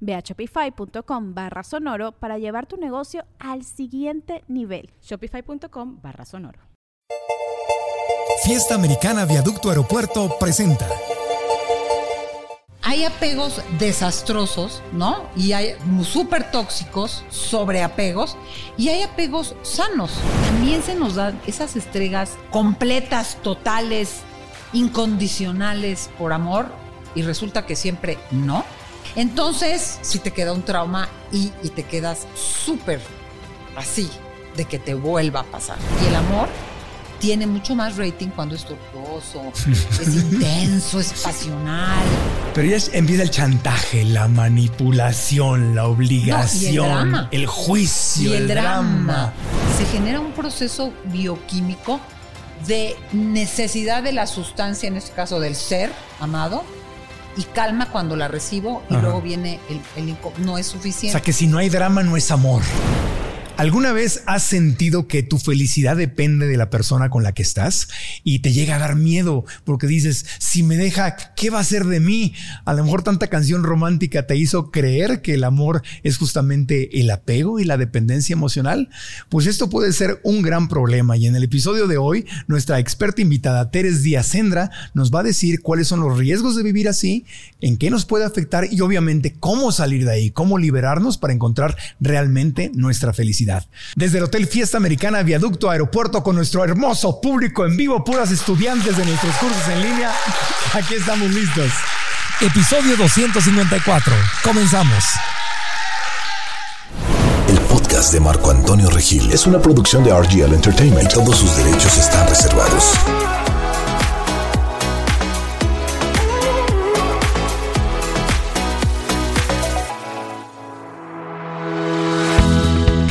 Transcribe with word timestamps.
Ve 0.00 0.14
a 0.14 0.20
shopify.com 0.20 1.34
barra 1.34 1.62
sonoro 1.62 2.12
para 2.12 2.38
llevar 2.38 2.66
tu 2.66 2.76
negocio 2.76 3.24
al 3.38 3.64
siguiente 3.64 4.44
nivel. 4.48 4.90
Shopify.com 5.02 6.00
barra 6.02 6.24
sonoro. 6.24 6.60
Fiesta 8.44 8.74
Americana 8.74 9.24
Viaducto 9.24 9.68
Aeropuerto 9.68 10.36
presenta. 10.38 10.86
Hay 12.82 13.04
apegos 13.04 13.60
desastrosos, 13.78 14.82
¿no? 14.92 15.28
Y 15.36 15.52
hay 15.52 15.74
súper 16.04 16.50
tóxicos, 16.50 17.24
sobre 17.28 17.82
apegos, 17.82 18.36
y 18.78 18.88
hay 18.88 19.02
apegos 19.02 19.54
sanos. 19.62 20.12
También 20.46 20.82
se 20.82 20.94
nos 20.94 21.16
dan 21.16 21.38
esas 21.46 21.76
estrellas 21.76 22.38
completas, 22.50 23.36
totales, 23.42 24.20
incondicionales 24.72 26.08
por 26.18 26.32
amor, 26.32 26.68
y 27.14 27.22
resulta 27.22 27.66
que 27.66 27.76
siempre 27.76 28.16
no. 28.30 28.64
Entonces, 29.18 29.98
si 30.02 30.20
te 30.20 30.30
queda 30.30 30.52
un 30.52 30.62
trauma 30.62 31.08
y, 31.32 31.48
te 31.70 31.82
quedas 31.82 32.28
súper 32.36 33.00
así 33.76 34.08
de 34.56 34.64
que 34.64 34.78
te 34.78 34.94
vuelva 34.94 35.40
a 35.40 35.42
pasar. 35.42 35.76
Y 36.00 36.06
el 36.06 36.14
amor 36.14 36.48
tiene 37.18 37.48
mucho 37.48 37.74
más 37.74 37.96
rating 37.96 38.28
cuando 38.28 38.54
es 38.54 38.64
tortuoso, 38.64 39.42
es 40.00 40.14
intenso, 40.14 41.00
es 41.00 41.12
pasional. 41.14 42.04
Pero 42.54 42.68
ya 42.68 42.78
empieza 42.92 43.24
el 43.24 43.30
chantaje, 43.32 44.04
la 44.04 44.28
manipulación, 44.28 45.74
la 45.74 45.86
obligación, 45.86 47.26
el, 47.32 47.46
juicio, 47.48 48.32
el, 48.32 48.46
drama. 48.46 49.32
Se 49.76 49.84
genera 49.86 50.20
un 50.20 50.30
proceso 50.30 50.92
bioquímico 51.06 51.98
de 52.68 52.94
necesidad 53.12 54.04
de 54.04 54.12
la 54.12 54.28
sustancia, 54.28 54.86
en 54.86 54.96
este 54.96 55.10
caso 55.10 55.40
del 55.40 55.56
ser 55.56 55.90
amado, 56.20 56.62
y 57.38 57.44
calma 57.44 57.90
cuando 57.90 58.16
la 58.16 58.26
recibo 58.26 58.82
y 58.90 58.94
luego 58.94 59.22
viene 59.22 59.60
el, 59.70 60.08
el, 60.08 60.16
no 60.44 60.58
es 60.58 60.66
suficiente. 60.66 61.16
O 61.16 61.18
sea 61.18 61.22
que 61.22 61.32
si 61.32 61.46
no 61.46 61.58
hay 61.58 61.68
drama 61.68 62.02
no 62.02 62.16
es 62.16 62.30
amor. 62.32 62.62
¿Alguna 63.58 63.92
vez 63.92 64.22
has 64.26 64.44
sentido 64.44 65.08
que 65.08 65.24
tu 65.24 65.36
felicidad 65.36 65.96
depende 65.96 66.46
de 66.46 66.56
la 66.56 66.70
persona 66.70 67.10
con 67.10 67.24
la 67.24 67.32
que 67.32 67.42
estás 67.42 67.88
y 68.22 68.38
te 68.38 68.52
llega 68.52 68.76
a 68.76 68.78
dar 68.78 68.94
miedo 68.94 69.44
porque 69.64 69.88
dices, 69.88 70.26
si 70.38 70.62
me 70.62 70.76
deja, 70.76 71.34
¿qué 71.34 71.50
va 71.50 71.58
a 71.58 71.64
ser 71.64 71.86
de 71.86 71.98
mí? 71.98 72.34
A 72.64 72.72
lo 72.72 72.84
mejor 72.84 73.02
tanta 73.02 73.26
canción 73.26 73.64
romántica 73.64 74.28
te 74.28 74.36
hizo 74.36 74.70
creer 74.70 75.22
que 75.22 75.34
el 75.34 75.42
amor 75.42 75.82
es 76.04 76.18
justamente 76.18 77.00
el 77.00 77.10
apego 77.10 77.58
y 77.58 77.64
la 77.64 77.76
dependencia 77.76 78.32
emocional. 78.32 78.90
Pues 79.28 79.48
esto 79.48 79.68
puede 79.68 79.92
ser 79.92 80.20
un 80.22 80.40
gran 80.42 80.68
problema 80.68 81.16
y 81.16 81.26
en 81.26 81.34
el 81.34 81.42
episodio 81.42 81.88
de 81.88 81.96
hoy 81.96 82.26
nuestra 82.46 82.78
experta 82.78 83.22
invitada 83.22 83.72
Teres 83.72 84.04
Díaz 84.04 84.28
Sendra 84.28 84.70
nos 84.94 85.12
va 85.12 85.18
a 85.18 85.24
decir 85.24 85.62
cuáles 85.62 85.88
son 85.88 85.98
los 85.98 86.16
riesgos 86.16 86.54
de 86.54 86.62
vivir 86.62 86.88
así, 86.88 87.24
en 87.60 87.76
qué 87.76 87.90
nos 87.90 88.04
puede 88.04 88.24
afectar 88.24 88.68
y 88.70 88.80
obviamente 88.82 89.34
cómo 89.40 89.72
salir 89.72 90.04
de 90.04 90.12
ahí, 90.12 90.30
cómo 90.30 90.58
liberarnos 90.58 91.18
para 91.18 91.32
encontrar 91.32 91.76
realmente 91.98 92.70
nuestra 92.72 93.12
felicidad. 93.12 93.47
Desde 93.94 94.18
el 94.18 94.24
Hotel 94.24 94.46
Fiesta 94.46 94.76
Americana 94.76 95.22
Viaducto 95.22 95.70
Aeropuerto 95.70 96.22
con 96.22 96.36
nuestro 96.36 96.64
hermoso 96.64 97.20
público 97.20 97.64
en 97.64 97.76
vivo, 97.76 98.04
puras 98.04 98.30
estudiantes 98.30 98.96
de 98.96 99.04
nuestros 99.04 99.34
cursos 99.36 99.68
en 99.68 99.82
línea, 99.82 100.12
aquí 100.74 100.94
estamos 100.94 101.30
listos. 101.30 101.70
Episodio 102.40 102.96
254. 102.96 104.12
Comenzamos. 104.44 105.04
El 107.48 107.58
podcast 107.62 108.12
de 108.12 108.20
Marco 108.20 108.50
Antonio 108.50 108.90
Regil 108.90 109.30
es 109.32 109.46
una 109.46 109.60
producción 109.60 110.04
de 110.04 110.12
RGL 110.12 110.54
Entertainment 110.54 111.12
todos 111.12 111.38
sus 111.38 111.56
derechos 111.56 111.96
están 111.96 112.28
reservados. 112.28 112.94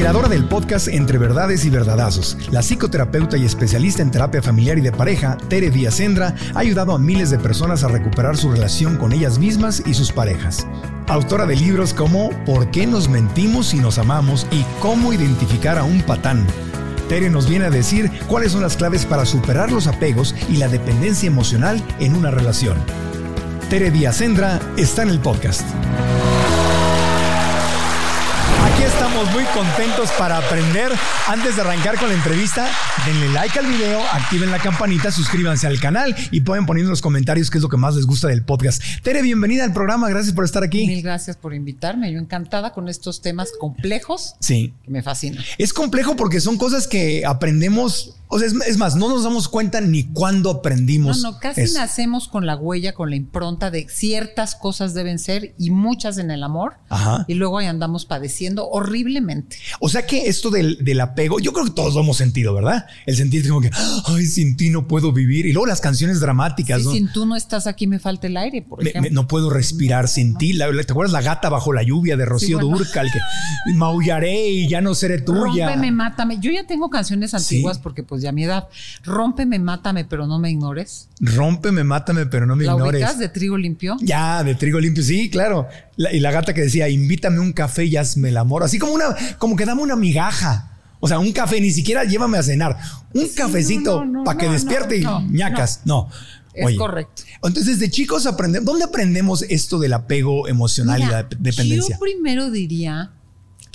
Creadora 0.08 0.30
del 0.30 0.46
podcast 0.46 0.88
Entre 0.88 1.18
Verdades 1.18 1.66
y 1.66 1.70
Verdadazos. 1.70 2.38
La 2.50 2.62
psicoterapeuta 2.62 3.36
y 3.36 3.44
especialista 3.44 4.02
en 4.02 4.10
terapia 4.10 4.42
familiar 4.42 4.78
y 4.78 4.82
de 4.82 4.94
pareja, 4.94 5.36
Tere 5.50 5.70
Díaz 5.70 5.96
Sendra, 5.96 6.34
ha 6.54 6.60
ayudado 6.60 6.96
a 6.96 6.98
miles 6.98 7.30
de 7.30 7.38
personas 7.38 7.84
a 7.84 7.90
recuperar 7.90 8.38
su 8.38 8.50
relación 8.50 8.96
con 8.96 9.12
ellas 9.12 9.38
mismas 9.38 9.84
y 9.86 9.94
sus 9.94 10.14
parejas. 10.14 10.66
Autora 11.08 11.46
de 11.46 11.58
libros 11.58 11.94
como 11.94 12.30
¿Por 12.46 12.72
qué 12.72 12.88
nos 12.88 13.10
mentimos 13.10 13.68
si 13.68 13.80
nos 13.80 13.98
amamos? 13.98 14.48
y 14.50 14.64
Cómo 14.80 15.12
identificar 15.12 15.78
a 15.78 15.84
un 15.84 16.02
patán. 16.02 16.48
Tere 17.10 17.30
nos 17.30 17.50
viene 17.50 17.66
a 17.66 17.70
decir 17.70 18.10
cuáles 18.30 18.54
son 18.54 18.62
las 18.62 18.78
claves 18.78 19.06
para 19.06 19.26
superar 19.26 19.74
los 19.74 19.88
apegos 19.88 20.34
y 20.48 20.56
la 20.56 20.70
dependencia 20.70 21.28
emocional 21.28 21.84
en 22.00 22.16
una 22.16 22.32
relación. 22.32 22.78
Tere 23.70 23.92
Díaz 23.92 24.16
Sendra 24.16 24.62
está 24.78 25.04
en 25.04 25.10
el 25.10 25.20
podcast 25.20 25.68
estamos 29.18 29.34
muy 29.34 29.46
contentos 29.46 30.12
para 30.20 30.38
aprender. 30.38 30.92
Antes 31.28 31.56
de 31.56 31.62
arrancar 31.64 31.98
con 31.98 32.08
la 32.08 32.14
entrevista, 32.14 32.68
denle 33.04 33.30
like 33.30 33.58
al 33.58 33.66
video, 33.66 34.00
activen 34.12 34.52
la 34.52 34.60
campanita, 34.60 35.12
suscríbanse 35.12 35.66
al 35.66 35.80
canal 35.80 36.16
y 36.30 36.42
pueden 36.42 36.68
poner 36.68 36.84
en 36.84 36.90
los 36.90 37.02
comentarios 37.02 37.50
qué 37.50 37.58
es 37.58 37.64
lo 37.64 37.70
que 37.70 37.78
más 37.78 37.96
les 37.96 38.06
gusta 38.06 38.28
del 38.28 38.44
podcast. 38.44 38.80
Tere, 39.02 39.24
bienvenida 39.24 39.64
al 39.64 39.74
programa, 39.74 40.08
gracias 40.08 40.36
por 40.36 40.46
estar 40.46 40.62
aquí. 40.62 40.86
Mil 40.86 41.02
gracias 41.02 41.36
por 41.36 41.56
invitarme, 41.56 42.12
yo 42.12 42.20
encantada 42.20 42.74
con 42.74 42.90
estos 42.90 43.22
temas 43.22 43.50
complejos. 43.60 44.36
Sí. 44.40 44.76
Que 44.84 44.92
me 44.92 45.02
fascinan. 45.02 45.44
Es 45.58 45.74
complejo 45.74 46.16
porque 46.16 46.40
son 46.40 46.58
cosas 46.58 46.88
que 46.88 47.26
aprendemos 47.26 48.17
o 48.30 48.40
sea, 48.40 48.48
es, 48.48 48.78
más, 48.78 48.96
no 48.98 49.08
nos 49.08 49.24
damos 49.24 49.48
cuenta 49.48 49.80
ni 49.80 50.04
cuándo 50.04 50.50
aprendimos. 50.50 51.22
No, 51.22 51.32
no, 51.32 51.40
casi 51.40 51.74
nacemos 51.74 52.28
con 52.28 52.46
la 52.46 52.58
huella, 52.58 52.94
con 52.94 53.10
la 53.10 53.16
impronta 53.16 53.72
de 53.72 53.88
ciertas 53.90 54.56
cosas 54.56 54.94
deben 54.94 55.18
ser 55.18 55.56
y 55.58 55.70
muchas 55.70 56.18
en 56.18 56.30
el 56.32 56.44
amor. 56.44 56.76
Ajá. 56.90 57.24
Y 57.30 57.36
luego 57.36 57.58
ahí 57.58 57.68
andamos 57.68 58.06
padeciendo 58.06 58.68
horriblemente. 58.68 59.58
O 59.80 59.88
sea 59.88 60.06
que 60.06 60.28
esto 60.28 60.50
del, 60.50 61.00
apego, 61.00 61.40
yo 61.40 61.54
creo 61.54 61.66
que 61.66 61.72
todos 61.72 61.94
lo 61.94 62.02
hemos 62.02 62.18
sentido, 62.18 62.54
¿verdad? 62.54 62.86
El 63.06 63.16
sentir 63.16 63.48
como 63.48 63.62
que, 63.62 63.72
ay, 64.06 64.26
sin 64.26 64.58
ti 64.58 64.72
no 64.72 64.88
puedo 64.88 65.14
vivir. 65.14 65.46
Y 65.46 65.54
luego 65.54 65.68
las 65.68 65.80
canciones 65.80 66.20
dramáticas. 66.20 66.84
Sí, 66.84 66.90
Sin 66.92 67.12
tú 67.14 67.26
no 67.26 67.38
estás 67.38 67.66
aquí, 67.66 67.88
me 67.88 68.00
falta 68.00 68.28
el 68.28 68.36
aire, 68.36 68.62
por 68.62 68.86
ejemplo. 68.86 69.10
no 69.14 69.28
puedo 69.28 69.50
respirar 69.50 70.10
sin 70.10 70.38
ti. 70.38 70.58
¿Te 70.58 70.92
acuerdas 70.92 71.14
la 71.14 71.22
gata 71.22 71.50
bajo 71.50 71.72
la 71.72 71.84
lluvia 71.84 72.18
de 72.18 72.26
Rocío 72.26 72.60
Durcal? 72.60 73.10
Que 73.10 73.20
maullaré 73.74 74.50
y 74.50 74.68
ya 74.68 74.82
no 74.82 74.94
seré 74.96 75.22
tuya. 75.22 75.68
Rómpeme, 75.68 75.92
mátame. 75.92 76.40
Yo 76.40 76.52
ya 76.52 76.66
tengo 76.68 76.90
canciones 76.90 77.34
antiguas 77.34 77.80
porque 77.80 78.04
pues 78.04 78.17
ya 78.22 78.32
mi 78.32 78.44
edad. 78.44 78.68
Rómpeme, 79.04 79.60
mátame, 79.60 80.06
pero 80.06 80.28
no 80.28 80.40
me 80.40 80.52
ignores. 80.52 81.10
Rómpeme, 81.20 81.84
mátame, 81.84 82.26
pero 82.26 82.46
no 82.46 82.56
me 82.56 82.66
ignores. 82.66 83.02
¿La 83.02 83.14
de 83.14 83.30
trigo 83.30 83.58
limpio? 83.58 83.98
Ya, 84.02 84.44
de 84.44 84.56
trigo 84.56 84.80
limpio, 84.80 85.04
sí, 85.04 85.30
claro. 85.30 85.68
y 85.98 86.20
la 86.20 86.32
gata 86.32 86.54
que 86.54 86.62
decía, 86.62 86.90
invítame 86.90 87.40
un 87.40 87.54
café 87.54 87.86
y 87.86 87.98
hazme 87.98 88.30
el 88.30 88.38
amor. 88.38 88.64
Así 88.64 88.80
como 88.80 88.94
una, 88.94 89.16
como 89.38 89.56
que 89.56 89.66
dame 89.66 89.82
una 89.82 89.96
migaja. 89.96 90.72
O 91.00 91.08
sea, 91.08 91.20
un 91.20 91.32
café, 91.32 91.62
ni 91.62 91.72
siquiera 91.72 92.04
llévame 92.04 92.38
a 92.38 92.44
cenar. 92.44 92.78
Un 93.14 93.28
cafecito 93.30 94.04
para 94.26 94.38
que 94.38 94.50
despierte 94.50 94.98
y 94.98 95.06
ñacas. 95.30 95.82
No. 95.86 96.10
Es 96.54 96.76
correcto. 96.76 97.24
Entonces, 97.36 97.80
desde 97.80 97.92
chicos 97.92 98.26
aprendemos. 98.26 98.66
¿Dónde 98.66 98.86
aprendemos 98.86 99.44
esto 99.44 99.78
del 99.78 99.94
apego 99.94 100.48
emocional 100.48 101.02
y 101.02 101.06
la 101.06 101.24
dependencia? 101.24 101.96
Yo 101.96 102.00
primero 102.00 102.50
diría 102.50 103.12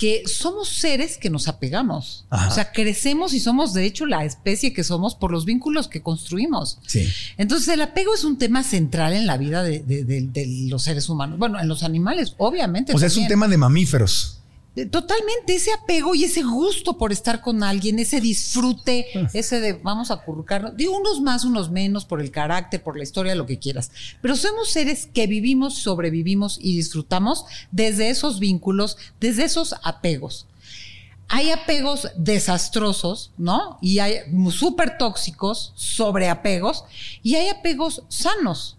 que 0.03 0.23
somos 0.25 0.67
seres 0.67 1.17
que 1.17 1.29
nos 1.29 1.47
apegamos. 1.47 2.25
O 2.29 2.51
sea, 2.51 2.73
crecemos 2.73 3.33
y 3.33 3.39
somos 3.39 3.71
de 3.71 3.85
hecho 3.85 4.05
la 4.05 4.25
especie 4.25 4.73
que 4.73 4.83
somos 4.83 5.15
por 5.15 5.31
los 5.31 5.45
vínculos 5.45 5.87
que 5.87 6.01
construimos. 6.01 6.77
Sí. 6.85 7.07
Entonces 7.37 7.69
el 7.69 7.81
apego 7.81 8.13
es 8.13 8.25
un 8.25 8.37
tema 8.37 8.63
central 8.63 9.13
en 9.13 9.25
la 9.25 9.37
vida 9.37 9.63
de, 9.63 10.67
los 10.67 10.83
seres 10.83 11.07
humanos. 11.07 11.39
Bueno, 11.39 11.57
en 11.57 11.69
los 11.69 11.83
animales, 11.83 12.35
obviamente. 12.37 12.93
O 12.93 12.97
sea, 12.97 13.07
es 13.07 13.15
un 13.15 13.29
tema 13.29 13.47
de 13.47 13.55
mamíferos. 13.55 14.42
Totalmente, 14.89 15.53
ese 15.53 15.71
apego 15.71 16.15
y 16.15 16.23
ese 16.23 16.41
gusto 16.41 16.97
por 16.97 17.11
estar 17.11 17.41
con 17.41 17.61
alguien, 17.61 17.99
ese 17.99 18.19
disfrute, 18.19 19.05
ese 19.33 19.59
de 19.59 19.73
vamos 19.73 20.09
a 20.09 20.17
currucarnos, 20.17 20.75
digo 20.75 20.97
unos 20.97 21.21
más, 21.21 21.45
unos 21.45 21.69
menos, 21.69 22.05
por 22.05 22.19
el 22.19 22.31
carácter, 22.31 22.81
por 22.81 22.97
la 22.97 23.03
historia, 23.03 23.35
lo 23.35 23.45
que 23.45 23.59
quieras. 23.59 23.91
Pero 24.19 24.35
somos 24.35 24.71
seres 24.71 25.07
que 25.13 25.27
vivimos, 25.27 25.75
sobrevivimos 25.75 26.57
y 26.59 26.75
disfrutamos 26.75 27.45
desde 27.71 28.09
esos 28.09 28.39
vínculos, 28.39 28.97
desde 29.19 29.43
esos 29.43 29.75
apegos. 29.83 30.47
Hay 31.27 31.51
apegos 31.51 32.07
desastrosos, 32.15 33.31
¿no? 33.37 33.77
Y 33.79 33.99
hay 33.99 34.21
súper 34.49 34.97
tóxicos, 34.97 35.71
sobreapegos, 35.75 36.83
y 37.21 37.35
hay 37.35 37.49
apegos 37.49 38.03
sanos 38.09 38.77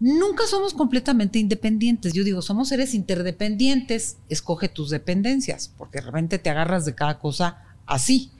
nunca 0.00 0.46
somos 0.46 0.74
completamente 0.74 1.38
independientes. 1.38 2.12
Yo 2.12 2.24
digo, 2.24 2.42
somos 2.42 2.68
seres 2.68 2.94
interdependientes. 2.94 4.18
Escoge 4.28 4.68
tus 4.68 4.90
dependencias, 4.90 5.72
porque 5.76 5.98
de 5.98 6.06
repente 6.06 6.38
te 6.38 6.50
agarras 6.50 6.84
de 6.84 6.94
cada 6.94 7.18
cosa 7.18 7.64
así. 7.86 8.30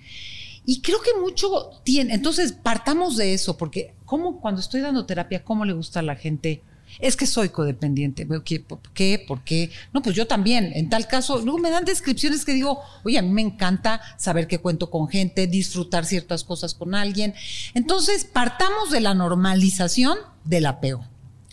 Y 0.64 0.82
creo 0.82 1.00
que 1.00 1.18
mucho 1.20 1.70
tiene. 1.82 2.14
Entonces, 2.14 2.52
partamos 2.52 3.16
de 3.16 3.32
eso, 3.32 3.56
porque 3.56 3.94
como 4.04 4.40
cuando 4.40 4.60
estoy 4.60 4.82
dando 4.82 5.06
terapia, 5.06 5.42
¿cómo 5.42 5.64
le 5.64 5.72
gusta 5.72 6.00
a 6.00 6.02
la 6.02 6.14
gente? 6.14 6.62
Es 7.00 7.16
que 7.16 7.26
soy 7.26 7.50
codependiente. 7.50 8.26
¿Por 8.26 8.42
qué? 8.44 9.18
¿Por 9.18 9.42
qué? 9.44 9.70
No, 9.92 10.02
pues 10.02 10.14
yo 10.14 10.26
también. 10.26 10.72
En 10.74 10.88
tal 10.88 11.06
caso, 11.06 11.38
luego 11.38 11.58
me 11.58 11.70
dan 11.70 11.84
descripciones 11.84 12.44
que 12.44 12.52
digo, 12.52 12.80
oye, 13.04 13.18
a 13.18 13.22
mí 13.22 13.30
me 13.30 13.42
encanta 13.42 14.00
saber 14.16 14.46
que 14.46 14.58
cuento 14.58 14.90
con 14.90 15.08
gente, 15.08 15.46
disfrutar 15.46 16.04
ciertas 16.04 16.44
cosas 16.44 16.74
con 16.74 16.94
alguien. 16.94 17.34
Entonces, 17.74 18.24
partamos 18.24 18.90
de 18.90 19.00
la 19.00 19.14
normalización 19.14 20.18
del 20.44 20.66
apego. 20.66 21.04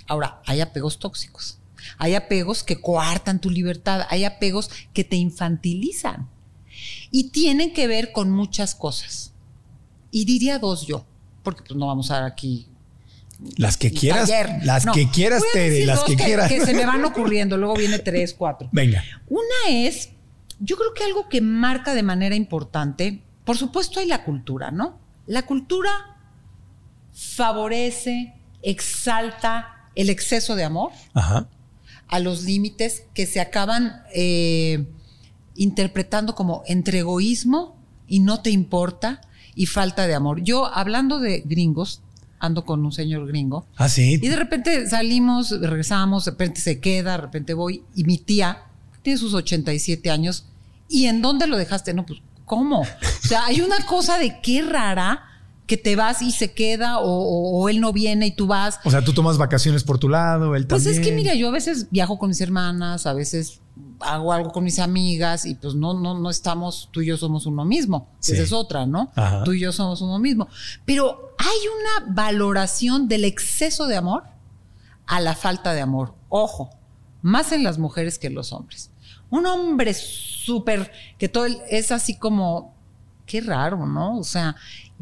Ahora, 0.08 0.42
hay 0.46 0.62
apegos 0.62 1.00
tóxicos. 1.00 1.60
Hay 1.98 2.16
apegos 2.16 2.64
que 2.64 2.82
coartan 2.82 3.40
tu 3.40 3.50
libertad. 3.50 4.06
Hay 4.10 4.24
apegos 4.24 4.70
que 4.94 5.04
te 5.04 5.16
infantilizan. 5.16 6.30
Y 7.12 7.30
tienen 7.30 7.74
que 7.74 7.88
ver 7.88 8.12
con 8.12 8.32
muchas 8.32 8.76
cosas. 8.76 9.34
Y 10.12 10.26
diría 10.26 10.60
dos 10.60 10.88
yo, 10.88 11.06
porque 11.44 11.64
pues 11.68 11.78
no 11.78 11.88
vamos 11.88 12.12
a 12.12 12.16
dar 12.16 12.24
aquí 12.24 12.68
las 13.58 13.78
que 13.78 13.92
quieras, 13.92 14.30
las 14.64 14.86
que 14.86 15.10
quieras, 15.10 15.44
Tere, 15.54 15.86
las 15.86 16.04
que, 16.04 16.16
quieras. 16.16 16.50
Que 16.50 16.66
se 16.66 16.74
me 16.74 16.86
van 16.86 17.04
ocurriendo, 17.06 17.58
luego 17.58 17.76
viene 17.76 18.00
tres, 18.00 18.34
cuatro. 18.34 18.70
Venga. 18.72 19.04
Una 19.28 19.70
es, 19.70 20.10
yo 20.60 20.78
creo 20.78 20.94
que 20.94 21.04
algo 21.04 21.28
que 21.28 21.42
marca 21.42 21.94
de 21.94 22.04
manera 22.04 22.36
importante, 22.36 23.22
por 23.44 23.58
supuesto 23.58 24.00
hay 24.00 24.08
la 24.08 24.24
cultura, 24.24 24.72
¿no? 24.72 25.00
La 25.28 25.46
cultura 25.46 26.18
favorece, 27.14 28.34
exalta, 28.62 29.75
el 29.96 30.10
exceso 30.10 30.56
de 30.56 30.64
amor, 30.64 30.92
a 32.08 32.20
los 32.20 32.44
límites 32.44 33.04
que 33.14 33.26
se 33.26 33.40
acaban 33.40 34.04
eh, 34.14 34.86
interpretando 35.56 36.36
como 36.36 36.64
entre 36.68 37.00
egoísmo 37.00 37.78
y 38.08 38.20
no 38.20 38.42
te 38.42 38.52
importa 38.52 39.22
y 39.56 39.66
falta 39.66 40.06
de 40.06 40.14
amor. 40.14 40.42
Yo, 40.44 40.66
hablando 40.66 41.20
de 41.20 41.42
gringos, 41.46 42.02
ando 42.40 42.66
con 42.66 42.86
un 42.86 42.92
señor 42.92 43.28
gringo. 43.28 43.66
Ah, 43.78 43.90
sí. 43.90 44.20
Y 44.22 44.28
de 44.28 44.36
repente 44.36 44.88
salimos, 44.88 45.50
regresamos, 45.62 46.26
de 46.26 46.32
repente 46.32 46.62
se 46.62 46.80
queda, 46.80 47.14
de 47.14 47.18
repente 47.18 47.54
voy, 47.54 47.84
y 47.96 48.04
mi 48.04 48.18
tía 48.18 48.64
tiene 49.02 49.18
sus 49.18 49.34
87 49.34 50.12
años. 50.12 50.46
¿Y 50.90 51.06
en 51.06 51.22
dónde 51.22 51.48
lo 51.48 51.58
dejaste? 51.58 51.94
No, 51.94 52.06
pues, 52.06 52.20
¿cómo? 52.46 52.82
O 52.82 53.28
sea, 53.28 53.46
hay 53.46 53.62
una 53.62 53.86
cosa 53.86 54.20
de 54.20 54.40
qué 54.42 54.62
rara 54.62 55.24
que 55.68 55.78
te 55.78 55.96
vas 55.96 56.22
y 56.22 56.32
se 56.32 56.54
queda 56.54 57.00
o, 57.00 57.68
él 57.70 57.82
no 57.82 57.92
viene 57.92 58.28
y 58.28 58.32
tú 58.32 58.48
vas. 58.48 58.80
O 58.84 58.92
sea, 58.92 59.04
tú 59.04 59.14
tomas 59.14 59.38
vacaciones 59.38 59.84
por 59.84 59.98
tu 59.98 60.10
lado, 60.10 60.56
él 60.56 60.68
también. 60.68 60.84
Pues 60.84 60.98
es 60.98 61.06
que 61.06 61.12
mira, 61.14 61.34
yo 61.34 61.48
a 61.48 61.52
veces 61.52 61.88
viajo 61.90 62.20
con 62.20 62.30
mis 62.30 62.42
hermanas, 62.42 63.06
a 63.06 63.14
veces 63.14 63.62
hago 64.00 64.32
algo 64.32 64.52
con 64.52 64.64
mis 64.64 64.80
amigas 64.80 65.46
y 65.46 65.56
pues 65.56 65.76
no, 65.76 65.94
no, 65.94 66.18
no 66.20 66.30
estamos, 66.30 66.90
tú 66.92 67.02
y 67.02 67.08
yo 67.08 67.18
somos 67.18 67.46
uno 67.46 67.66
mismo. 67.66 68.10
Esa 68.22 68.42
es 68.42 68.54
otra, 68.54 68.86
¿no? 68.86 69.12
Tú 69.44 69.54
y 69.54 69.60
yo 69.60 69.72
somos 69.72 70.02
uno 70.02 70.20
mismo. 70.20 70.48
Pero 70.86 71.36
hay 71.38 72.04
una 72.04 72.14
valoración 72.14 73.08
del 73.08 73.26
exceso 73.26 73.88
de 73.88 73.96
amor 73.96 74.24
a 75.08 75.20
la 75.20 75.36
falta 75.36 75.74
de 75.74 75.82
amor. 75.82 76.14
Ojo, 76.30 76.70
más 77.22 77.52
en 77.52 77.64
las 77.64 77.78
mujeres 77.78 78.20
que 78.20 78.28
en 78.28 78.36
los 78.36 78.54
hombres. 78.54 78.92
Un 79.30 79.46
hombre 79.46 79.94
súper, 79.94 80.92
que 81.18 81.28
todo 81.28 81.46
es 81.70 81.92
así 81.92 82.18
como, 82.18 82.76
qué 83.26 83.42
raro, 83.42 83.86
¿no? 83.86 84.20
O 84.20 84.24
sea, 84.24 84.56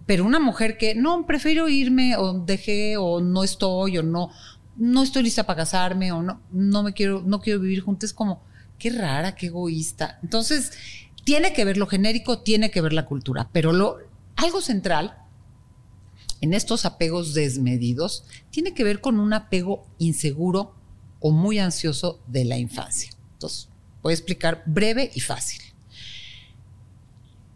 pero 0.05 0.25
una 0.25 0.39
mujer 0.39 0.77
que 0.77 0.95
no, 0.95 1.25
prefiero 1.25 1.69
irme 1.69 2.17
o 2.17 2.33
dejé 2.33 2.97
o 2.97 3.21
no 3.21 3.44
estoy 3.44 3.97
o 3.97 4.03
no, 4.03 4.29
no 4.75 5.03
estoy 5.03 5.23
lista 5.23 5.45
para 5.45 5.57
casarme 5.57 6.11
o 6.11 6.21
no, 6.21 6.41
no 6.51 6.83
me 6.83 6.94
quiero, 6.94 7.21
no 7.25 7.39
quiero 7.39 7.59
vivir 7.59 7.81
juntos, 7.81 8.09
es 8.09 8.13
como, 8.13 8.44
qué 8.77 8.89
rara, 8.89 9.35
qué 9.35 9.47
egoísta. 9.47 10.19
Entonces, 10.23 10.73
tiene 11.23 11.53
que 11.53 11.63
ver 11.63 11.77
lo 11.77 11.88
genérico, 11.88 12.39
tiene 12.39 12.69
que 12.69 12.81
ver 12.81 12.94
la 12.94 13.05
cultura, 13.05 13.50
pero 13.53 13.71
lo, 13.71 14.00
algo 14.35 14.61
central 14.61 15.17
en 16.41 16.53
estos 16.53 16.85
apegos 16.85 17.33
desmedidos 17.33 18.25
tiene 18.50 18.73
que 18.73 18.83
ver 18.83 19.00
con 19.00 19.19
un 19.19 19.31
apego 19.31 19.88
inseguro 20.00 20.75
o 21.21 21.31
muy 21.31 21.59
ansioso 21.59 22.19
de 22.27 22.44
la 22.44 22.57
infancia. 22.57 23.11
Entonces, 23.33 23.69
voy 24.01 24.11
a 24.11 24.15
explicar 24.15 24.63
breve 24.65 25.09
y 25.15 25.21
fácil 25.21 25.62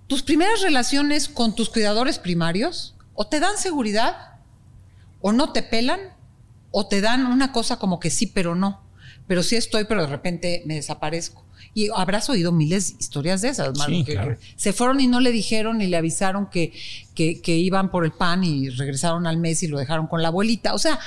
tus 0.07 0.23
primeras 0.23 0.61
relaciones 0.61 1.27
con 1.27 1.53
tus 1.55 1.69
cuidadores 1.69 2.17
primarios 2.17 2.95
o 3.13 3.27
te 3.27 3.39
dan 3.39 3.57
seguridad 3.57 4.39
o 5.21 5.31
no 5.31 5.51
te 5.51 5.63
pelan 5.63 5.99
o 6.71 6.87
te 6.87 7.01
dan 7.01 7.25
una 7.25 7.51
cosa 7.51 7.77
como 7.77 7.99
que 7.99 8.09
sí, 8.09 8.27
pero 8.27 8.55
no. 8.55 8.81
Pero 9.27 9.43
sí 9.43 9.55
estoy, 9.55 9.83
pero 9.83 10.01
de 10.01 10.07
repente 10.07 10.63
me 10.65 10.75
desaparezco. 10.75 11.45
Y 11.73 11.89
habrás 11.93 12.29
oído 12.29 12.51
miles 12.51 12.93
de 12.93 12.97
historias 12.99 13.41
de 13.41 13.49
esas, 13.49 13.77
que, 14.05 14.37
se 14.55 14.73
fueron 14.73 14.99
y 14.99 15.07
no 15.07 15.19
le 15.19 15.31
dijeron 15.31 15.79
ni 15.79 15.87
le 15.87 15.97
avisaron 15.97 16.49
que, 16.49 16.73
que, 17.13 17.41
que, 17.41 17.57
iban 17.57 17.91
por 17.91 18.05
el 18.05 18.11
pan 18.11 18.43
y 18.43 18.69
regresaron 18.69 19.27
al 19.27 19.37
mes 19.37 19.61
y 19.63 19.67
lo 19.67 19.77
dejaron 19.77 20.07
con 20.07 20.21
la 20.21 20.29
abuelita. 20.29 20.73
O 20.73 20.79
sea, 20.79 20.99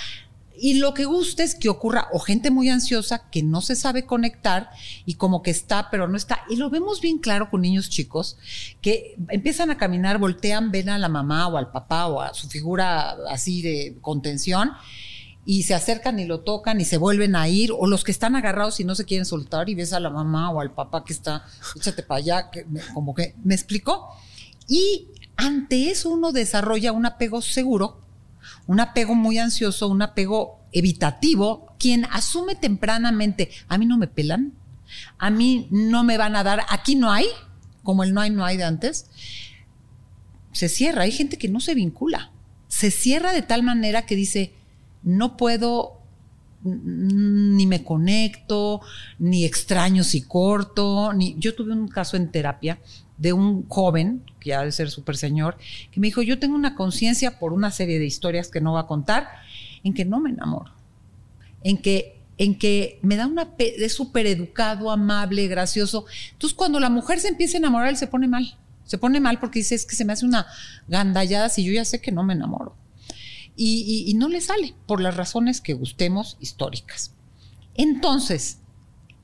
y 0.60 0.74
lo 0.74 0.92
que 0.92 1.06
gusta 1.06 1.42
es 1.42 1.54
que 1.54 1.70
ocurra 1.70 2.08
o 2.12 2.18
gente 2.18 2.50
muy 2.50 2.68
ansiosa 2.68 3.30
que 3.30 3.42
no 3.42 3.62
se 3.62 3.76
sabe 3.76 4.04
conectar 4.04 4.68
y 5.06 5.14
como 5.14 5.42
que 5.42 5.50
está, 5.50 5.90
pero 5.90 6.06
no 6.06 6.18
está. 6.18 6.40
Y 6.50 6.56
lo 6.56 6.68
vemos 6.68 7.00
bien 7.00 7.18
claro 7.18 7.48
con 7.48 7.62
niños 7.62 7.88
chicos 7.88 8.36
que 8.82 9.16
empiezan 9.30 9.70
a 9.70 9.78
caminar, 9.78 10.18
voltean, 10.18 10.70
ven 10.70 10.90
a 10.90 10.98
la 10.98 11.08
mamá 11.08 11.48
o 11.48 11.56
al 11.56 11.70
papá 11.70 12.08
o 12.08 12.20
a 12.20 12.34
su 12.34 12.48
figura 12.48 13.16
así 13.30 13.62
de 13.62 13.96
contención 14.02 14.72
y 15.46 15.62
se 15.62 15.74
acercan 15.74 16.18
y 16.18 16.26
lo 16.26 16.40
tocan 16.40 16.78
y 16.78 16.84
se 16.84 16.98
vuelven 16.98 17.34
a 17.34 17.48
ir, 17.48 17.72
o 17.72 17.86
los 17.86 18.04
que 18.04 18.12
están 18.12 18.36
agarrados 18.36 18.78
y 18.80 18.84
no 18.84 18.94
se 18.94 19.06
quieren 19.06 19.24
soltar 19.24 19.70
y 19.70 19.74
ves 19.74 19.94
a 19.94 20.00
la 20.00 20.10
mamá 20.10 20.50
o 20.50 20.60
al 20.60 20.72
papá 20.72 21.04
que 21.04 21.14
está, 21.14 21.46
échate 21.74 22.02
para 22.02 22.18
allá, 22.18 22.50
como 22.92 23.14
que, 23.14 23.34
¿me 23.42 23.54
explicó? 23.54 24.10
Y 24.68 25.08
ante 25.36 25.90
eso 25.90 26.10
uno 26.10 26.32
desarrolla 26.32 26.92
un 26.92 27.06
apego 27.06 27.40
seguro 27.40 28.09
un 28.70 28.78
apego 28.78 29.16
muy 29.16 29.36
ansioso, 29.36 29.88
un 29.88 30.00
apego 30.00 30.60
evitativo, 30.70 31.74
quien 31.76 32.04
asume 32.04 32.54
tempranamente, 32.54 33.50
a 33.66 33.76
mí 33.78 33.84
no 33.84 33.98
me 33.98 34.06
pelan, 34.06 34.52
a 35.18 35.28
mí 35.28 35.66
no 35.72 36.04
me 36.04 36.16
van 36.16 36.36
a 36.36 36.44
dar, 36.44 36.60
aquí 36.68 36.94
no 36.94 37.10
hay, 37.10 37.26
como 37.82 38.04
el 38.04 38.14
no 38.14 38.20
hay, 38.20 38.30
no 38.30 38.44
hay 38.44 38.56
de 38.56 38.62
antes, 38.62 39.06
se 40.52 40.68
cierra. 40.68 41.02
Hay 41.02 41.10
gente 41.10 41.36
que 41.36 41.48
no 41.48 41.58
se 41.58 41.74
vincula. 41.74 42.30
Se 42.68 42.92
cierra 42.92 43.32
de 43.32 43.42
tal 43.42 43.64
manera 43.64 44.06
que 44.06 44.14
dice, 44.14 44.54
no 45.02 45.36
puedo, 45.36 46.02
ni 46.62 47.66
me 47.66 47.82
conecto, 47.82 48.82
ni 49.18 49.44
extraño 49.44 50.04
si 50.04 50.22
corto, 50.22 51.12
ni... 51.12 51.34
Yo 51.40 51.56
tuve 51.56 51.72
un 51.72 51.88
caso 51.88 52.16
en 52.16 52.30
terapia 52.30 52.78
de 53.20 53.34
un 53.34 53.68
joven, 53.68 54.24
que 54.40 54.54
ha 54.54 54.64
de 54.64 54.72
ser 54.72 54.90
súper 54.90 55.16
señor, 55.16 55.58
que 55.92 56.00
me 56.00 56.06
dijo, 56.06 56.22
yo 56.22 56.38
tengo 56.38 56.54
una 56.54 56.74
conciencia 56.74 57.38
por 57.38 57.52
una 57.52 57.70
serie 57.70 57.98
de 57.98 58.06
historias 58.06 58.48
que 58.48 58.62
no 58.62 58.72
va 58.72 58.80
a 58.80 58.86
contar, 58.86 59.28
en 59.84 59.92
que 59.92 60.06
no 60.06 60.20
me 60.20 60.30
enamoro, 60.30 60.72
en 61.62 61.76
que, 61.76 62.18
en 62.38 62.58
que 62.58 62.98
me 63.02 63.16
da 63.16 63.26
una... 63.26 63.54
es 63.58 63.92
súper 63.92 64.26
educado, 64.26 64.90
amable, 64.90 65.46
gracioso. 65.48 66.06
Entonces 66.32 66.56
cuando 66.56 66.80
la 66.80 66.88
mujer 66.88 67.20
se 67.20 67.28
empieza 67.28 67.58
a 67.58 67.60
enamorar, 67.60 67.90
él 67.90 67.98
se 67.98 68.06
pone 68.06 68.26
mal. 68.26 68.56
Se 68.84 68.96
pone 68.96 69.20
mal 69.20 69.38
porque 69.38 69.58
dice, 69.58 69.74
es 69.74 69.84
que 69.84 69.94
se 69.94 70.06
me 70.06 70.14
hace 70.14 70.24
una 70.24 70.46
gandallada 70.88 71.50
si 71.50 71.62
yo 71.62 71.72
ya 71.72 71.84
sé 71.84 72.00
que 72.00 72.12
no 72.12 72.24
me 72.24 72.32
enamoro. 72.32 72.74
Y, 73.54 74.04
y 74.06 74.14
no 74.14 74.30
le 74.30 74.40
sale 74.40 74.74
por 74.86 75.02
las 75.02 75.16
razones 75.16 75.60
que 75.60 75.74
gustemos 75.74 76.38
históricas. 76.40 77.12
Entonces, 77.74 78.59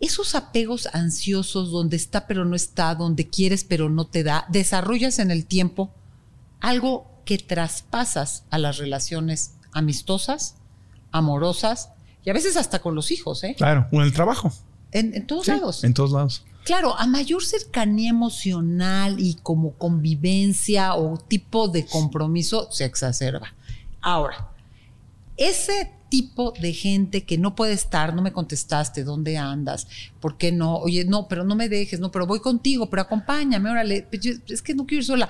esos 0.00 0.34
apegos 0.34 0.88
ansiosos 0.92 1.70
donde 1.70 1.96
está 1.96 2.26
pero 2.26 2.44
no 2.44 2.56
está, 2.56 2.94
donde 2.94 3.28
quieres 3.28 3.64
pero 3.64 3.88
no 3.88 4.06
te 4.06 4.22
da, 4.22 4.46
desarrollas 4.48 5.18
en 5.18 5.30
el 5.30 5.46
tiempo 5.46 5.92
algo 6.60 7.10
que 7.24 7.38
traspasas 7.38 8.44
a 8.50 8.58
las 8.58 8.78
relaciones 8.78 9.54
amistosas, 9.72 10.56
amorosas 11.12 11.90
y 12.24 12.30
a 12.30 12.32
veces 12.32 12.56
hasta 12.56 12.80
con 12.80 12.94
los 12.94 13.10
hijos. 13.10 13.44
¿eh? 13.44 13.54
Claro, 13.56 13.88
o 13.92 13.96
en 13.96 14.02
el 14.02 14.12
trabajo. 14.12 14.52
En, 14.92 15.26
todos 15.26 15.46
lados. 15.48 15.84
En 15.84 15.92
todos 15.92 16.12
lados. 16.12 16.44
Claro, 16.64 16.98
a 16.98 17.06
mayor 17.06 17.44
cercanía 17.44 18.10
emocional 18.10 19.16
y 19.20 19.34
como 19.42 19.74
convivencia 19.74 20.94
o 20.94 21.18
tipo 21.18 21.68
de 21.68 21.84
compromiso 21.86 22.68
se 22.72 22.84
exacerba. 22.84 23.54
Ahora, 24.00 24.50
ese 25.36 25.92
tipo 26.08 26.52
de 26.60 26.72
gente 26.72 27.24
que 27.24 27.38
no 27.38 27.54
puede 27.54 27.72
estar, 27.72 28.14
no 28.14 28.22
me 28.22 28.32
contestaste, 28.32 29.04
¿dónde 29.04 29.36
andas? 29.38 29.86
¿Por 30.20 30.36
qué 30.38 30.52
no? 30.52 30.76
Oye, 30.76 31.04
no, 31.04 31.28
pero 31.28 31.44
no 31.44 31.54
me 31.56 31.68
dejes, 31.68 32.00
no, 32.00 32.10
pero 32.10 32.26
voy 32.26 32.40
contigo, 32.40 32.88
pero 32.88 33.02
acompáñame, 33.02 33.70
órale, 33.70 34.06
pues 34.08 34.22
yo- 34.22 34.32
es 34.48 34.62
que 34.62 34.74
no 34.74 34.86
quiero 34.86 35.00
ir 35.00 35.06
sola. 35.06 35.28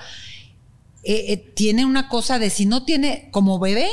Eh, 1.03 1.33
eh, 1.33 1.37
tiene 1.55 1.85
una 1.85 2.09
cosa 2.09 2.37
de 2.39 2.49
si 2.49 2.65
no 2.65 2.83
tiene 2.83 3.29
como 3.31 3.59
bebé 3.59 3.87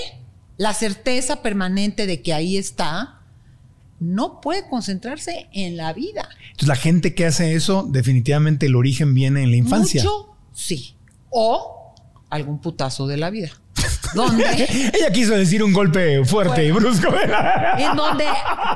la 0.57 0.75
certeza 0.75 1.43
permanente 1.43 2.07
de 2.07 2.23
que 2.23 2.33
ahí 2.35 2.57
está, 2.57 3.21
no 4.01 4.41
puede 4.41 4.69
concentrarse 4.69 5.49
en 5.53 5.77
la 5.77 5.93
vida. 5.93 6.29
Entonces, 6.51 6.69
la 6.69 6.77
gente 6.77 7.15
que 7.15 7.25
hace 7.27 7.55
eso, 7.55 7.87
definitivamente 7.91 8.67
el 8.67 8.77
origen 8.77 9.15
viene 9.15 9.43
en 9.43 9.51
la 9.51 9.57
infancia. 9.57 10.03
Mucho, 10.03 10.37
sí. 10.53 10.97
O 11.31 11.95
algún 12.31 12.61
putazo 12.61 13.07
de 13.07 13.17
la 13.17 13.31
vida. 13.31 13.51
Donde, 14.15 14.45
Ella 14.95 15.11
quiso 15.13 15.33
decir 15.35 15.63
un 15.63 15.73
golpe 15.73 16.25
fuerte 16.25 16.65
y 16.67 16.71
brusco. 16.71 17.09
en 17.15 17.97
donde 17.97 18.25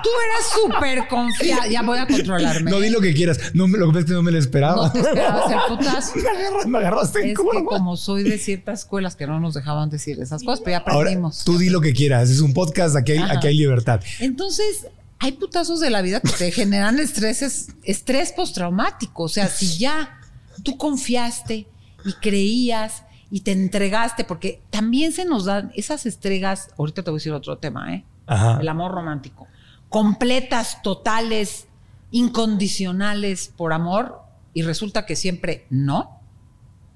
tú 0.02 0.08
eras 0.26 0.46
súper 0.54 1.08
confiada. 1.08 1.66
Ya 1.68 1.82
voy 1.82 1.98
a 1.98 2.06
controlarme. 2.06 2.70
No 2.70 2.80
di 2.80 2.90
lo 2.90 3.00
que 3.00 3.14
quieras. 3.14 3.38
No, 3.54 3.68
me- 3.68 3.78
lo 3.78 3.86
que 3.86 3.92
pasa 3.92 4.00
es 4.00 4.06
que 4.06 4.12
no 4.12 4.22
me 4.22 4.32
lo 4.32 4.38
esperaba. 4.38 4.86
No 4.86 4.92
te 4.92 4.98
esperabas 5.00 5.50
el 5.52 5.58
putazo. 5.76 6.12
me, 6.16 6.22
agarras- 6.22 6.66
me 6.66 6.78
agarraste 6.78 7.18
en 7.20 7.28
Es 7.30 7.38
que 7.38 7.64
como 7.64 7.96
soy 7.96 8.22
de 8.24 8.38
ciertas 8.38 8.80
escuelas 8.80 9.16
que 9.16 9.26
no 9.26 9.38
nos 9.40 9.54
dejaban 9.54 9.90
decir 9.90 10.20
esas 10.20 10.42
cosas, 10.42 10.60
pero 10.64 10.78
ya 10.78 10.84
Ahora, 10.86 11.10
aprendimos. 11.10 11.44
tú 11.44 11.58
di 11.58 11.68
lo 11.70 11.80
que 11.80 11.92
quieras. 11.94 12.30
Es 12.30 12.40
un 12.40 12.52
podcast. 12.54 12.96
Aquí 12.96 13.12
hay, 13.12 13.18
aquí 13.18 13.46
hay 13.46 13.56
libertad. 13.56 14.00
Entonces, 14.20 14.86
hay 15.20 15.32
putazos 15.32 15.80
de 15.80 15.90
la 15.90 16.02
vida 16.02 16.20
que 16.20 16.30
te 16.32 16.50
generan 16.52 16.98
estrés, 16.98 17.68
estrés 17.84 18.32
postraumático. 18.32 19.24
O 19.24 19.28
sea, 19.28 19.48
si 19.48 19.78
ya 19.78 20.18
tú 20.62 20.76
confiaste 20.76 21.66
y 22.04 22.12
creías 22.20 23.02
y 23.30 23.40
te 23.40 23.52
entregaste, 23.52 24.24
porque 24.24 24.62
también 24.70 25.12
se 25.12 25.24
nos 25.24 25.44
dan 25.44 25.70
esas 25.74 26.06
entregas, 26.06 26.70
ahorita 26.78 27.02
te 27.02 27.10
voy 27.10 27.18
a 27.18 27.20
decir 27.20 27.32
otro 27.32 27.58
tema, 27.58 27.94
¿eh? 27.94 28.04
Ajá. 28.26 28.58
El 28.60 28.68
amor 28.68 28.92
romántico. 28.92 29.46
Completas, 29.88 30.82
totales, 30.82 31.66
incondicionales 32.10 33.52
por 33.56 33.72
amor, 33.72 34.22
y 34.54 34.62
resulta 34.62 35.06
que 35.06 35.14
siempre 35.14 35.66
no. 35.70 36.20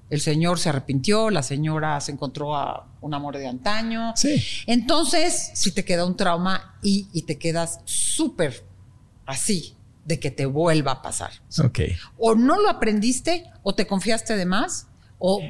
El 0.09 0.21
señor 0.21 0.59
se 0.59 0.69
arrepintió, 0.69 1.29
la 1.29 1.43
señora 1.43 1.99
se 2.01 2.11
encontró 2.11 2.55
a 2.55 2.87
un 3.01 3.13
amor 3.13 3.37
de 3.37 3.47
antaño. 3.47 4.13
Sí. 4.15 4.43
Entonces, 4.67 5.51
si 5.53 5.71
te 5.71 5.85
queda 5.85 6.05
un 6.05 6.17
trauma 6.17 6.77
y, 6.83 7.07
y 7.13 7.23
te 7.23 7.37
quedas 7.37 7.79
súper 7.85 8.65
así 9.25 9.75
de 10.05 10.19
que 10.19 10.29
te 10.29 10.45
vuelva 10.45 10.91
a 10.93 11.01
pasar. 11.01 11.31
Ok. 11.63 11.79
O 12.17 12.35
no 12.35 12.61
lo 12.61 12.69
aprendiste, 12.69 13.45
o 13.63 13.73
te 13.73 13.87
confiaste 13.87 14.35
de 14.35 14.45
más, 14.45 14.87
o 15.17 15.41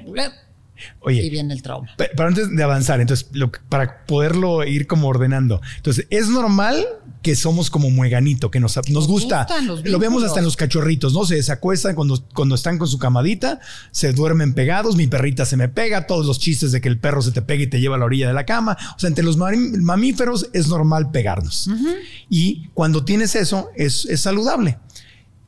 y 1.05 1.07
Oye, 1.07 1.29
viene 1.29 1.53
el 1.53 1.61
trauma. 1.61 1.87
Pe- 1.97 2.11
Pero 2.15 2.27
antes 2.27 2.49
de 2.55 2.63
avanzar, 2.63 3.01
entonces, 3.01 3.27
lo 3.33 3.51
para 3.69 4.05
poderlo 4.05 4.63
ir 4.65 4.87
como 4.87 5.07
ordenando. 5.07 5.61
Entonces, 5.77 6.07
es 6.09 6.29
normal 6.29 6.85
que 7.21 7.35
somos 7.35 7.69
como 7.69 7.89
mueganito, 7.89 8.51
que 8.51 8.59
nos, 8.59 8.77
nos 8.89 9.07
gusta. 9.07 9.47
lo 9.91 9.97
vemos 9.99 10.23
hasta 10.23 10.39
en 10.39 10.45
los 10.45 10.57
cachorritos, 10.57 11.13
¿no? 11.13 11.25
Se 11.25 11.35
desacuestan 11.35 11.95
cuando, 11.95 12.21
cuando 12.33 12.55
están 12.55 12.77
con 12.77 12.87
su 12.87 12.99
camadita, 12.99 13.59
se 13.91 14.11
duermen 14.11 14.53
pegados, 14.53 14.95
mi 14.97 15.07
perrita 15.07 15.45
se 15.45 15.55
me 15.55 15.69
pega, 15.69 16.05
todos 16.05 16.25
los 16.25 16.39
chistes 16.39 16.71
de 16.73 16.81
que 16.81 16.89
el 16.89 16.99
perro 16.99 17.21
se 17.21 17.31
te 17.31 17.41
pega 17.41 17.63
y 17.63 17.67
te 17.67 17.79
lleva 17.79 17.95
a 17.95 17.99
la 17.99 18.05
orilla 18.05 18.27
de 18.27 18.33
la 18.33 18.45
cama. 18.45 18.77
O 18.95 18.99
sea, 18.99 19.07
entre 19.07 19.23
los 19.23 19.37
mamíferos 19.37 20.49
es 20.53 20.67
normal 20.67 21.11
pegarnos. 21.11 21.69
Y 22.29 22.67
cuando 22.73 23.05
tienes 23.05 23.35
eso, 23.35 23.69
es, 23.75 24.05
es 24.05 24.21
saludable. 24.21 24.77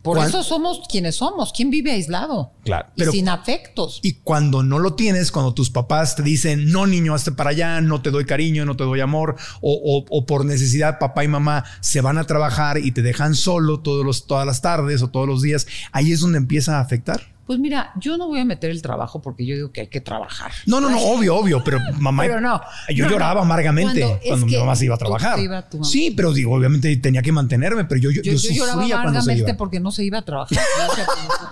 Por 0.05 0.15
¿Cuán- 0.17 0.29
eso 0.29 0.43
somos 0.43 0.81
quienes 0.88 1.15
somos. 1.17 1.51
¿Quién 1.51 1.69
vive 1.71 1.91
aislado? 1.91 2.53
Claro, 2.63 2.88
Y 2.95 3.00
pero- 3.00 3.12
sin 3.12 3.27
afectos. 3.27 4.00
Y 4.03 4.13
cuando 4.24 4.63
no 4.63 4.79
lo 4.79 4.93
tienes, 4.93 5.31
cuando 5.31 5.53
tus 5.53 5.69
papás 5.69 6.15
te 6.15 6.24
dicen, 6.24 6.71
no 6.71 6.88
niño, 6.88 7.13
hazte 7.13 7.31
para 7.33 7.50
allá, 7.50 7.81
no 7.81 8.01
te 8.01 8.12
doy 8.12 8.24
cariño, 8.25 8.63
no 8.65 8.77
te 8.77 8.83
doy 8.85 9.01
amor, 9.01 9.35
o, 9.62 9.74
o- 9.74 10.05
o 10.09 10.25
por 10.25 10.45
necesidad 10.45 11.00
papá 11.00 11.24
y 11.24 11.27
mamá 11.27 11.65
se 11.81 12.00
van 12.01 12.17
a 12.17 12.24
trabajar 12.25 12.77
y 12.77 12.91
te 12.91 13.01
dejan 13.01 13.35
solo 13.35 13.81
todos 13.81 14.05
los, 14.05 14.27
todas 14.27 14.45
las 14.45 14.62
tardes 14.62 15.01
o 15.01 15.09
todos 15.09 15.27
los 15.27 15.41
días, 15.41 15.65
ahí 15.91 16.12
es 16.12 16.19
donde 16.21 16.38
empieza 16.38 16.77
a 16.77 16.81
afectar. 16.81 17.35
Pues 17.46 17.60
mira, 17.60 17.92
yo 18.00 18.18
no 18.18 18.28
voy 18.28 18.40
a 18.40 18.46
meter 18.46 18.72
el 18.72 18.82
trabajo 18.82 19.22
porque 19.22 19.46
yo 19.46 19.54
digo 19.56 19.72
que 19.72 19.82
hay 19.82 19.88
que 19.88 20.02
trabajar. 20.02 20.52
No, 20.66 20.82
no, 20.82 20.90
no, 20.90 21.00
obvio, 21.00 21.36
obvio, 21.36 21.64
pero 21.64 21.78
mamá. 22.00 22.24
Pero 22.24 22.42
no. 22.42 22.60
Yo 22.90 23.06
No, 23.06 23.12
lloraba 23.12 23.42
amargamente 23.42 24.00
Cuando- 24.02 24.20
cuando, 24.28 24.46
mi 24.48 24.58
mamá 24.58 24.75
se 24.75 24.86
iba 24.86 24.96
a 24.96 24.98
trabajar. 24.98 25.40
iba 25.40 25.64
mamá. 25.74 25.86
sí, 25.86 26.10
pero 26.12 26.34
digo, 26.34 26.56
obviamente 26.56 26.96
tenía 26.98 27.22
que 27.22 27.32
mantenerme, 27.32 27.86
pero 27.86 28.02
yo, 28.02 28.10
yo, 28.10 28.24
Yo, 28.24 28.32
yo 28.34 28.38
yo 28.40 28.52
lloraba 28.52 28.82
sufría 28.82 28.96
cuando 28.96 29.12
se 29.12 29.18
amargamente 29.25 29.52
iba. 29.52 29.58
porque 29.58 29.80
no 29.80 29.92
se 29.92 30.04
iba 30.04 30.18
a 30.18 30.22
trabajar. 30.24 30.58
O 30.90 30.96
sea, 30.96 31.06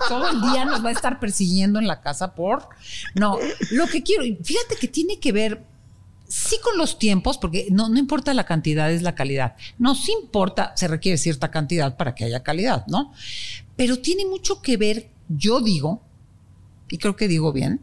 todo 0.08 0.28
el 0.30 0.40
día 0.52 0.64
nos 0.64 0.84
va 0.84 0.88
a 0.88 0.92
estar 0.92 1.20
persiguiendo 1.20 1.78
en 1.78 1.86
la 1.86 2.00
casa 2.00 2.34
por. 2.34 2.68
No, 3.14 3.38
lo 3.70 3.86
que 3.86 4.02
quiero, 4.02 4.24
fíjate 4.42 4.74
que 4.80 4.88
tiene 4.88 5.20
que 5.20 5.30
ver, 5.30 5.62
sí 6.26 6.56
con 6.60 6.76
los 6.76 6.98
tiempos, 6.98 7.38
porque 7.38 7.68
no, 7.70 7.88
no 7.88 7.98
importa 8.00 8.34
la 8.34 8.46
cantidad, 8.46 8.90
es 8.90 9.02
la 9.02 9.14
calidad. 9.14 9.54
No, 9.78 9.94
sí 9.94 10.12
importa, 10.20 10.72
se 10.74 10.88
requiere 10.88 11.18
cierta 11.18 11.52
cantidad 11.52 11.96
para 11.96 12.16
que 12.16 12.24
haya 12.24 12.42
calidad, 12.42 12.84
¿no? 12.88 13.12
Pero 13.76 14.00
tiene 14.00 14.26
mucho 14.26 14.60
que 14.60 14.76
ver, 14.76 15.10
yo 15.28 15.60
digo, 15.60 16.02
y 16.88 16.98
creo 16.98 17.16
que 17.16 17.28
digo 17.28 17.52
bien, 17.52 17.80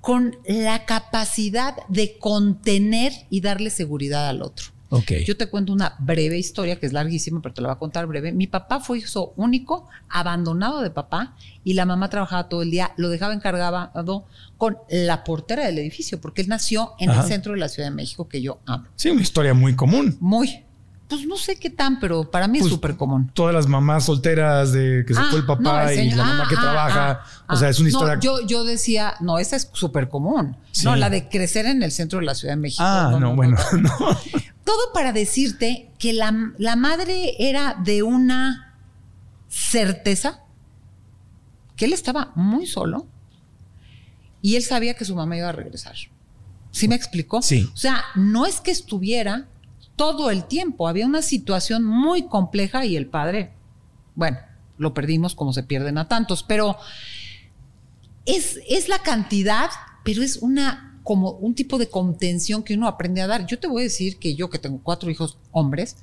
con 0.00 0.36
la 0.46 0.84
capacidad 0.84 1.76
de 1.88 2.18
contener 2.18 3.12
y 3.30 3.40
darle 3.40 3.70
seguridad 3.70 4.28
al 4.28 4.42
otro. 4.42 4.66
Ok. 4.90 5.12
Yo 5.26 5.36
te 5.36 5.48
cuento 5.48 5.72
una 5.72 5.96
breve 5.98 6.38
historia 6.38 6.80
que 6.80 6.86
es 6.86 6.94
larguísima, 6.94 7.42
pero 7.42 7.54
te 7.54 7.60
la 7.60 7.68
voy 7.68 7.76
a 7.76 7.78
contar 7.78 8.06
breve. 8.06 8.32
Mi 8.32 8.46
papá 8.46 8.80
fue 8.80 8.98
hijo 8.98 9.34
único, 9.36 9.86
abandonado 10.08 10.80
de 10.80 10.90
papá, 10.90 11.36
y 11.62 11.74
la 11.74 11.84
mamá 11.84 12.08
trabajaba 12.08 12.48
todo 12.48 12.62
el 12.62 12.70
día, 12.70 12.92
lo 12.96 13.10
dejaba 13.10 13.34
encargado 13.34 14.24
con 14.56 14.78
la 14.88 15.24
portera 15.24 15.66
del 15.66 15.78
edificio, 15.78 16.20
porque 16.20 16.40
él 16.40 16.48
nació 16.48 16.94
en 16.98 17.10
Ajá. 17.10 17.22
el 17.22 17.28
centro 17.28 17.52
de 17.52 17.58
la 17.58 17.68
Ciudad 17.68 17.90
de 17.90 17.94
México, 17.94 18.28
que 18.28 18.40
yo 18.40 18.60
amo. 18.64 18.86
Sí, 18.96 19.10
una 19.10 19.20
historia 19.20 19.52
muy 19.52 19.76
común. 19.76 20.16
Muy. 20.20 20.64
Pues 21.08 21.26
no 21.26 21.36
sé 21.38 21.56
qué 21.58 21.70
tan, 21.70 21.98
pero 22.00 22.30
para 22.30 22.46
mí 22.48 22.58
Pues, 22.58 22.70
es 22.70 22.74
súper 22.74 22.96
común. 22.96 23.30
Todas 23.32 23.54
las 23.54 23.66
mamás 23.66 24.04
solteras 24.04 24.72
de 24.72 25.04
que 25.06 25.14
se 25.14 25.20
Ah, 25.20 25.26
fue 25.30 25.38
el 25.38 25.46
papá 25.46 25.86
no, 25.86 25.92
y 25.92 26.10
la 26.10 26.24
mamá 26.24 26.42
ah, 26.44 26.48
que 26.48 26.54
ah, 26.56 26.60
trabaja. 26.60 27.20
o 27.48 27.56
sea, 27.56 27.70
es 27.70 27.78
una 27.80 27.88
ah. 27.88 27.92
No, 27.92 27.98
historia. 27.98 28.20
yo, 28.20 28.46
yo 28.46 28.64
decía, 28.64 29.14
no, 29.20 29.38
esa 29.38 29.56
es 29.56 29.70
súper 29.72 30.08
común. 30.10 30.54
Sí. 30.70 30.84
No, 30.84 30.96
la 30.96 31.08
de 31.08 31.28
crecer 31.28 31.64
en 31.64 31.82
el 31.82 31.92
centro 31.92 32.18
de 32.18 32.26
la 32.26 32.34
Ciudad 32.34 32.52
de 32.54 32.60
México. 32.60 32.82
ah, 32.84 33.16
no, 33.18 33.34
bueno, 33.34 33.56
no. 33.80 33.90
Todo 34.64 34.92
para 34.92 35.12
decirte 35.14 35.90
que 35.98 36.12
la, 36.12 36.52
la 36.58 36.76
madre 36.76 37.36
era 37.38 37.74
de 37.82 38.02
una 38.02 38.74
certeza 39.48 40.40
que 41.74 41.86
él 41.86 41.94
estaba 41.94 42.32
muy 42.34 42.66
solo 42.66 43.06
y 44.42 44.56
él 44.56 44.62
sabía 44.62 44.92
que 44.94 45.06
su 45.06 45.14
mamá 45.16 45.38
iba 45.38 45.48
a 45.48 45.52
regresar. 45.52 45.94
¿Sí 46.70 46.86
me 46.86 46.94
explicó? 46.96 47.40
Sí. 47.40 47.68
O 47.72 47.76
sea, 47.78 48.04
no 48.14 48.44
es 48.44 48.60
que 48.60 48.70
estuviera 48.70 49.48
todo 49.98 50.30
el 50.30 50.44
tiempo, 50.44 50.88
había 50.88 51.04
una 51.04 51.20
situación 51.20 51.84
muy 51.84 52.22
compleja 52.22 52.86
y 52.86 52.96
el 52.96 53.06
padre, 53.06 53.52
bueno, 54.14 54.38
lo 54.78 54.94
perdimos 54.94 55.34
como 55.34 55.52
se 55.52 55.64
pierden 55.64 55.98
a 55.98 56.08
tantos, 56.08 56.42
pero 56.42 56.78
es, 58.24 58.60
es 58.66 58.88
la 58.88 59.00
cantidad, 59.00 59.68
pero 60.04 60.22
es 60.22 60.38
una 60.38 61.00
como 61.02 61.32
un 61.32 61.54
tipo 61.54 61.78
de 61.78 61.88
contención 61.88 62.62
que 62.62 62.74
uno 62.74 62.86
aprende 62.86 63.20
a 63.20 63.26
dar. 63.26 63.46
Yo 63.46 63.58
te 63.58 63.66
voy 63.66 63.80
a 63.80 63.84
decir 63.84 64.18
que 64.18 64.34
yo 64.34 64.50
que 64.50 64.58
tengo 64.58 64.80
cuatro 64.82 65.10
hijos 65.10 65.38
hombres, 65.52 65.96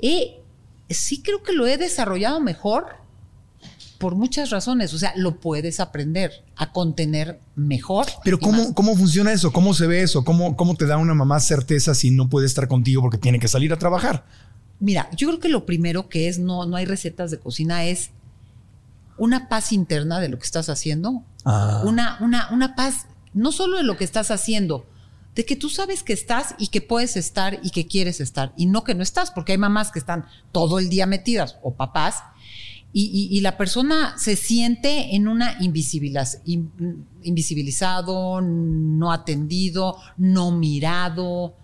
eh, 0.00 0.40
sí 0.88 1.22
creo 1.22 1.42
que 1.42 1.52
lo 1.52 1.66
he 1.66 1.78
desarrollado 1.78 2.40
mejor 2.40 2.99
por 4.00 4.14
muchas 4.14 4.48
razones. 4.48 4.94
O 4.94 4.98
sea, 4.98 5.12
lo 5.14 5.36
puedes 5.36 5.78
aprender 5.78 6.42
a 6.56 6.72
contener 6.72 7.38
mejor. 7.54 8.06
Pero 8.24 8.40
¿cómo, 8.40 8.56
más. 8.56 8.72
¿cómo 8.74 8.96
funciona 8.96 9.30
eso? 9.30 9.52
¿Cómo 9.52 9.74
se 9.74 9.86
ve 9.86 10.02
eso? 10.02 10.24
¿Cómo, 10.24 10.56
¿Cómo 10.56 10.74
te 10.74 10.86
da 10.86 10.96
una 10.96 11.12
mamá 11.12 11.38
certeza 11.38 11.94
si 11.94 12.10
no 12.10 12.30
puede 12.30 12.46
estar 12.46 12.66
contigo 12.66 13.02
porque 13.02 13.18
tiene 13.18 13.38
que 13.38 13.46
salir 13.46 13.74
a 13.74 13.76
trabajar? 13.76 14.24
Mira, 14.80 15.10
yo 15.14 15.28
creo 15.28 15.38
que 15.38 15.50
lo 15.50 15.66
primero 15.66 16.08
que 16.08 16.28
es, 16.28 16.38
no, 16.38 16.64
no 16.64 16.76
hay 16.76 16.86
recetas 16.86 17.30
de 17.30 17.38
cocina, 17.38 17.84
es 17.84 18.10
una 19.18 19.50
paz 19.50 19.70
interna 19.70 20.18
de 20.18 20.30
lo 20.30 20.38
que 20.38 20.46
estás 20.46 20.70
haciendo. 20.70 21.22
Ah. 21.44 21.82
Una, 21.84 22.16
una, 22.22 22.48
una 22.52 22.74
paz, 22.74 23.06
no 23.34 23.52
solo 23.52 23.76
de 23.76 23.82
lo 23.82 23.98
que 23.98 24.04
estás 24.04 24.30
haciendo, 24.30 24.86
de 25.34 25.44
que 25.44 25.56
tú 25.56 25.68
sabes 25.68 26.02
que 26.02 26.14
estás 26.14 26.54
y 26.58 26.68
que 26.68 26.80
puedes 26.80 27.18
estar 27.18 27.60
y 27.62 27.68
que 27.68 27.86
quieres 27.86 28.22
estar, 28.22 28.54
y 28.56 28.64
no 28.64 28.82
que 28.82 28.94
no 28.94 29.02
estás, 29.02 29.30
porque 29.30 29.52
hay 29.52 29.58
mamás 29.58 29.90
que 29.90 29.98
están 29.98 30.24
todo 30.52 30.78
el 30.78 30.88
día 30.88 31.04
metidas, 31.04 31.58
o 31.60 31.74
papás, 31.74 32.22
y, 32.92 33.04
y- 33.04 33.36
y 33.36 33.40
la 33.40 33.56
persona 33.56 34.16
se 34.18 34.34
siente 34.36 35.14
en 35.14 35.28
una 35.28 35.58
invisibiliz- 35.60 36.40
in- 36.44 37.06
invisibilizado, 37.22 38.40
no 38.40 39.12
atendido, 39.12 39.96
no 40.16 40.50
mirado, 40.50 41.54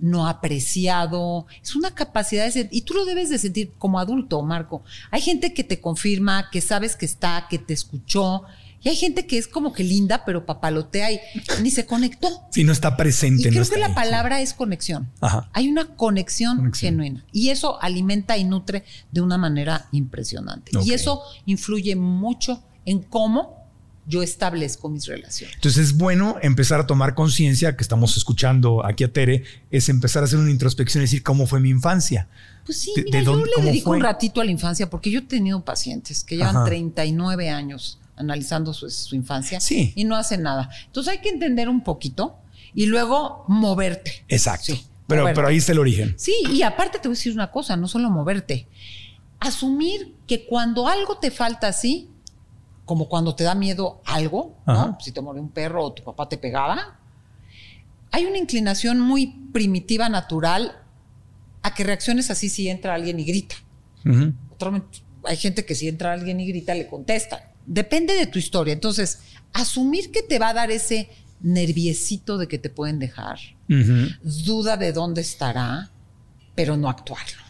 no 0.00 0.26
apreciado. 0.26 1.46
Es 1.62 1.76
una 1.76 1.94
capacidad 1.94 2.44
de 2.44 2.50
ser, 2.52 2.68
y 2.72 2.82
tú 2.82 2.94
lo 2.94 3.04
debes 3.04 3.30
de 3.30 3.38
sentir 3.38 3.72
como 3.78 3.98
adulto, 4.00 4.42
Marco. 4.42 4.82
Hay 5.10 5.20
gente 5.20 5.54
que 5.54 5.64
te 5.64 5.80
confirma, 5.80 6.50
que 6.50 6.60
sabes 6.60 6.96
que 6.96 7.06
está, 7.06 7.46
que 7.48 7.58
te 7.58 7.72
escuchó, 7.74 8.42
y 8.84 8.88
hay 8.90 8.96
gente 8.96 9.26
que 9.26 9.38
es 9.38 9.48
como 9.48 9.72
que 9.72 9.82
linda, 9.82 10.24
pero 10.24 10.44
papalotea 10.46 11.10
y 11.10 11.18
ni 11.62 11.70
se 11.70 11.86
conectó. 11.86 12.28
Si 12.52 12.62
no 12.64 12.72
está 12.72 12.96
presente. 12.96 13.42
Y 13.42 13.46
no 13.46 13.50
creo 13.50 13.62
está 13.62 13.74
que 13.74 13.80
la 13.80 13.86
ahí. 13.88 13.94
palabra 13.94 14.40
es 14.42 14.52
conexión. 14.54 15.10
Ajá. 15.20 15.48
Hay 15.54 15.68
una 15.68 15.96
conexión, 15.96 16.58
Conexión. 16.58 16.92
genuina. 16.92 17.24
Y 17.32 17.48
eso 17.48 17.82
alimenta 17.82 18.36
y 18.36 18.44
nutre 18.44 18.84
de 19.10 19.20
una 19.22 19.38
manera 19.38 19.86
impresionante. 19.92 20.70
Y 20.84 20.92
eso 20.92 21.22
influye 21.46 21.96
mucho 21.96 22.62
en 22.84 23.00
cómo 23.02 23.64
yo 24.06 24.22
establezco 24.22 24.90
mis 24.90 25.06
relaciones. 25.06 25.54
Entonces 25.56 25.86
es 25.88 25.96
bueno 25.96 26.36
empezar 26.42 26.78
a 26.78 26.86
tomar 26.86 27.14
conciencia 27.14 27.74
que 27.74 27.82
estamos 27.82 28.18
escuchando 28.18 28.84
aquí 28.84 29.02
a 29.02 29.10
Tere, 29.10 29.44
es 29.70 29.88
empezar 29.88 30.22
a 30.22 30.26
hacer 30.26 30.38
una 30.38 30.50
introspección 30.50 31.00
y 31.00 31.06
decir 31.06 31.22
cómo 31.22 31.46
fue 31.46 31.58
mi 31.58 31.70
infancia. 31.70 32.28
Pues 32.66 32.82
sí, 32.82 32.92
¿De- 32.94 33.04
mira, 33.04 33.18
de 33.20 33.24
yo 33.24 33.30
dónde- 33.32 33.50
le 33.56 33.62
dedico 33.64 33.84
fue? 33.90 33.96
un 33.96 34.02
ratito 34.02 34.42
a 34.42 34.44
la 34.44 34.50
infancia 34.50 34.90
porque 34.90 35.10
yo 35.10 35.20
he 35.20 35.22
tenido 35.22 35.64
pacientes 35.64 36.22
que 36.22 36.36
llevan 36.36 36.54
Ajá. 36.56 36.64
39 36.66 37.48
años 37.48 37.98
analizando 38.16 38.72
su, 38.72 38.88
su 38.90 39.14
infancia 39.16 39.60
Sí. 39.60 39.92
y 39.96 40.04
no 40.04 40.16
hacen 40.16 40.42
nada. 40.42 40.70
Entonces 40.86 41.12
hay 41.12 41.18
que 41.18 41.28
entender 41.30 41.68
un 41.68 41.82
poquito 41.82 42.38
y 42.74 42.86
luego 42.86 43.44
moverte. 43.48 44.24
Exacto. 44.28 44.66
Sí, 44.74 44.84
pero, 45.06 45.22
moverte. 45.22 45.36
pero 45.36 45.48
ahí 45.48 45.56
está 45.56 45.72
el 45.72 45.78
origen. 45.78 46.14
Sí, 46.18 46.34
y 46.50 46.62
aparte 46.62 46.98
te 46.98 47.08
voy 47.08 47.14
a 47.14 47.18
decir 47.18 47.32
una 47.32 47.50
cosa, 47.50 47.76
no 47.76 47.88
solo 47.88 48.10
moverte. 48.10 48.68
Asumir 49.40 50.16
que 50.26 50.46
cuando 50.46 50.88
algo 50.88 51.18
te 51.18 51.30
falta 51.30 51.68
así, 51.68 52.08
como 52.84 53.08
cuando 53.08 53.34
te 53.34 53.44
da 53.44 53.54
miedo 53.54 54.00
algo, 54.04 54.56
si 55.00 55.12
te 55.12 55.20
murió 55.20 55.42
un 55.42 55.50
perro 55.50 55.84
o 55.84 55.92
tu 55.92 56.02
papá 56.02 56.28
te 56.28 56.36
pegaba, 56.38 56.98
hay 58.10 58.26
una 58.26 58.38
inclinación 58.38 59.00
muy 59.00 59.26
primitiva, 59.52 60.08
natural, 60.08 60.78
a 61.62 61.74
que 61.74 61.82
reacciones 61.84 62.30
así 62.30 62.48
si 62.48 62.68
entra 62.68 62.94
alguien 62.94 63.18
y 63.20 63.24
grita. 63.24 63.56
Ujú. 64.06 64.34
Otro- 64.52 64.86
hay 65.24 65.36
gente 65.36 65.64
que 65.64 65.74
si 65.74 65.88
entra 65.88 66.12
alguien 66.12 66.38
y 66.40 66.46
grita, 66.46 66.74
le 66.74 66.86
contesta. 66.86 67.50
Depende 67.66 68.14
de 68.14 68.26
tu 68.26 68.38
historia. 68.38 68.72
Entonces, 68.72 69.20
asumir 69.52 70.10
que 70.10 70.22
te 70.22 70.38
va 70.38 70.50
a 70.50 70.54
dar 70.54 70.70
ese 70.70 71.08
nerviecito 71.40 72.38
de 72.38 72.48
que 72.48 72.58
te 72.58 72.70
pueden 72.70 72.98
dejar, 72.98 73.38
duda 74.22 74.76
de 74.76 74.92
dónde 74.92 75.20
estará, 75.20 75.90
pero 76.54 76.76
no 76.76 76.88
actuarlo. 76.88 77.42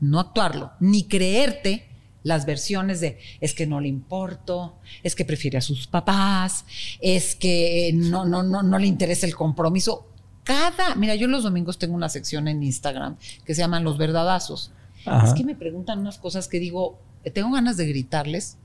No 0.00 0.18
actuarlo, 0.18 0.72
ni 0.80 1.04
creerte 1.04 1.88
las 2.24 2.46
versiones 2.46 3.00
de 3.00 3.18
es 3.40 3.54
que 3.54 3.66
no 3.66 3.80
le 3.80 3.88
importo, 3.88 4.78
es 5.02 5.14
que 5.14 5.24
prefiere 5.24 5.58
a 5.58 5.60
sus 5.60 5.86
papás, 5.86 6.64
es 7.00 7.34
que 7.34 7.92
no, 7.94 8.24
no, 8.24 8.42
no, 8.42 8.62
no 8.62 8.78
le 8.78 8.86
interesa 8.86 9.26
el 9.26 9.34
compromiso. 9.34 10.08
Cada, 10.44 10.94
mira, 10.96 11.14
yo 11.14 11.28
los 11.28 11.44
domingos 11.44 11.78
tengo 11.78 11.94
una 11.94 12.08
sección 12.08 12.48
en 12.48 12.62
Instagram 12.62 13.16
que 13.44 13.54
se 13.54 13.60
llaman 13.60 13.84
Los 13.84 13.98
Verdadazos. 13.98 14.72
Ajá. 15.06 15.26
Es 15.26 15.34
que 15.34 15.44
me 15.44 15.54
preguntan 15.54 16.00
unas 16.00 16.18
cosas 16.18 16.48
que 16.48 16.58
digo, 16.58 17.00
tengo 17.32 17.52
ganas 17.52 17.76
de 17.76 17.86
gritarles 17.86 18.56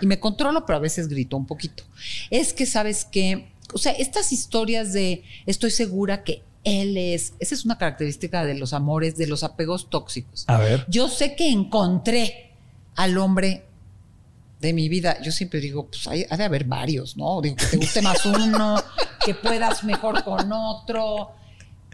y 0.00 0.06
me 0.06 0.20
controlo, 0.20 0.66
pero 0.66 0.76
a 0.76 0.80
veces 0.80 1.08
grito 1.08 1.36
un 1.36 1.46
poquito. 1.46 1.84
Es 2.30 2.52
que 2.52 2.66
sabes 2.66 3.04
que, 3.04 3.52
o 3.72 3.78
sea, 3.78 3.92
estas 3.92 4.32
historias 4.32 4.92
de 4.92 5.24
estoy 5.46 5.70
segura 5.70 6.24
que 6.24 6.42
él 6.64 6.96
es, 6.96 7.34
esa 7.38 7.54
es 7.54 7.64
una 7.64 7.78
característica 7.78 8.44
de 8.44 8.54
los 8.54 8.72
amores, 8.72 9.16
de 9.16 9.26
los 9.26 9.44
apegos 9.44 9.88
tóxicos. 9.90 10.44
A 10.46 10.58
ver. 10.58 10.84
Yo 10.88 11.08
sé 11.08 11.34
que 11.34 11.50
encontré 11.50 12.52
al 12.96 13.16
hombre 13.18 13.64
de 14.60 14.72
mi 14.72 14.88
vida. 14.88 15.20
Yo 15.22 15.32
siempre 15.32 15.60
digo, 15.60 15.86
pues 15.86 16.06
hay, 16.06 16.26
ha 16.28 16.36
de 16.36 16.44
haber 16.44 16.64
varios, 16.64 17.16
¿no? 17.16 17.40
Digo, 17.40 17.56
que 17.56 17.66
te 17.66 17.76
guste 17.78 18.02
más 18.02 18.26
uno, 18.26 18.76
que 19.24 19.34
puedas 19.34 19.84
mejor 19.84 20.22
con 20.22 20.52
otro. 20.52 21.30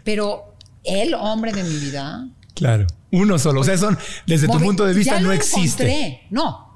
Pero 0.03 0.55
el 0.83 1.13
hombre 1.13 1.53
de 1.53 1.63
mi 1.63 1.77
vida, 1.77 2.27
Claro. 2.57 2.87
Uno 3.11 3.37
solo. 3.37 3.61
O 3.61 3.63
sea, 3.63 3.77
son, 3.77 3.97
desde 4.25 4.47
tu 4.47 4.59
punto 4.59 4.83
de 4.85 4.93
vista, 4.93 5.15
ya 5.15 5.21
no 5.21 5.27
lo 5.27 5.33
existe. 5.33 5.83
encontré. 5.83 6.27
No, 6.31 6.66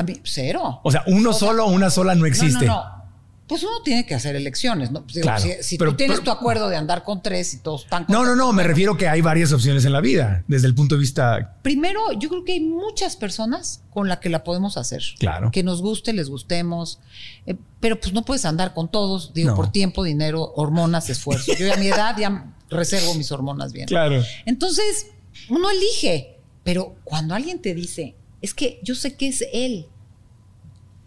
a 0.00 0.02
mí, 0.02 0.20
cero. 0.24 0.80
O 0.82 0.90
sea, 0.90 1.04
uno 1.06 1.30
O 1.30 1.32
sea, 1.32 1.48
solo 1.48 1.66
o 1.66 1.70
una 1.70 1.90
sola 1.90 2.14
no 2.14 2.26
existe. 2.26 2.66
No, 2.66 2.74
no, 2.74 2.84
no. 2.96 3.00
Pues 3.46 3.64
uno 3.64 3.82
tiene 3.82 4.06
que 4.06 4.14
hacer 4.14 4.36
elecciones, 4.36 4.92
¿no? 4.92 5.00
Digo, 5.12 5.22
Claro, 5.24 5.40
si 5.42 5.54
si 5.64 5.76
pero- 5.76 5.90
tú 5.90 5.96
tienes 5.96 6.20
pero- 6.20 6.24
tu 6.34 6.38
acuerdo 6.38 6.68
de 6.68 6.76
andar 6.76 7.02
con 7.02 7.20
tres 7.20 7.52
y 7.54 7.58
todos 7.58 7.82
están 7.82 8.06
No, 8.08 8.24
no, 8.24 8.36
no. 8.36 8.52
Me 8.52 8.62
refiero 8.62 8.96
que 8.96 9.08
hay 9.08 9.22
varias 9.22 9.52
opciones 9.52 9.84
en 9.84 9.92
la 9.92 10.00
vida, 10.00 10.44
desde 10.46 10.68
el 10.68 10.74
punto 10.76 10.94
de 10.94 11.00
vista. 11.00 11.56
Primero, 11.62 12.12
yo 12.12 12.28
creo 12.28 12.44
que 12.44 12.52
hay 12.52 12.60
muchas 12.60 13.16
personas 13.16 13.82
con 13.90 14.06
las 14.08 14.18
que 14.18 14.28
la 14.28 14.44
podemos 14.44 14.76
hacer. 14.76 15.02
Claro. 15.18 15.50
Que 15.50 15.64
nos 15.64 15.82
guste, 15.82 16.12
les 16.12 16.28
gustemos. 16.30 17.00
eh, 17.46 17.56
pero 17.80 17.98
pues 17.98 18.12
no 18.12 18.22
puedes 18.24 18.44
andar 18.44 18.72
con 18.72 18.88
todos, 18.88 19.32
digo, 19.34 19.50
No. 19.50 19.56
por 19.56 19.72
tiempo, 19.72 20.04
dinero, 20.04 20.52
hormonas, 20.54 21.10
esfuerzo. 21.10 21.52
Yo 21.58 21.72
a 21.72 21.76
mi 21.76 21.88
edad 21.88 22.16
ya 22.16 22.54
reservo 22.70 23.14
mis 23.14 23.32
hormonas 23.32 23.72
bien. 23.72 23.88
Claro. 23.88 24.22
Entonces, 24.46 25.08
uno 25.48 25.68
elige, 25.70 26.36
pero 26.62 26.94
cuando 27.02 27.34
alguien 27.34 27.60
te 27.60 27.74
dice, 27.74 28.14
es 28.42 28.54
que 28.54 28.80
yo 28.82 28.94
sé 28.94 29.16
que 29.16 29.28
es 29.28 29.44
él, 29.52 29.86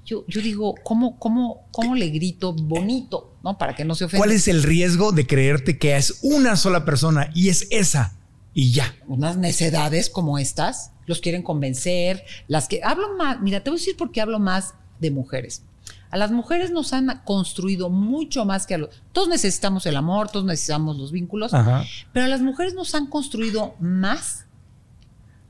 yo, 0.05 0.25
yo 0.27 0.41
digo, 0.41 0.75
¿cómo, 0.83 1.17
cómo, 1.17 1.67
¿cómo 1.71 1.95
le 1.95 2.09
grito 2.09 2.53
bonito? 2.53 3.33
¿No? 3.43 3.57
Para 3.57 3.75
que 3.75 3.85
no 3.85 3.95
se 3.95 4.05
ofenda. 4.05 4.19
¿Cuál 4.25 4.35
es 4.35 4.47
el 4.47 4.63
riesgo 4.63 5.11
de 5.11 5.25
creerte 5.25 5.77
que 5.77 5.95
es 5.95 6.19
una 6.21 6.55
sola 6.55 6.85
persona 6.85 7.29
y 7.33 7.49
es 7.49 7.67
esa 7.71 8.15
y 8.53 8.71
ya? 8.71 8.93
Unas 9.07 9.37
necedades 9.37 10.09
como 10.09 10.37
estas, 10.37 10.91
los 11.05 11.19
quieren 11.19 11.41
convencer, 11.41 12.23
las 12.47 12.67
que 12.67 12.81
hablo 12.83 13.15
más, 13.15 13.39
mira, 13.41 13.63
te 13.63 13.69
voy 13.69 13.77
a 13.77 13.79
decir 13.79 13.95
por 13.95 14.11
qué 14.11 14.21
hablo 14.21 14.39
más 14.39 14.73
de 14.99 15.11
mujeres. 15.11 15.63
A 16.11 16.17
las 16.17 16.31
mujeres 16.31 16.69
nos 16.69 16.93
han 16.93 17.21
construido 17.25 17.89
mucho 17.89 18.45
más 18.45 18.67
que 18.67 18.75
a 18.75 18.77
los... 18.77 18.89
Todos 19.13 19.29
necesitamos 19.29 19.85
el 19.87 19.95
amor, 19.95 20.29
todos 20.29 20.45
necesitamos 20.45 20.97
los 20.97 21.11
vínculos, 21.11 21.53
Ajá. 21.53 21.85
pero 22.11 22.25
a 22.25 22.29
las 22.29 22.41
mujeres 22.41 22.75
nos 22.75 22.93
han 22.93 23.07
construido 23.07 23.73
más 23.79 24.42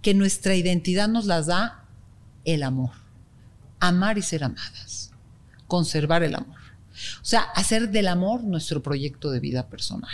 que 0.04 0.14
nuestra 0.14 0.54
identidad 0.54 1.08
nos 1.08 1.26
las 1.26 1.48
da 1.48 1.86
el 2.46 2.62
amor. 2.62 2.92
Amar 3.80 4.20
y 4.20 4.22
ser 4.22 4.44
amadas. 4.44 5.12
Conservar 5.68 6.22
el 6.22 6.36
amor. 6.36 6.60
O 7.22 7.26
sea, 7.26 7.42
hacer 7.56 7.90
del 7.90 8.08
amor 8.08 8.44
nuestro 8.44 8.84
proyecto 8.84 9.32
de 9.32 9.40
vida 9.40 9.68
personal. 9.68 10.12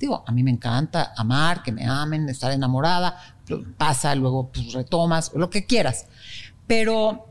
Digo, 0.00 0.24
a 0.26 0.32
mí 0.32 0.42
me 0.42 0.50
encanta 0.50 1.12
amar, 1.16 1.62
que 1.62 1.70
me 1.70 1.86
amen, 1.86 2.28
estar 2.28 2.50
enamorada, 2.50 3.36
pasa, 3.78 4.14
luego 4.14 4.50
pues, 4.52 4.72
retomas, 4.72 5.30
lo 5.34 5.48
que 5.50 5.66
quieras. 5.66 6.06
Pero 6.66 7.28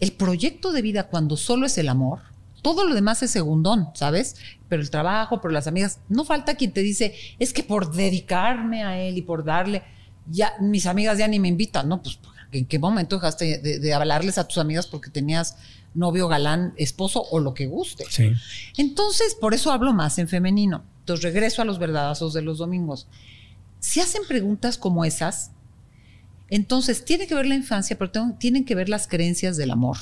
el 0.00 0.12
proyecto 0.12 0.70
de 0.72 0.82
vida 0.82 1.08
cuando 1.08 1.36
solo 1.36 1.66
es 1.66 1.76
el 1.78 1.88
amor, 1.88 2.20
todo 2.60 2.86
lo 2.86 2.94
demás 2.94 3.22
es 3.22 3.30
segundón, 3.30 3.88
¿sabes? 3.94 4.36
Pero 4.68 4.82
el 4.82 4.90
trabajo, 4.90 5.40
pero 5.40 5.52
las 5.52 5.66
amigas, 5.66 5.98
no 6.08 6.24
falta 6.24 6.54
quien 6.54 6.72
te 6.72 6.82
dice, 6.82 7.14
es 7.38 7.52
que 7.52 7.64
por 7.64 7.92
dedicarme 7.92 8.84
a 8.84 9.00
él 9.00 9.18
y 9.18 9.22
por 9.22 9.44
darle, 9.44 9.82
ya 10.30 10.52
mis 10.60 10.86
amigas 10.86 11.18
ya 11.18 11.28
ni 11.28 11.38
me 11.38 11.48
invitan, 11.48 11.88
¿no? 11.88 12.02
Pues 12.02 12.18
¿en 12.52 12.66
qué 12.66 12.78
momento 12.78 13.16
dejaste 13.16 13.58
de, 13.58 13.78
de 13.78 13.94
hablarles 13.94 14.38
a 14.38 14.46
tus 14.46 14.58
amigas 14.58 14.86
porque 14.86 15.10
tenías 15.10 15.56
novio, 15.94 16.28
galán, 16.28 16.74
esposo 16.76 17.22
o 17.30 17.40
lo 17.40 17.54
que 17.54 17.66
guste? 17.66 18.04
Sí. 18.08 18.32
Entonces, 18.76 19.34
por 19.34 19.54
eso 19.54 19.72
hablo 19.72 19.92
más 19.92 20.18
en 20.18 20.28
femenino. 20.28 20.84
Entonces, 21.00 21.24
regreso 21.24 21.62
a 21.62 21.64
los 21.64 21.78
verdadazos 21.78 22.32
de 22.34 22.42
los 22.42 22.58
domingos. 22.58 23.08
Si 23.80 24.00
hacen 24.00 24.22
preguntas 24.28 24.78
como 24.78 25.04
esas, 25.04 25.50
entonces 26.48 27.04
tiene 27.04 27.26
que 27.26 27.34
ver 27.34 27.46
la 27.46 27.54
infancia, 27.54 27.96
pero 27.98 28.10
tengo- 28.10 28.34
tienen 28.38 28.64
que 28.64 28.74
ver 28.74 28.88
las 28.88 29.06
creencias 29.08 29.56
del 29.56 29.70
amor. 29.70 29.96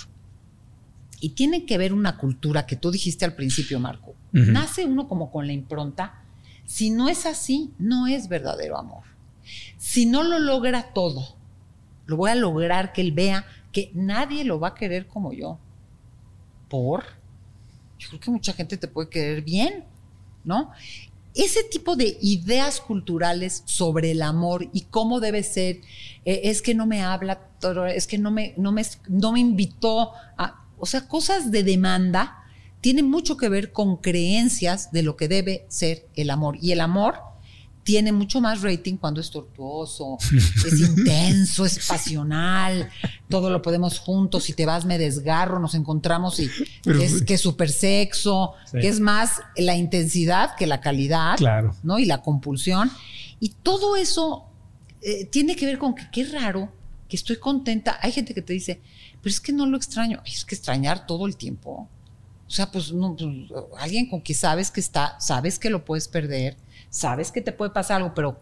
Y 1.20 1.30
tienen 1.30 1.66
que 1.66 1.78
ver 1.78 1.92
una 1.92 2.16
cultura 2.16 2.66
que 2.66 2.76
tú 2.76 2.90
dijiste 2.90 3.24
al 3.24 3.34
principio, 3.34 3.78
Marco. 3.78 4.14
Nace 4.32 4.84
uno 4.84 5.06
como 5.08 5.30
con 5.30 5.46
la 5.46 5.52
impronta. 5.52 6.22
Si 6.66 6.90
no 6.90 7.08
es 7.08 7.26
así, 7.26 7.72
no 7.78 8.06
es 8.06 8.28
verdadero 8.28 8.78
amor. 8.78 9.02
Si 9.78 10.06
no 10.06 10.22
lo 10.22 10.38
logra 10.38 10.92
todo, 10.92 11.36
lo 12.06 12.16
voy 12.16 12.30
a 12.30 12.34
lograr 12.34 12.92
que 12.92 13.00
él 13.00 13.12
vea 13.12 13.46
que 13.72 13.90
nadie 13.94 14.44
lo 14.44 14.58
va 14.58 14.68
a 14.68 14.74
querer 14.74 15.06
como 15.06 15.32
yo. 15.32 15.58
¿Por? 16.68 17.04
Yo 17.98 18.08
creo 18.08 18.20
que 18.20 18.30
mucha 18.30 18.52
gente 18.52 18.76
te 18.76 18.88
puede 18.88 19.08
querer 19.08 19.42
bien, 19.42 19.84
¿no? 20.44 20.70
Ese 21.34 21.62
tipo 21.62 21.94
de 21.94 22.18
ideas 22.20 22.80
culturales 22.80 23.62
sobre 23.66 24.10
el 24.10 24.22
amor 24.22 24.68
y 24.72 24.82
cómo 24.82 25.20
debe 25.20 25.42
ser, 25.42 25.80
eh, 26.24 26.40
es 26.44 26.62
que 26.62 26.74
no 26.74 26.86
me 26.86 27.02
habla, 27.02 27.40
es 27.94 28.06
que 28.06 28.18
no 28.18 28.30
me, 28.30 28.54
no 28.56 28.72
me, 28.72 28.82
no 29.08 29.32
me 29.32 29.40
invitó 29.40 30.12
a, 30.36 30.64
o 30.78 30.86
sea, 30.86 31.06
cosas 31.06 31.52
de 31.52 31.62
demanda, 31.62 32.44
tienen 32.80 33.08
mucho 33.08 33.36
que 33.36 33.48
ver 33.48 33.72
con 33.72 33.98
creencias 33.98 34.90
de 34.90 35.02
lo 35.02 35.16
que 35.16 35.28
debe 35.28 35.66
ser 35.68 36.08
el 36.16 36.30
amor. 36.30 36.56
Y 36.60 36.72
el 36.72 36.80
amor 36.80 37.29
tiene 37.90 38.12
mucho 38.12 38.40
más 38.40 38.62
rating 38.62 38.96
cuando 38.96 39.20
es 39.20 39.30
tortuoso, 39.30 40.16
es 40.66 40.80
intenso, 40.80 41.64
es 41.64 41.84
pasional, 41.88 42.88
todo 43.28 43.50
lo 43.50 43.62
podemos 43.62 43.98
juntos, 43.98 44.44
si 44.44 44.52
te 44.52 44.64
vas 44.64 44.84
me 44.84 44.96
desgarro, 44.96 45.58
nos 45.58 45.74
encontramos 45.74 46.38
y 46.38 46.48
Pero- 46.84 47.02
es 47.02 47.22
que 47.22 47.34
es 47.34 47.40
súper 47.40 47.70
sexo, 47.70 48.54
Sí. 48.70 48.78
que 48.80 48.88
es 48.88 49.00
más 49.00 49.40
la 49.56 49.74
intensidad 49.76 50.54
que 50.56 50.66
la 50.68 50.80
calidad, 50.80 51.36
Claro. 51.36 51.74
¿no? 51.82 51.98
Y 51.98 52.04
la 52.04 52.22
compulsión. 52.22 52.90
Y 53.40 53.48
todo 53.62 53.96
eso 53.96 54.46
eh, 55.02 55.24
tiene 55.24 55.56
que 55.56 55.66
ver 55.66 55.78
con 55.78 55.94
que 55.94 56.04
qué 56.12 56.24
raro, 56.26 56.70
que 57.08 57.16
estoy 57.16 57.36
contenta. 57.36 57.98
Hay 58.02 58.12
gente 58.12 58.34
que 58.34 58.42
te 58.42 58.52
dice, 58.52 58.80
pero 59.22 59.30
es 59.32 59.40
que 59.40 59.52
no 59.52 59.64
lo 59.66 59.76
extraño. 59.78 60.20
Es 60.26 60.44
que 60.44 60.54
extrañar 60.54 61.06
todo 61.06 61.26
el 61.26 61.36
tiempo. 61.36 61.88
O 62.46 62.50
sea, 62.52 62.70
pues, 62.70 62.92
no, 62.92 63.16
pues, 63.16 63.30
alguien 63.78 64.08
con 64.10 64.20
que 64.20 64.34
sabes 64.34 64.70
que 64.70 64.80
está, 64.80 65.18
sabes 65.18 65.58
que 65.58 65.70
lo 65.70 65.84
puedes 65.84 66.06
perder, 66.08 66.56
sabes 66.90 67.32
que 67.32 67.40
te 67.40 67.52
puede 67.52 67.70
pasar 67.70 67.98
algo, 67.98 68.12
pero 68.14 68.38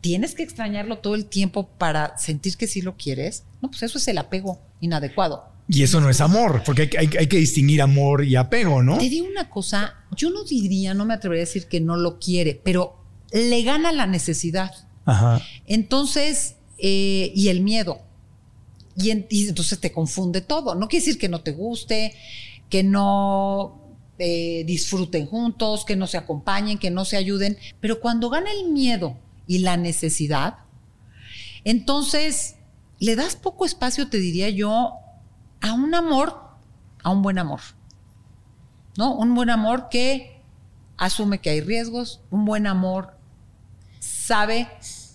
tienes 0.00 0.34
que 0.34 0.42
extrañarlo 0.42 0.98
todo 0.98 1.14
el 1.14 1.26
tiempo 1.26 1.68
para 1.78 2.16
sentir 2.18 2.56
que 2.56 2.66
sí 2.66 2.80
lo 2.80 2.96
quieres. 2.96 3.44
No, 3.60 3.68
pues 3.70 3.82
eso 3.82 3.98
es 3.98 4.08
el 4.08 4.18
apego 4.18 4.60
inadecuado. 4.80 5.44
Y 5.68 5.82
eso 5.82 6.00
no 6.00 6.08
es 6.08 6.20
amor, 6.20 6.62
porque 6.64 6.88
hay, 6.96 7.10
hay 7.18 7.26
que 7.26 7.38
distinguir 7.38 7.82
amor 7.82 8.24
y 8.24 8.36
apego, 8.36 8.82
¿no? 8.84 8.98
Te 8.98 9.08
digo 9.08 9.26
una 9.28 9.50
cosa, 9.50 9.94
yo 10.14 10.30
no 10.30 10.44
diría, 10.44 10.94
no 10.94 11.04
me 11.04 11.14
atrevería 11.14 11.42
a 11.42 11.46
decir 11.46 11.66
que 11.66 11.80
no 11.80 11.96
lo 11.96 12.20
quiere, 12.20 12.60
pero 12.62 12.96
le 13.32 13.62
gana 13.64 13.90
la 13.90 14.06
necesidad. 14.06 14.70
Ajá. 15.06 15.42
Entonces, 15.66 16.54
eh, 16.78 17.32
y 17.34 17.48
el 17.48 17.62
miedo. 17.62 17.98
Y, 18.96 19.10
en- 19.10 19.26
y 19.28 19.48
entonces 19.48 19.80
te 19.80 19.90
confunde 19.92 20.40
todo. 20.40 20.76
No 20.76 20.86
quiere 20.88 21.04
decir 21.04 21.18
que 21.18 21.28
no 21.28 21.40
te 21.40 21.50
guste, 21.50 22.14
que 22.70 22.84
no 22.84 23.85
eh, 24.18 24.64
disfruten 24.66 25.26
juntos, 25.26 25.84
que 25.84 25.96
no 25.96 26.06
se 26.06 26.16
acompañen, 26.16 26.78
que 26.78 26.90
no 26.90 27.04
se 27.04 27.16
ayuden. 27.16 27.58
Pero 27.80 28.00
cuando 28.00 28.30
gana 28.30 28.50
el 28.50 28.70
miedo 28.70 29.16
y 29.46 29.58
la 29.58 29.76
necesidad, 29.76 30.58
entonces 31.64 32.56
le 32.98 33.16
das 33.16 33.36
poco 33.36 33.66
espacio, 33.66 34.08
te 34.08 34.18
diría 34.18 34.48
yo, 34.48 34.92
a 35.60 35.72
un 35.72 35.94
amor, 35.94 36.40
a 37.02 37.10
un 37.10 37.22
buen 37.22 37.38
amor. 37.38 37.60
¿No? 38.96 39.14
Un 39.14 39.34
buen 39.34 39.50
amor 39.50 39.88
que 39.90 40.40
asume 40.96 41.40
que 41.40 41.50
hay 41.50 41.60
riesgos, 41.60 42.20
un 42.30 42.44
buen 42.46 42.66
amor 42.66 43.16
sabe 44.00 44.68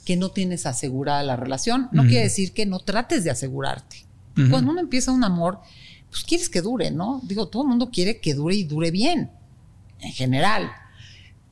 que 0.06 0.16
no 0.18 0.30
tienes 0.30 0.66
asegurada 0.66 1.24
la 1.24 1.36
relación. 1.36 1.90
No 1.92 2.04
quiere 2.04 2.24
decir 2.24 2.54
que 2.54 2.66
no 2.66 2.80
trates 2.80 3.24
de 3.24 3.32
asegurarte. 3.32 4.06
Cuando 4.50 4.72
uno 4.72 4.80
empieza 4.80 5.12
un 5.12 5.24
amor, 5.24 5.60
pues 6.12 6.24
quieres 6.24 6.50
que 6.50 6.62
dure, 6.62 6.92
¿no? 6.92 7.22
Digo, 7.24 7.48
todo 7.48 7.64
el 7.64 7.70
mundo 7.70 7.90
quiere 7.90 8.20
que 8.20 8.34
dure 8.34 8.54
y 8.54 8.66
dure 8.66 8.92
bien, 8.92 9.32
en 10.02 10.12
general. 10.12 10.70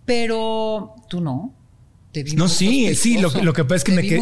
Pero 0.06 0.96
tú 1.10 1.22
no. 1.22 1.54
Te 2.12 2.24
vi 2.24 2.34
no, 2.34 2.48
sí, 2.48 2.94
sí, 2.96 3.20
lo, 3.20 3.30
lo, 3.30 3.54
que 3.54 3.64
pasa 3.64 3.76
es 3.76 3.84
que 3.84 3.92
me 3.92 4.02
quedé, 4.02 4.20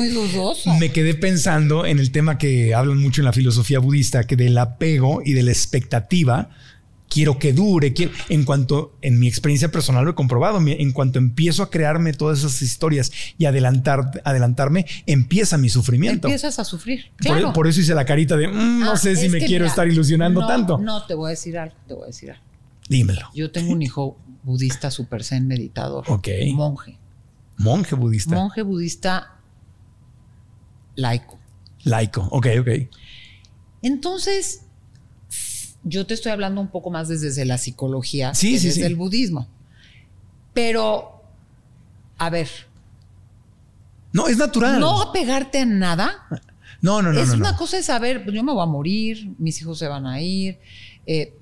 me 0.77 0.91
quedé 0.91 1.13
pensando 1.15 1.85
en 1.85 1.99
el 1.99 2.11
tema 2.11 2.37
que 2.37 2.75
hablan 2.75 3.01
mucho 3.01 3.21
en 3.21 3.25
la 3.25 3.33
filosofía 3.33 3.79
budista, 3.79 4.27
que 4.27 4.35
del 4.35 4.57
apego 4.57 5.21
y 5.23 5.31
de 5.33 5.43
la 5.43 5.51
expectativa 5.51 6.49
quiero 7.09 7.39
que 7.39 7.53
dure. 7.53 7.93
en 8.29 8.45
cuanto, 8.45 8.97
en 9.01 9.19
mi 9.19 9.27
experiencia 9.27 9.69
personal 9.71 10.05
lo 10.05 10.11
he 10.11 10.15
comprobado, 10.15 10.59
en 10.59 10.91
cuanto 10.91 11.19
empiezo 11.19 11.63
a 11.63 11.69
crearme 11.69 12.13
todas 12.13 12.39
esas 12.39 12.61
historias 12.61 13.11
y 13.37 13.45
adelantar, 13.45 14.21
adelantarme, 14.23 14.85
empieza 15.05 15.57
mi 15.57 15.69
sufrimiento. 15.69 16.27
Empiezas 16.27 16.59
a 16.59 16.63
sufrir. 16.63 17.05
Por, 17.53 17.67
eso 17.67 17.81
hice 17.81 17.95
la 17.95 18.05
carita 18.05 18.37
de, 18.37 18.47
mm, 18.47 18.79
no 18.79 18.91
ah, 18.93 18.97
sé 18.97 19.15
si 19.15 19.29
me 19.29 19.39
quiero 19.39 19.65
estar 19.65 19.87
ilusionando 19.87 20.45
tanto. 20.45 20.77
No, 20.77 21.05
te 21.05 21.13
voy 21.13 21.27
a 21.27 21.29
decir 21.31 21.57
algo, 21.57 21.75
te 21.87 21.93
voy 21.93 22.03
a 22.03 22.07
decir 22.07 22.31
algo. 22.31 22.43
Dímelo. 22.89 23.29
Yo 23.33 23.51
tengo 23.51 23.73
un 23.73 23.81
hijo 23.81 24.17
budista 24.43 24.91
super 24.91 25.23
zen 25.23 25.47
meditador. 25.47 26.05
Ok. 26.07 26.27
Monje. 26.53 26.97
Monje 27.57 27.95
budista. 27.95 28.35
Monje 28.35 28.61
budista 28.61 29.39
laico. 30.95 31.37
Laico, 31.83 32.27
ok, 32.31 32.47
ok. 32.59 32.69
Entonces, 33.81 34.66
yo 35.83 36.05
te 36.05 36.13
estoy 36.13 36.31
hablando 36.31 36.61
un 36.61 36.67
poco 36.67 36.89
más 36.89 37.07
desde 37.07 37.45
la 37.45 37.57
psicología, 37.57 38.33
sí, 38.33 38.57
desde 38.57 38.85
el 38.85 38.95
budismo. 38.95 39.47
Pero, 40.53 41.21
a 42.17 42.29
ver. 42.29 42.49
No, 44.11 44.27
es 44.27 44.37
natural. 44.37 44.79
No 44.79 45.01
apegarte 45.01 45.59
a 45.59 45.65
nada. 45.65 46.27
No, 46.81 47.01
no, 47.01 47.13
no. 47.13 47.19
Es 47.19 47.29
una 47.29 47.51
no. 47.51 47.57
cosa 47.57 47.77
de 47.77 47.83
saber, 47.83 48.23
pues 48.23 48.35
yo 48.35 48.43
me 48.43 48.53
voy 48.53 48.63
a 48.63 48.65
morir, 48.65 49.33
mis 49.37 49.61
hijos 49.61 49.79
se 49.79 49.87
van 49.87 50.05
a 50.05 50.21
ir, 50.21 50.59
eh, 51.05 51.33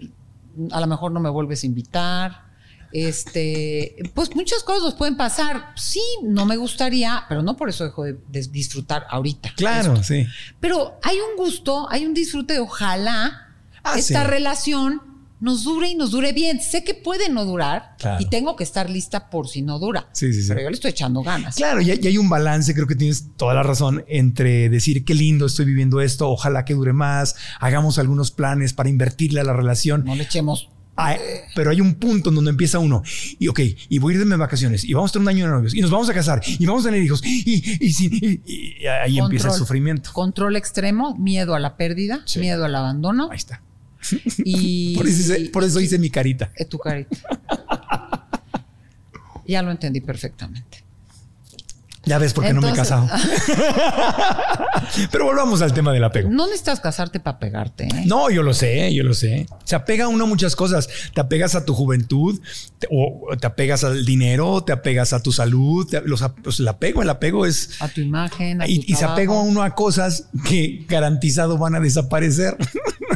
a 0.71 0.80
lo 0.80 0.88
mejor 0.88 1.12
no 1.12 1.19
me 1.19 1.30
vuelves 1.30 1.63
a 1.63 1.65
invitar. 1.65 2.45
Este, 2.91 3.98
pues 4.13 4.34
muchas 4.36 4.63
cosas 4.63 4.93
pueden 4.93 5.17
pasar. 5.17 5.74
Sí, 5.76 6.02
no 6.24 6.45
me 6.45 6.56
gustaría, 6.56 7.26
pero 7.28 7.41
no 7.41 7.58
por 7.58 7.67
eso 7.67 7.84
dejo 7.84 8.06
de, 8.06 8.17
disfrutar 8.30 9.06
ahorita. 9.10 9.54
Claro, 9.58 10.02
sí. 10.02 10.26
Pero 10.62 10.98
hay 11.04 11.17
un 11.17 11.36
gusto, 11.36 11.88
hay 11.89 12.06
un 12.06 12.13
disfrute, 12.13 12.60
ojalá 12.60 13.44
Ah, 13.86 14.00
esta 14.00 14.24
relación 14.24 15.02
nos 15.39 15.63
dure 15.63 15.89
y 15.89 15.95
nos 15.95 16.12
dure 16.12 16.34
bien. 16.34 16.60
Sé 16.60 16.84
que 16.84 16.95
puede 16.95 17.30
no 17.30 17.45
durar 17.45 17.95
y 18.19 18.26
tengo 18.30 18.56
que 18.56 18.63
estar 18.63 18.89
lista 18.89 19.30
por 19.30 19.48
si 19.48 19.62
no 19.62 19.78
dura. 19.78 20.10
Sí, 20.12 20.34
sí, 20.34 20.41
sí. 20.41 20.48
Pero 20.50 20.62
yo 20.62 20.69
le 20.69 20.74
estoy 20.74 20.91
echando 20.91 21.21
ganas. 21.21 21.56
Claro, 21.56 21.82
y, 21.82 21.91
hay 21.91 22.17
un 22.17 22.30
balance, 22.30 22.74
creo 22.74 22.88
que 22.88 22.95
tienes 22.95 23.30
toda 23.38 23.54
la 23.54 23.63
razón, 23.63 24.04
entre 24.08 24.69
decir 24.69 25.06
qué 25.06 25.13
lindo 25.13 25.45
estoy 25.45 25.65
viviendo 25.65 26.02
esto, 26.02 26.30
ojalá 26.30 26.65
que 26.65 26.74
dure 26.74 26.93
más, 26.93 27.36
hagamos 27.60 28.00
algunos 28.00 28.32
planes 28.32 28.74
para 28.74 28.89
invertirle 28.89 29.41
a 29.41 29.43
la 29.43 29.54
relación. 29.54 30.04
No 30.04 30.15
le 30.15 30.24
echemos 30.24 30.69
pero 31.56 31.71
hay 31.71 31.82
un 31.82 31.95
punto 31.95 32.30
en 32.30 32.36
donde 32.36 32.52
empieza 32.52 32.80
uno 32.80 33.04
y 33.38 33.48
ok, 33.50 33.60
y 33.89 34.00
voy 34.00 34.13
a 34.13 34.19
irme 34.19 34.32
de 34.32 34.38
vacaciones 34.38 34.84
y 34.84 34.93
vamos 34.93 35.12
a 35.12 35.13
tener 35.13 35.24
un 35.24 35.30
año 35.30 35.45
de 35.45 35.52
novios 35.52 35.74
y 35.74 35.82
nos 35.82 35.91
vamos 35.91 36.10
a 36.10 36.13
casar 36.13 36.41
y 36.45 36.65
vamos 36.65 36.86
a 36.86 36.89
tener 36.89 37.04
hijos 37.04 37.21
y, 37.26 38.86
ahí 38.88 39.19
empieza 39.19 39.50
el 39.50 39.56
sufrimiento. 39.56 40.12
Control 40.13 40.56
extremo, 40.56 41.15
miedo 41.17 41.54
a 41.54 41.60
la 41.60 41.76
pérdida, 41.76 42.24
miedo 42.38 42.65
al 42.65 42.76
abandono. 42.76 43.30
Ahí 43.30 43.38
está. 43.38 43.62
Y, 44.38 44.96
por, 45.54 45.63
eso 45.63 45.80
hice, 45.80 46.00
mi 46.00 46.10
carita. 46.10 46.52
Es 46.56 46.70
tu 46.70 46.78
carita. 46.78 47.15
ya 49.48 49.62
lo 49.62 49.72
entendí 49.72 50.02
perfectamente. 50.02 50.86
Ya 52.06 52.20
ves 52.20 52.34
por 52.34 52.46
qué 52.46 52.54
no 52.54 52.62
me 52.62 52.70
he 52.70 52.74
casado. 52.74 53.08
Pero 55.12 55.26
volvamos 55.26 55.63
al 55.63 55.74
tema 55.74 55.91
del 55.91 56.04
apego. 56.04 56.30
No 56.30 56.46
necesitas 56.46 56.80
casarte 56.80 57.20
para 57.20 57.39
pegarte. 57.39 57.86
¿eh? 57.86 58.04
No, 58.06 58.30
yo 58.30 58.44
lo 58.44 58.54
sé, 58.54 58.94
yo 58.94 59.04
lo 59.04 59.15
sé. 59.15 59.48
Se 59.63 59.76
apega 59.76 60.08
uno 60.08 60.26
a 60.26 60.28
muchas 60.28 60.56
cosas. 60.56 60.88
Te 61.13 61.22
apegas 61.22 61.56
a 61.56 61.65
tu 61.65 61.74
juventud, 61.74 62.39
o 62.91 63.30
te 63.39 63.48
apegas 63.48 63.84
al 63.84 64.06
dinero, 64.06 64.63
te 64.63 64.72
apegas 64.72 65.13
a 65.13 65.24
tu 65.24 65.32
salud. 65.32 65.91
los, 66.06 66.24
pues, 66.44 66.60
el 66.60 66.68
apego, 66.68 67.02
el 67.02 67.10
apego 67.10 67.48
es. 67.48 67.82
A 67.82 67.88
tu 67.88 68.02
imagen. 68.02 68.62
y, 68.68 68.84
y 68.86 68.96
se 68.96 69.06
apega 69.06 69.34
uno 69.34 69.63
a 69.63 69.74
cosas 69.74 70.28
que 70.48 70.86
garantizado 70.88 71.58
van 71.58 71.74
a 71.74 71.80
desaparecer. 71.80 72.56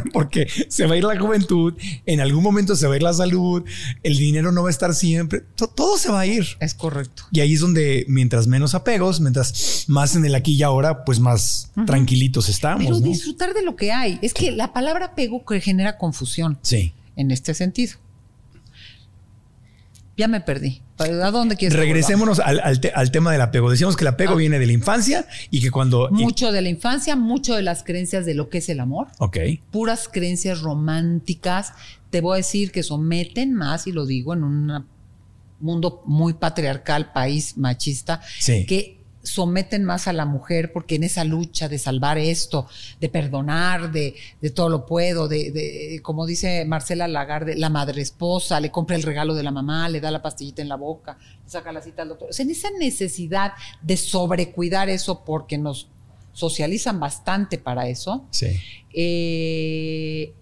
porque 0.12 0.48
se 0.68 0.86
va 0.86 0.94
a 0.94 0.96
ir 0.98 1.04
la 1.04 1.18
juventud, 1.18 1.74
en 2.06 2.20
algún 2.20 2.42
momento 2.42 2.76
se 2.76 2.86
va 2.86 2.94
a 2.94 2.96
ir 2.96 3.02
la 3.02 3.12
salud, 3.12 3.64
el 4.02 4.16
dinero 4.16 4.52
no 4.52 4.62
va 4.62 4.68
a 4.68 4.70
estar 4.70 4.94
siempre, 4.94 5.44
todo 5.56 5.98
se 5.98 6.10
va 6.10 6.20
a 6.20 6.26
ir. 6.26 6.46
Es 6.60 6.74
correcto. 6.74 7.24
Y 7.32 7.40
ahí 7.40 7.54
es 7.54 7.60
donde 7.60 8.04
mientras 8.08 8.46
menos 8.46 8.74
apegos, 8.74 9.20
mientras 9.20 9.84
más 9.88 10.16
en 10.16 10.24
el 10.24 10.34
aquí 10.34 10.54
y 10.54 10.62
ahora, 10.62 11.04
pues 11.04 11.20
más 11.20 11.70
tranquilitos 11.86 12.48
estamos. 12.48 12.84
Pero 12.84 13.00
disfrutar 13.00 13.54
de 13.54 13.62
lo 13.62 13.76
que 13.76 13.92
hay. 13.92 14.18
Es 14.22 14.34
que 14.34 14.50
la 14.50 14.72
palabra 14.72 15.06
apego 15.06 15.44
genera 15.60 15.98
confusión. 15.98 16.58
Sí. 16.62 16.94
En 17.16 17.30
este 17.30 17.54
sentido. 17.54 17.94
Ya 20.16 20.28
me 20.28 20.40
perdí. 20.40 20.82
¿A 21.00 21.30
dónde 21.30 21.56
quieres 21.56 21.78
Regresémonos 21.78 22.40
al, 22.40 23.10
tema 23.10 23.32
del 23.32 23.40
apego. 23.40 23.70
Decíamos 23.70 23.96
que 23.96 24.04
el 24.04 24.08
apego 24.08 24.34
ah. 24.34 24.36
viene 24.36 24.58
de 24.58 24.66
la 24.66 24.72
infancia 24.72 25.26
y 25.50 25.60
que 25.60 25.70
cuando. 25.70 26.08
Mucho 26.10 26.52
de 26.52 26.60
la 26.60 26.68
infancia, 26.68 27.16
mucho 27.16 27.54
de 27.56 27.62
las 27.62 27.82
creencias 27.82 28.26
de 28.26 28.34
lo 28.34 28.50
que 28.50 28.58
es 28.58 28.68
el 28.68 28.80
amor. 28.80 29.08
Ok. 29.18 29.38
Puras 29.70 30.08
creencias 30.12 30.60
románticas. 30.60 31.72
Te 32.10 32.20
voy 32.20 32.34
a 32.34 32.36
decir 32.38 32.70
que 32.70 32.82
someten 32.82 33.54
más, 33.54 33.86
y 33.86 33.92
lo 33.92 34.04
digo 34.04 34.34
en 34.34 34.44
un 34.44 34.84
mundo 35.60 36.02
muy 36.04 36.34
patriarcal, 36.34 37.12
país 37.12 37.56
machista, 37.56 38.20
sí. 38.38 38.66
que 38.66 38.99
someten 39.22 39.84
más 39.84 40.08
a 40.08 40.12
la 40.12 40.24
mujer 40.24 40.72
porque 40.72 40.94
en 40.94 41.04
esa 41.04 41.24
lucha 41.24 41.68
de 41.68 41.78
salvar 41.78 42.18
esto, 42.18 42.66
de 43.00 43.08
perdonar, 43.08 43.92
de, 43.92 44.14
de 44.40 44.50
todo 44.50 44.68
lo 44.68 44.86
puedo, 44.86 45.28
de, 45.28 46.00
como 46.02 46.26
dice 46.26 46.64
Marcela 46.64 47.06
Lagarde, 47.06 47.56
la 47.56 47.68
madre 47.68 48.00
esposa, 48.00 48.60
le 48.60 48.70
compra 48.70 48.96
el 48.96 49.02
regalo 49.02 49.34
de 49.34 49.42
la 49.42 49.50
mamá, 49.50 49.88
le 49.88 50.00
da 50.00 50.10
la 50.10 50.22
pastillita 50.22 50.62
en 50.62 50.68
la 50.68 50.76
boca, 50.76 51.18
le 51.44 51.50
saca 51.50 51.72
la 51.72 51.82
cita 51.82 52.02
al 52.02 52.08
doctor. 52.08 52.30
O 52.30 52.32
sea, 52.32 52.44
en 52.44 52.50
esa 52.50 52.70
necesidad 52.78 53.52
de 53.82 53.96
sobrecuidar 53.96 54.88
eso 54.88 55.24
porque 55.24 55.58
nos 55.58 55.88
socializan 56.32 57.00
bastante 57.00 57.58
para 57.58 57.88
eso, 57.88 58.26
sí. 58.30 58.56
eh, 58.94 60.32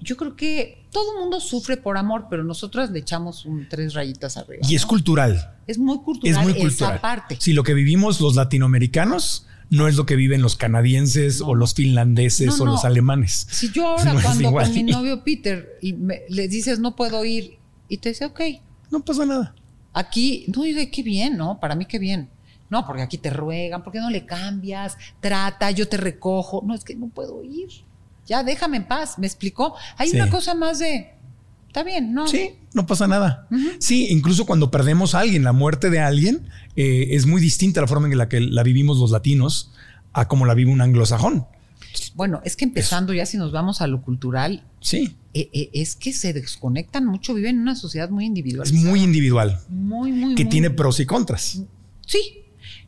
yo 0.00 0.16
creo 0.16 0.36
que 0.36 0.81
todo 0.92 1.14
el 1.14 1.20
mundo 1.20 1.40
sufre 1.40 1.78
por 1.78 1.96
amor, 1.96 2.26
pero 2.28 2.44
nosotras 2.44 2.90
le 2.90 3.00
echamos 3.00 3.46
un, 3.46 3.66
tres 3.68 3.94
rayitas 3.94 4.36
arriba. 4.36 4.64
Y 4.68 4.76
es 4.76 4.84
cultural. 4.84 5.56
Es 5.66 5.78
muy 5.78 5.98
cultural. 5.98 6.36
Es 6.36 6.42
muy 6.42 6.52
cultural. 6.54 6.92
Esa 6.92 7.00
parte. 7.00 7.38
Si 7.40 7.54
lo 7.54 7.64
que 7.64 7.72
vivimos 7.74 8.20
los 8.20 8.36
latinoamericanos 8.36 9.46
no 9.70 9.88
es 9.88 9.96
lo 9.96 10.04
que 10.04 10.16
viven 10.16 10.42
los 10.42 10.54
canadienses 10.54 11.40
o 11.40 11.54
los 11.54 11.72
finlandeses 11.72 12.60
o 12.60 12.66
los 12.66 12.84
alemanes. 12.84 13.46
Si 13.50 13.72
yo 13.72 13.86
ahora 13.98 14.14
cuando 14.22 14.52
con 14.52 14.74
mi 14.74 14.82
novio 14.82 15.24
Peter 15.24 15.78
le 15.80 16.48
dices 16.48 16.78
no 16.78 16.94
puedo 16.94 17.24
ir 17.24 17.56
y 17.88 17.96
te 17.96 18.10
dice 18.10 18.26
ok. 18.26 18.40
No 18.90 19.02
pasa 19.02 19.24
nada. 19.24 19.54
Aquí, 19.94 20.44
no, 20.54 20.62
digo, 20.62 20.80
qué 20.92 21.02
bien, 21.02 21.38
¿no? 21.38 21.58
Para 21.58 21.74
mí 21.74 21.86
qué 21.86 21.98
bien. 21.98 22.28
No, 22.68 22.86
porque 22.86 23.02
aquí 23.02 23.16
te 23.18 23.30
ruegan, 23.30 23.82
¿por 23.82 23.92
qué 23.92 24.00
no 24.00 24.10
le 24.10 24.24
cambias? 24.26 24.96
Trata, 25.20 25.70
yo 25.70 25.88
te 25.88 25.96
recojo. 25.96 26.62
No, 26.66 26.74
es 26.74 26.84
que 26.84 26.94
no 26.94 27.08
puedo 27.08 27.42
ir 27.42 27.68
ya 28.26 28.42
déjame 28.44 28.78
en 28.78 28.88
paz, 28.88 29.18
me 29.18 29.26
explicó. 29.26 29.74
Hay 29.96 30.10
una 30.10 30.30
cosa 30.30 30.54
más 30.54 30.78
de, 30.78 31.12
está 31.66 31.82
bien, 31.82 32.12
¿no? 32.12 32.28
Sí, 32.28 32.50
no 32.74 32.86
pasa 32.86 33.06
nada. 33.06 33.48
Sí, 33.78 34.08
incluso 34.10 34.46
cuando 34.46 34.70
perdemos 34.70 35.14
a 35.14 35.20
alguien, 35.20 35.44
la 35.44 35.52
muerte 35.52 35.90
de 35.90 36.00
alguien 36.00 36.48
eh, 36.76 37.08
es 37.10 37.26
muy 37.26 37.40
distinta 37.40 37.80
la 37.80 37.86
forma 37.86 38.08
en 38.08 38.18
la 38.18 38.28
que 38.28 38.40
la 38.40 38.62
vivimos 38.62 38.98
los 38.98 39.10
latinos 39.10 39.72
a 40.12 40.28
como 40.28 40.46
la 40.46 40.54
vive 40.54 40.70
un 40.70 40.80
anglosajón. 40.80 41.46
Bueno, 42.14 42.40
es 42.44 42.56
que 42.56 42.64
empezando 42.64 43.12
ya 43.12 43.26
si 43.26 43.36
nos 43.36 43.52
vamos 43.52 43.80
a 43.80 43.86
lo 43.86 44.02
cultural, 44.02 44.64
sí. 44.80 45.16
Eh, 45.34 45.48
eh, 45.52 45.70
es 45.72 45.96
que 45.96 46.12
se 46.12 46.32
desconectan 46.32 47.06
mucho, 47.06 47.32
viven 47.34 47.56
en 47.56 47.62
una 47.62 47.74
sociedad 47.74 48.10
muy 48.10 48.26
individual. 48.26 48.66
Es 48.66 48.72
muy 48.72 49.02
individual. 49.02 49.58
Muy, 49.68 50.12
muy. 50.12 50.34
Que 50.34 50.44
tiene 50.44 50.70
pros 50.70 51.00
y 51.00 51.06
contras. 51.06 51.62
Sí, 52.06 52.41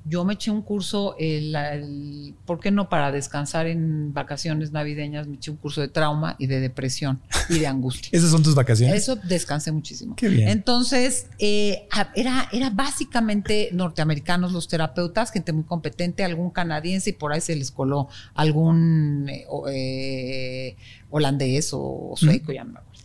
yo 0.07 0.25
me 0.25 0.35
eché 0.35 0.51
un 0.51 0.61
curso, 0.61 1.17
el, 1.19 2.35
¿por 2.45 2.61
qué 2.61 2.71
no 2.71 2.91
para 2.91 3.11
descansar 3.11 3.67
en 3.67 4.13
vacaciones 4.13 4.71
navideñas? 4.71 5.27
Me 5.27 5.37
eché 5.37 5.51
un 5.51 5.57
curso 5.57 5.81
de 5.81 5.89
trauma 5.89 6.37
y 6.39 6.47
de 6.47 6.61
depresión 6.61 7.21
y 7.49 7.59
de 7.59 7.67
angustia. 7.67 8.11
¿Esas 8.13 8.31
son 8.31 8.43
tus 8.43 8.55
vacaciones? 8.55 8.95
Eso 8.97 9.17
descansé 9.17 9.73
muchísimo. 9.73 10.15
Qué 10.15 10.29
bien. 10.29 10.49
Entonces, 10.49 11.29
eh, 11.39 11.89
era, 12.15 12.49
era 12.53 12.69
básicamente 12.69 13.71
norteamericanos 13.73 14.53
los 14.53 14.69
terapeutas, 14.69 15.31
gente 15.31 15.55
muy 15.55 15.65
competente, 15.65 16.23
algún 16.23 16.51
canadiense 16.51 17.11
y 17.11 17.13
por 17.15 17.33
ahí 17.33 17.41
se 17.41 17.57
les 17.57 17.71
coló 17.71 18.09
algún 18.35 19.27
eh, 19.31 19.47
eh, 19.71 20.77
holandés 21.09 21.71
o 21.73 22.13
sueco, 22.17 22.53
ya 22.53 22.65
no 22.65 22.73
me 22.73 22.79
acuerdo. 22.81 23.03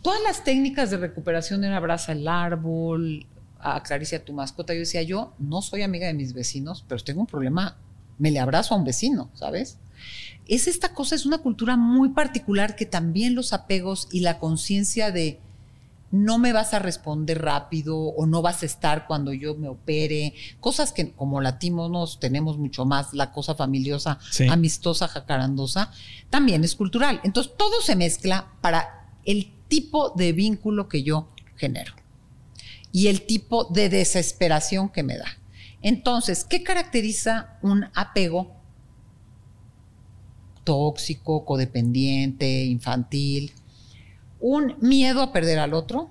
todas 0.00 0.20
las 0.22 0.44
técnicas 0.44 0.90
de 0.90 0.96
recuperación 0.96 1.60
de 1.60 1.68
un 1.68 1.74
abraza 1.74 2.12
el 2.12 2.26
árbol, 2.26 3.26
acaricia 3.62 4.18
a 4.18 4.24
tu 4.24 4.32
mascota, 4.32 4.74
yo 4.74 4.80
decía, 4.80 5.02
yo 5.02 5.32
no 5.38 5.62
soy 5.62 5.82
amiga 5.82 6.06
de 6.06 6.14
mis 6.14 6.32
vecinos, 6.32 6.84
pero 6.88 7.02
tengo 7.02 7.20
un 7.20 7.26
problema, 7.26 7.76
me 8.18 8.30
le 8.30 8.40
abrazo 8.40 8.74
a 8.74 8.78
un 8.78 8.84
vecino, 8.84 9.30
¿sabes? 9.34 9.78
Es 10.46 10.66
esta 10.66 10.92
cosa, 10.94 11.14
es 11.14 11.26
una 11.26 11.38
cultura 11.38 11.76
muy 11.76 12.10
particular 12.10 12.74
que 12.76 12.86
también 12.86 13.34
los 13.34 13.52
apegos 13.52 14.08
y 14.10 14.20
la 14.20 14.38
conciencia 14.38 15.12
de 15.12 15.38
no 16.10 16.38
me 16.38 16.52
vas 16.52 16.74
a 16.74 16.78
responder 16.78 17.40
rápido 17.40 17.96
o 17.96 18.26
no 18.26 18.42
vas 18.42 18.62
a 18.62 18.66
estar 18.66 19.06
cuando 19.06 19.32
yo 19.32 19.54
me 19.54 19.68
opere, 19.68 20.34
cosas 20.60 20.92
que 20.92 21.12
como 21.12 21.40
latinos 21.40 22.20
tenemos 22.20 22.58
mucho 22.58 22.84
más 22.84 23.14
la 23.14 23.32
cosa 23.32 23.54
familiosa, 23.54 24.18
Sí. 24.30 24.46
amistosa, 24.48 25.08
jacarandosa, 25.08 25.90
también 26.28 26.64
es 26.64 26.74
cultural. 26.74 27.20
Entonces 27.24 27.54
todo 27.56 27.80
se 27.80 27.96
mezcla 27.96 28.52
para 28.60 29.08
el 29.24 29.50
tipo 29.68 30.10
de 30.10 30.32
vínculo 30.32 30.86
que 30.88 31.02
yo 31.02 31.28
genero 31.56 31.94
y 32.92 33.08
el 33.08 33.22
tipo 33.22 33.64
de 33.64 33.88
desesperación 33.88 34.90
que 34.90 35.02
me 35.02 35.16
da. 35.16 35.38
Entonces, 35.80 36.44
¿qué 36.44 36.62
caracteriza 36.62 37.58
un 37.62 37.86
apego 37.94 38.54
tóxico, 40.62 41.44
codependiente, 41.44 42.64
infantil? 42.64 43.52
Un 44.38 44.76
miedo 44.80 45.22
a 45.22 45.32
perder 45.32 45.58
al 45.58 45.74
otro, 45.74 46.10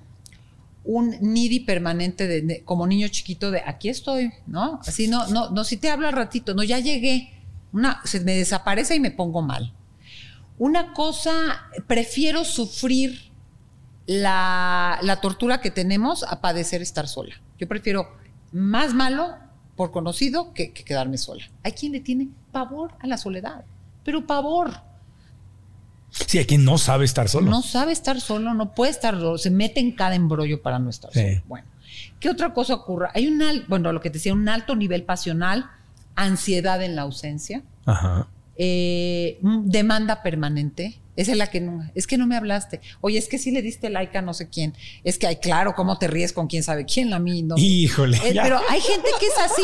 un 0.83 1.15
needy 1.21 1.61
permanente 1.61 2.63
como 2.65 2.87
niño 2.87 3.07
chiquito 3.07 3.51
de 3.51 3.61
aquí 3.65 3.89
estoy, 3.89 4.31
¿no? 4.47 4.79
Así 4.85 5.07
no, 5.07 5.27
no, 5.27 5.51
no, 5.51 5.63
si 5.63 5.77
te 5.77 5.89
hablo 5.89 6.07
al 6.07 6.13
ratito, 6.13 6.53
no, 6.53 6.63
ya 6.63 6.79
llegué. 6.79 7.31
Una, 7.71 8.01
se 8.03 8.19
me 8.19 8.35
desaparece 8.35 8.95
y 8.95 8.99
me 8.99 9.11
pongo 9.11 9.41
mal. 9.41 9.73
Una 10.57 10.93
cosa, 10.93 11.31
prefiero 11.87 12.43
sufrir 12.43 13.30
la, 14.07 14.99
la 15.01 15.21
tortura 15.21 15.61
que 15.61 15.71
tenemos 15.71 16.23
a 16.23 16.41
padecer 16.41 16.81
estar 16.81 17.07
sola. 17.07 17.35
Yo 17.59 17.67
prefiero 17.67 18.09
más 18.51 18.93
malo 18.93 19.35
por 19.75 19.91
conocido 19.91 20.53
que, 20.53 20.71
que 20.73 20.83
quedarme 20.83 21.17
sola. 21.17 21.43
Hay 21.63 21.71
quien 21.73 21.91
le 21.93 21.99
tiene 22.01 22.27
pavor 22.51 22.93
a 22.99 23.07
la 23.07 23.17
soledad, 23.17 23.63
pero 24.03 24.25
pavor. 24.27 24.71
Sí, 26.09 26.37
hay 26.39 26.45
quien 26.45 26.65
no 26.65 26.77
sabe 26.77 27.05
estar 27.05 27.29
solo. 27.29 27.49
No 27.49 27.61
sabe 27.61 27.93
estar 27.93 28.19
solo, 28.19 28.53
no 28.53 28.73
puede 28.75 28.91
estar 28.91 29.15
solo, 29.15 29.37
se 29.37 29.49
mete 29.49 29.79
en 29.79 29.93
cada 29.93 30.15
embrollo 30.15 30.61
para 30.61 30.77
no 30.77 30.89
estar 30.89 31.11
Sí. 31.13 31.19
solo. 31.35 31.43
Bueno, 31.47 31.67
¿qué 32.19 32.29
otra 32.29 32.53
cosa 32.53 32.73
ocurre? 32.73 33.07
Hay 33.13 33.27
un, 33.27 33.41
bueno, 33.69 33.93
lo 33.93 34.01
que 34.01 34.09
te 34.09 34.15
decía, 34.17 34.33
un 34.33 34.49
alto 34.49 34.75
nivel 34.75 35.03
pasional, 35.03 35.69
ansiedad 36.15 36.81
en 36.83 36.97
la 36.97 37.03
ausencia, 37.03 37.61
Ajá. 37.85 38.27
eh, 38.57 39.39
demanda 39.41 40.21
permanente. 40.21 40.99
Esa 41.21 41.34
es 41.34 41.38
la 41.38 41.47
que 41.47 41.62
no, 41.62 41.88
es 41.93 42.07
que 42.07 42.17
no 42.17 42.25
me 42.25 42.36
hablaste. 42.36 42.81
Oye, 42.99 43.19
es 43.19 43.27
que 43.27 43.38
sí 43.38 43.51
le 43.51 43.62
diste 43.62 43.89
like 43.89 44.17
a 44.17 44.21
no 44.21 44.34
sé 44.34 44.49
quién. 44.49 44.73
Es 45.03 45.17
que, 45.19 45.27
ay, 45.27 45.36
claro, 45.38 45.73
cómo 45.75 45.97
te 45.99 46.07
ríes 46.07 46.34
con 46.34 46.47
quién 46.47 46.63
sabe 46.63 46.86
quién, 46.86 47.13
a 47.13 47.19
mí 47.19 47.43
no. 47.43 47.55
Híjole. 47.57 48.17
Eh, 48.17 48.34
pero 48.41 48.60
hay 48.69 48.81
gente 48.81 49.10
que 49.19 49.25
es 49.27 49.38
así, 49.38 49.62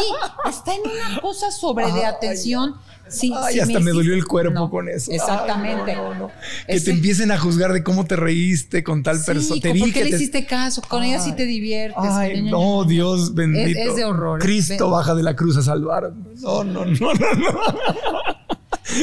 está 0.50 0.74
en 0.76 0.82
una 0.82 1.20
cosa 1.22 1.50
sobre 1.52 1.91
de 1.91 2.06
atención. 2.06 2.76
Sí, 3.10 3.32
Ay, 3.34 3.54
sí 3.54 3.60
hasta 3.62 3.80
me, 3.80 3.91
dolió 3.91 4.13
el 4.13 4.26
cuerpo 4.26 4.52
No, 4.54 4.70
con 4.70 4.89
eso. 4.89 5.10
Exactamente. 5.13 5.91
Ay, 5.91 5.96
no, 5.98 6.13
no, 6.13 6.20
no. 6.28 6.32
Que 6.67 6.74
Ese- 6.74 6.86
te 6.86 6.91
empiecen 6.91 7.32
a 7.32 7.38
juzgar 7.39 7.72
de 7.72 7.82
cómo 7.82 8.06
te 8.06 8.17
reíste 8.17 8.84
con 8.84 9.02
tal 9.02 9.17
Sí, 9.17 9.26
persona. 9.26 9.62
Te 9.62 9.74
¿por 9.76 9.93
qué 9.93 10.04
le 10.04 10.10
te- 10.10 10.15
hiciste 10.17 10.46
caso? 10.46 10.82
Con 10.82 11.04
ella 11.04 11.20
sí 11.22 11.32
te 11.32 11.46
diviertes. 11.46 12.04
Ay, 12.04 12.41
no. 12.41 12.84
Dios 12.84 13.34
bendito. 13.34 13.80
Es- 13.80 13.88
es 13.88 13.96
de 13.96 14.04
horror. 14.04 14.41
Cristo 14.41 14.89
baja 14.91 15.15
de 15.15 15.24
la 15.24 15.36
cruz 15.38 15.56
a 15.56 15.62
salvar. 15.62 16.12
No, 16.41 16.65
no, 16.65 16.84
no, 16.86 17.13
no, 17.13 17.34
no. 17.34 17.60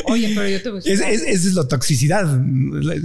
Oye, 0.07 0.33
pero 0.35 0.49
yo 0.49 0.63
te 0.63 0.71
voy 0.71 0.79
a 0.81 0.83
decir. 0.83 0.93
Es- 0.93 1.01
es- 1.01 1.23
Esa 1.23 1.49
es 1.49 1.55
la 1.55 1.69
toxicidad. 1.69 2.25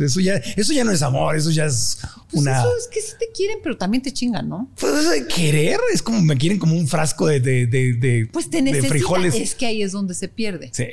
Eso 0.02 0.20
ya, 0.20 0.36
eso 0.36 0.74
ya 0.74 0.84
no 0.84 0.92
es 0.92 1.02
amor, 1.02 1.36
eso 1.36 1.52
ya 1.52 1.66
es 1.66 1.98
Pues 2.32 2.42
una. 2.44 2.60
eso 2.60 2.72
es 2.78 2.88
que 2.88 3.02
sí 3.02 3.14
te 3.20 3.28
quieren, 3.36 3.60
pero 3.64 3.78
también 3.78 4.02
te 4.04 4.12
chingan, 4.14 4.48
¿no? 4.50 4.70
Pues 4.80 4.94
eso 4.94 5.10
de 5.12 5.28
querer 5.28 5.80
es 5.94 6.02
como 6.02 6.22
me 6.22 6.38
quieren 6.38 6.60
como 6.60 6.76
un 6.76 6.88
frasco 6.88 7.28
de, 7.28 7.40
de, 7.40 7.68
de, 7.68 7.94
de- 7.94 8.30
Pues 8.32 8.50
te 8.50 8.62
necesita. 8.62 8.90
frijoles. 8.90 9.36
Es 9.36 9.56
que 9.56 9.66
ahí 9.66 9.82
es 9.82 9.92
donde 9.92 10.14
se 10.14 10.28
pierde. 10.28 10.70
Sí. 10.74 10.88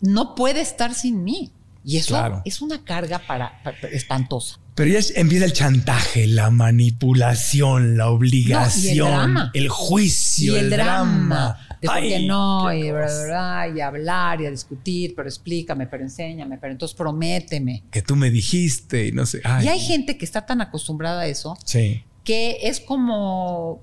No 0.00 0.34
puede 0.34 0.60
estar 0.60 0.94
sin 0.94 1.22
mí. 1.24 1.52
Y 1.84 1.96
eso 1.96 2.08
Claro. 2.10 2.42
es 2.44 2.62
una 2.62 2.84
carga 2.84 3.18
para, 3.26 3.60
para- 3.64 3.76
espantosa. 3.88 4.58
Pero 4.76 4.90
ya 4.90 5.00
empieza 5.16 5.44
el 5.44 5.52
chantaje, 5.52 6.26
la 6.26 6.50
manipulación, 6.50 7.96
la 7.96 8.08
obligación, 8.08 9.08
drama. 9.08 9.50
el 9.54 9.68
juicio, 9.68 10.54
y 10.56 10.58
el, 10.58 10.70
drama. 10.70 11.58
De 11.82 11.88
por 11.88 12.00
qué 12.00 12.26
no, 12.26 12.66
qué 12.70 12.78
y, 12.78 12.90
bla, 12.92 13.02
cosa. 13.02 13.24
bla, 13.26 13.64
bla, 13.66 13.76
y 13.76 13.80
hablar 13.80 14.40
y 14.40 14.46
a 14.46 14.50
discutir, 14.50 15.14
pero 15.16 15.28
explícame, 15.28 15.86
pero 15.88 16.02
enséñame, 16.04 16.56
pero 16.58 16.72
entonces 16.72 16.96
prométeme. 16.96 17.82
Que 17.90 18.00
tú 18.02 18.16
me 18.16 18.30
dijiste 18.30 19.08
y 19.08 19.12
no 19.12 19.26
sé. 19.26 19.40
Ay, 19.44 19.66
y 19.66 19.68
hay 19.68 19.80
gente 19.80 20.16
que 20.16 20.24
está 20.24 20.46
tan 20.46 20.60
acostumbrada 20.60 21.22
a 21.22 21.26
eso 21.26 21.56
Sí. 21.64 22.04
que 22.24 22.58
es 22.62 22.78
como 22.80 23.80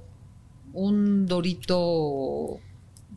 un 0.73 1.25
dorito 1.27 2.59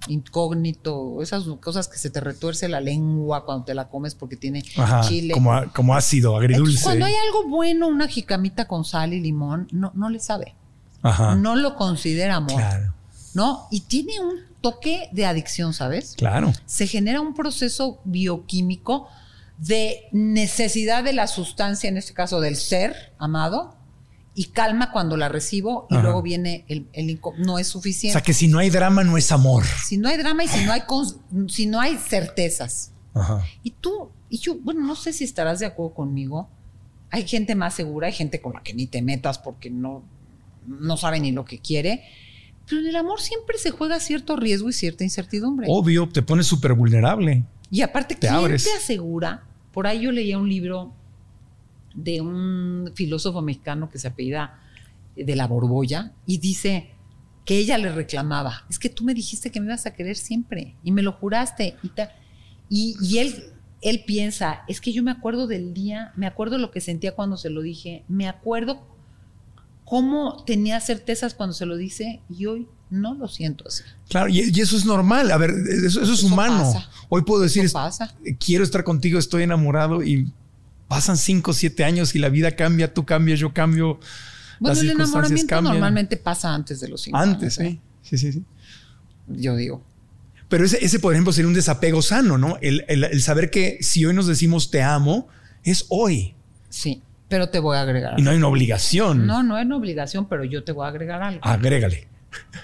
incógnito, 0.09 1.23
esas 1.23 1.45
cosas 1.61 1.89
que 1.89 1.99
se 1.99 2.11
te 2.11 2.21
retuerce 2.21 2.69
la 2.69 2.81
lengua 2.81 3.45
cuando 3.45 3.65
te 3.65 3.75
la 3.75 3.89
comes 3.89 4.15
porque 4.15 4.37
tiene 4.37 4.63
Ajá. 4.77 5.03
chile. 5.03 5.33
Como, 5.35 5.53
a- 5.53 5.73
como 5.73 5.95
ácido, 5.95 6.31
Entonces, 6.41 6.57
agridulce. 6.57 6.83
cuando 6.85 7.05
hay 7.07 7.15
algo 7.15 7.49
bueno, 7.49 7.89
una 7.89 8.09
jicamita 8.09 8.67
con 8.67 8.85
sal 8.85 9.13
y 9.13 9.21
limón, 9.21 9.69
no, 9.71 9.93
no 9.95 10.11
le 10.11 10.19
sabe. 10.21 10.55
Ajá. 11.03 11.35
No 11.37 11.57
lo 11.57 11.77
considera 11.77 12.37
amor. 12.37 12.57
Claro, 12.57 12.95
¿No? 13.35 13.67
Y 13.71 13.81
tiene 13.81 14.21
un 14.21 14.35
toque 14.63 15.09
de 15.13 15.27
adicción, 15.27 15.75
¿sabes? 15.75 16.15
claro. 16.17 16.53
Se 16.67 16.87
genera 16.87 17.21
un 17.21 17.35
proceso 17.35 18.01
bioquímico 18.05 19.09
de 19.59 20.05
necesidad 20.13 21.05
de 21.05 21.13
la 21.13 21.27
sustancia, 21.27 21.89
en 21.89 21.97
este 21.99 22.15
caso 22.15 22.41
del 22.41 22.57
ser 22.57 23.13
amado, 23.19 23.77
y 24.35 24.47
calma 24.47 24.91
cuando 24.93 25.17
la 25.19 25.29
recibo, 25.29 25.87
y 25.91 25.95
Ajá. 25.95 26.05
luego 26.05 26.23
viene 26.23 26.65
el, 26.69 26.89
el 26.95 27.21
no 27.39 27.59
es 27.59 27.69
O 27.69 27.73
suficiente. 27.73 28.13
sea 28.15 28.23
que 28.23 28.33
si 28.33 28.49
no 28.49 28.59
hay 28.59 28.71
drama, 28.71 29.05
no 29.05 29.19
es 29.19 29.31
amor. 29.31 29.65
si 29.85 29.99
no 29.99 30.09
hay 30.09 30.17
drama 30.17 30.45
y 30.45 30.49
si 30.49 30.65
no 30.65 30.73
hay, 30.73 30.83
si 31.49 31.67
no 31.67 31.81
hay 31.81 31.97
certezas. 31.99 32.93
Ajá. 33.15 33.45
Y 33.63 33.73
tú, 33.73 34.11
y 34.31 34.39
yo, 34.39 34.55
bueno, 34.59 34.81
no 34.81 34.97
sé 34.97 35.13
si 35.13 35.25
estarás 35.25 35.59
de 35.61 35.67
acuerdo 35.67 35.93
conmigo. 35.95 36.49
Hay 37.11 37.29
gente 37.29 37.55
más 37.55 37.75
segura, 37.75 38.07
hay 38.07 38.15
gente 38.15 38.41
con 38.41 38.55
la 38.55 38.63
que 38.63 38.73
ni 38.73 38.87
te 38.87 39.03
metas 39.03 39.39
porque 39.39 39.69
no, 39.69 40.03
no 40.67 40.97
sabe 40.97 41.21
ni 41.21 41.31
lo 41.31 41.45
que 41.45 41.59
quiere. 41.59 42.03
Pero 42.69 42.81
en 42.81 42.87
el 42.89 42.97
amor 42.97 43.21
siempre 43.21 43.59
se 43.59 43.71
juega 43.71 43.99
cierto 44.01 44.37
riesgo 44.37 44.69
y 44.69 44.73
cierta 44.73 45.05
incertidumbre. 45.05 45.67
Obvio, 45.69 46.09
te 46.09 46.23
pones 46.23 46.47
súper 46.47 46.75
vulnerable. 46.75 47.45
Y 47.71 47.81
aparte, 47.83 48.15
Te 48.15 48.21
¿quién 48.29 48.35
abres. 48.35 48.65
te 48.65 48.73
asegura? 48.73 49.45
Por 49.73 49.87
ahí 49.87 50.01
yo 50.03 50.13
leía 50.13 50.39
un 50.39 50.49
libro 50.49 50.93
de 51.95 52.21
un 52.21 52.93
filósofo 52.95 53.43
mexicano 53.43 53.91
que 53.91 53.99
se 53.99 54.09
apellida 54.09 54.59
de 55.17 55.37
la 55.37 55.47
Borbolla 55.47 56.13
y 56.27 56.39
dice 56.39 56.91
que 57.45 57.59
ella 57.59 57.77
le 57.77 57.91
reclamaba, 57.93 58.65
es 58.71 58.79
que 58.79 58.89
tú 58.89 59.05
me 59.05 59.15
dijiste 59.15 59.51
que 59.51 59.61
me 59.61 59.67
ibas 59.67 59.85
a 59.85 59.93
querer 59.95 60.17
siempre 60.17 60.77
y 60.85 60.93
me 60.93 61.03
lo 61.03 61.13
juraste 61.13 61.77
y 61.83 61.89
ta- 61.89 62.13
y, 62.71 62.95
y 63.03 63.19
él 63.19 63.35
él 63.83 64.05
piensa, 64.07 64.63
es 64.69 64.81
que 64.81 64.93
yo 64.93 65.03
me 65.03 65.11
acuerdo 65.11 65.49
del 65.49 65.75
día, 65.75 66.13
me 66.15 66.27
acuerdo 66.29 66.57
lo 66.57 66.71
que 66.71 66.81
sentía 66.81 67.17
cuando 67.17 67.37
se 67.37 67.51
lo 67.51 67.63
dije, 67.63 68.05
me 68.07 68.29
acuerdo 68.29 68.87
cómo 69.93 70.43
tenía 70.47 70.81
certezas 70.81 71.35
cuando 71.35 71.53
se 71.53 71.67
lo 71.67 71.77
dice 71.77 72.23
y 72.31 72.47
hoy 72.47 72.67
no 72.89 73.13
lo 73.13 73.29
siento 73.29 73.65
así. 73.69 73.83
Claro, 74.09 74.29
y, 74.31 74.41
y 74.51 74.61
eso 74.63 74.75
es 74.75 74.87
normal. 74.87 75.31
A 75.31 75.37
ver, 75.37 75.51
eso, 75.51 76.01
eso 76.01 76.15
es 76.15 76.21
Eso 76.21 76.29
humano. 76.29 76.61
pasa. 76.73 76.89
Hoy 77.11 77.21
puedo 77.25 77.43
decir, 77.43 77.71
pasa. 77.71 78.15
quiero 78.43 78.65
estar 78.65 78.85
contigo, 78.85 79.19
estoy 79.19 79.43
enamorado 79.43 80.03
y 80.03 80.33
pasan 80.89 81.19
cinco, 81.19 81.53
siete 81.53 81.85
años 81.85 82.15
y 82.15 82.21
la 82.21 82.31
vida 82.31 82.53
cambia, 82.57 82.95
tú 82.95 83.05
cambias, 83.05 83.39
yo 83.39 83.53
cambio. 83.53 84.01
Bueno, 84.61 84.77
las 84.77 84.83
el 84.83 84.91
enamoramiento 84.93 85.47
cambian. 85.47 85.75
normalmente 85.75 86.17
pasa 86.17 86.55
antes 86.55 86.81
de 86.81 86.89
los 86.89 87.03
cinco 87.03 87.19
Antes, 87.19 87.59
años, 87.59 87.75
¿eh? 87.75 87.81
sí. 88.03 88.17
Sí, 88.17 88.33
sí, 88.33 88.33
sí. 88.33 88.45
Yo 89.29 89.57
digo. 89.57 89.85
Pero 90.49 90.65
ese, 90.65 90.83
ese, 90.83 91.01
por 91.01 91.13
ejemplo, 91.13 91.35
sería 91.35 91.49
un 91.49 91.55
desapego 91.55 92.01
sano, 92.01 92.39
¿no? 92.39 92.57
El, 92.63 92.87
el- 92.89 93.05
el 93.05 93.21
saber 93.21 93.51
que 93.51 93.77
si 93.83 94.07
hoy 94.07 94.15
nos 94.15 94.27
decimos 94.27 94.71
te 94.71 94.81
amo, 94.83 95.29
es 95.65 95.85
hoy. 95.91 96.35
Sí, 96.71 97.03
pero 97.33 97.49
te 97.49 97.61
voy 97.61 97.79
a 97.79 97.81
agregar. 97.81 98.21
Y 98.21 98.23
no 98.23 98.31
hay 98.31 98.37
una 98.37 98.49
obligación. 98.49 99.27
No, 99.27 99.43
no 99.43 99.57
es 99.57 99.65
una 99.65 99.79
obligación, 99.79 100.27
pero 100.27 100.45
yo 100.45 100.65
te 100.65 100.73
voy 100.73 100.85
a 100.85 100.89
agregar 100.89 101.23
algo. 101.23 101.41
Agrégale. 101.43 102.07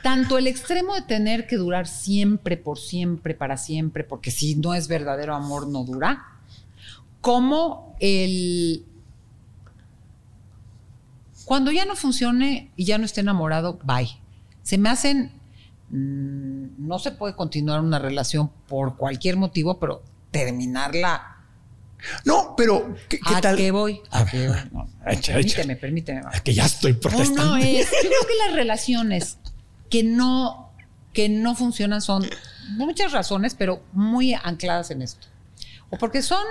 Tanto 0.02 0.36
el 0.36 0.46
extremo 0.46 0.94
de 0.94 1.00
tener 1.00 1.46
que 1.46 1.56
durar 1.56 1.86
siempre, 1.86 2.58
por 2.58 2.78
siempre, 2.78 3.34
para 3.34 3.56
siempre, 3.56 4.04
porque 4.04 4.30
si 4.30 4.56
no 4.56 4.74
es 4.74 4.86
verdadero 4.86 5.34
amor, 5.34 5.68
no 5.68 5.84
dura, 5.84 6.22
como 7.22 7.96
el... 7.98 8.84
Cuando 11.46 11.70
ya 11.70 11.86
no 11.86 11.96
funcione 11.96 12.70
y 12.76 12.84
ya 12.84 12.98
no 12.98 13.06
esté 13.06 13.22
enamorado, 13.22 13.78
bye. 13.84 14.20
Se 14.62 14.76
me 14.76 14.90
hacen... 14.90 15.32
mm, 15.88 16.86
no 16.86 16.98
se 16.98 17.12
puede 17.12 17.34
continuar 17.34 17.80
una 17.80 17.98
relación 17.98 18.50
por 18.68 18.98
cualquier 18.98 19.38
motivo, 19.38 19.78
pero 19.80 20.02
terminarla 20.30 21.37
No, 22.24 22.54
pero 22.56 22.94
¿qué, 23.08 23.18
qué 23.18 23.34
¿A 23.34 23.40
tal? 23.40 23.56
qué 23.56 23.70
voy? 23.70 24.00
A 24.10 24.20
¿A 24.20 24.24
ver, 24.24 24.30
qué 24.30 24.48
voy? 24.48 24.56
No, 24.72 24.84
no, 24.84 25.10
echa, 25.10 25.34
permíteme, 25.34 25.76
permíteme. 25.76 26.22
Es 26.32 26.40
que 26.42 26.54
ya 26.54 26.64
estoy 26.66 26.92
protestando. 26.94 27.54
Uno 27.54 27.56
es, 27.56 27.90
yo 27.90 28.08
creo 28.08 28.26
que 28.26 28.46
las 28.46 28.54
relaciones 28.54 29.38
que 29.90 30.02
no, 30.02 30.72
que 31.12 31.28
no 31.28 31.54
funcionan 31.54 32.00
son 32.00 32.28
muchas 32.70 33.12
razones, 33.12 33.54
pero 33.54 33.82
muy 33.92 34.34
ancladas 34.34 34.90
en 34.90 35.02
esto. 35.02 35.26
O 35.90 35.98
porque 35.98 36.22
son 36.22 36.44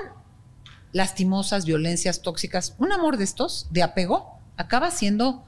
lastimosas, 0.91 1.65
violencias 1.65 2.21
tóxicas. 2.21 2.75
Un 2.77 2.91
amor 2.91 3.17
de 3.17 3.23
estos, 3.23 3.67
de 3.71 3.83
apego, 3.83 4.39
acaba 4.57 4.91
siendo 4.91 5.45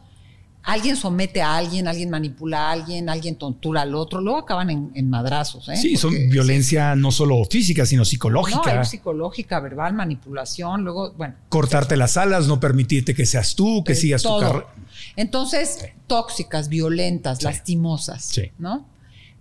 alguien 0.70 0.96
somete 0.96 1.42
a 1.42 1.58
alguien, 1.58 1.88
alguien 1.88 2.10
manipula 2.10 2.70
a 2.70 2.72
alguien, 2.72 3.10
alguien 3.10 3.36
tortura 3.36 3.82
al 3.82 3.96
otro, 3.96 4.22
luego 4.22 4.40
acaban 4.40 4.92
en, 4.94 5.10
madrazos. 5.10 5.68
¿eh? 5.70 5.76
Sí, 5.76 5.98
son 5.98 6.14
violencia 6.30 6.96
no 6.96 7.12
solo 7.12 7.44
física, 7.46 7.86
sino 7.86 8.06
psicológica. 8.06 8.76
No, 8.76 8.86
psicológica, 8.86 9.60
verbal, 9.60 9.94
manipulación, 9.94 10.84
luego, 10.84 11.14
bueno. 11.14 11.36
Cortarte 11.50 11.98
las 11.98 12.18
alas, 12.18 12.48
no 12.48 12.60
permitirte 12.60 13.16
que 13.16 13.26
seas 13.26 13.56
tú, 13.56 13.84
que 13.84 13.96
sigas 13.96 14.22
tu 14.22 14.40
carrera. 14.40 14.68
Entonces, 15.16 15.86
tóxicas, 16.08 16.70
violentas, 16.70 17.42
lastimosas, 17.42 18.26
sí. 18.26 18.52
¿no? 18.60 18.88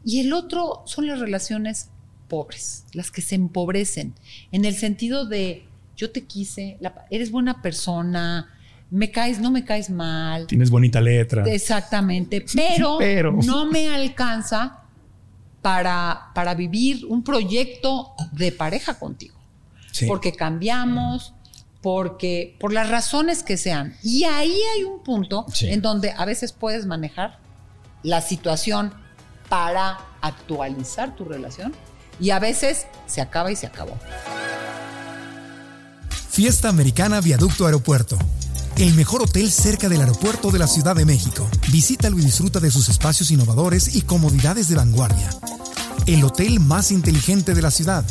Y 0.04 0.20
el 0.20 0.32
otro 0.32 0.82
son 0.86 1.06
las 1.06 1.20
relaciones 1.20 1.90
pobres, 2.28 2.84
las 2.92 3.10
que 3.10 3.20
se 3.20 3.34
empobrecen, 3.34 4.14
en 4.52 4.64
el 4.64 4.74
sentido 4.74 5.26
de 5.26 5.66
yo 5.96 6.10
te 6.10 6.24
quise, 6.24 6.78
eres 7.10 7.30
buena 7.30 7.60
persona, 7.60 8.54
me 8.90 9.10
caes, 9.10 9.38
no 9.40 9.50
me 9.50 9.64
caes 9.64 9.90
mal. 9.90 10.46
Tienes 10.46 10.70
bonita 10.70 11.00
letra. 11.00 11.44
Exactamente, 11.44 12.44
pero, 12.54 13.32
no 13.42 13.66
me 13.66 13.94
alcanza 13.94 14.82
para, 15.62 16.30
para 16.34 16.54
vivir 16.54 17.04
un 17.06 17.22
proyecto 17.22 18.14
de 18.32 18.52
pareja 18.52 18.98
contigo. 18.98 19.36
Porque 20.06 20.32
cambiamos, 20.32 21.34
porque 21.82 22.56
por 22.60 22.72
las 22.72 22.88
razones 22.88 23.42
que 23.42 23.56
sean. 23.56 23.96
Y 24.02 24.24
ahí 24.24 24.56
hay 24.74 24.84
un 24.84 25.02
punto 25.02 25.44
en 25.62 25.82
donde 25.82 26.12
a 26.12 26.24
veces 26.24 26.52
puedes 26.52 26.86
manejar 26.86 27.38
la 28.02 28.20
situación 28.20 28.92
para 29.48 29.98
actualizar 30.20 31.16
tu 31.16 31.24
relación 31.24 31.74
y 32.20 32.30
a 32.30 32.38
veces 32.38 32.86
se 33.06 33.20
acaba 33.20 33.50
y 33.50 33.56
se 33.56 33.66
acabó. 33.66 33.96
Fiesta 36.30 36.68
Americana 36.68 37.20
Viaducto 37.20 37.66
Aeropuerto 37.66 38.18
el 38.78 38.94
mejor 38.94 39.22
hotel 39.22 39.50
cerca 39.50 39.88
del 39.88 40.00
aeropuerto 40.00 40.52
de 40.52 40.60
la 40.60 40.68
Ciudad 40.68 40.94
de 40.94 41.04
México. 41.04 41.48
Visítalo 41.72 42.16
y 42.16 42.22
disfruta 42.22 42.60
de 42.60 42.70
sus 42.70 42.88
espacios 42.88 43.32
innovadores 43.32 43.96
y 43.96 44.02
comodidades 44.02 44.68
de 44.68 44.76
vanguardia. 44.76 45.30
El 46.06 46.22
hotel 46.22 46.60
más 46.60 46.92
inteligente 46.92 47.54
de 47.54 47.62
la 47.62 47.72
ciudad. 47.72 48.04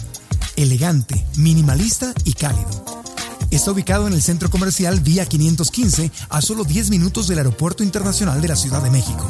Elegante, 0.57 1.25
minimalista 1.37 2.13
y 2.25 2.33
cálido. 2.33 2.85
Está 3.49 3.71
ubicado 3.71 4.07
en 4.07 4.13
el 4.13 4.21
centro 4.21 4.49
comercial 4.49 4.99
Vía 4.99 5.25
515 5.25 6.11
a 6.27 6.41
solo 6.41 6.65
10 6.65 6.89
minutos 6.89 7.29
del 7.29 7.37
Aeropuerto 7.37 7.81
Internacional 7.81 8.41
de 8.41 8.49
la 8.49 8.57
Ciudad 8.57 8.83
de 8.83 8.89
México. 8.89 9.25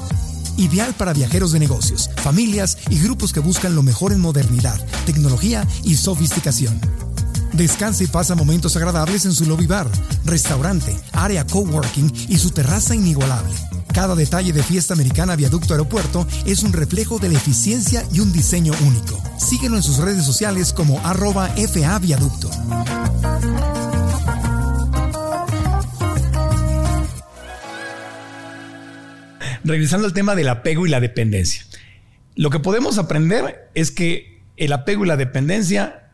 Ideal 0.57 0.95
para 0.95 1.13
viajeros 1.13 1.51
de 1.51 1.59
negocios, 1.59 2.09
familias 2.15 2.79
y 2.89 2.99
grupos 2.99 3.31
que 3.31 3.41
buscan 3.41 3.75
lo 3.75 3.83
mejor 3.83 4.11
en 4.11 4.21
modernidad, 4.21 4.83
tecnología 5.05 5.67
y 5.83 5.97
sofisticación. 5.97 7.06
Descansa 7.53 8.03
y 8.03 8.07
pasa 8.07 8.35
momentos 8.35 8.75
agradables 8.75 9.25
en 9.25 9.33
su 9.33 9.45
lobby 9.45 9.65
bar, 9.65 9.87
restaurante, 10.25 10.95
área 11.13 11.45
coworking 11.45 12.11
y 12.29 12.37
su 12.37 12.51
terraza 12.51 12.95
inigualable. 12.95 13.53
Cada 13.93 14.15
detalle 14.15 14.53
de 14.53 14.61
Fiesta 14.61 14.93
Americana 14.93 15.35
Viaducto 15.35 15.73
Aeropuerto 15.73 16.27
es 16.45 16.61
un 16.61 16.71
reflejo 16.71 17.17
de 17.17 17.29
la 17.29 17.37
eficiencia 17.37 18.03
y 18.13 18.19
un 18.19 18.31
diseño 18.31 18.73
único. 18.85 19.21
Síguelo 19.39 19.75
en 19.75 19.83
sus 19.83 19.97
redes 19.97 20.23
sociales 20.23 20.71
como 20.71 20.99
arroba 20.99 21.49
FA 21.55 21.97
Viaducto. 21.99 22.51
Regresando 29.63 30.05
al 30.05 30.13
tema 30.13 30.35
del 30.35 30.49
apego 30.49 30.85
y 30.85 30.89
la 30.89 30.99
dependencia. 30.99 31.63
Lo 32.35 32.51
que 32.51 32.59
podemos 32.59 32.99
aprender 32.99 33.69
es 33.73 33.89
que 33.89 34.43
el 34.57 34.73
apego 34.73 35.05
y 35.05 35.07
la 35.07 35.17
dependencia 35.17 36.06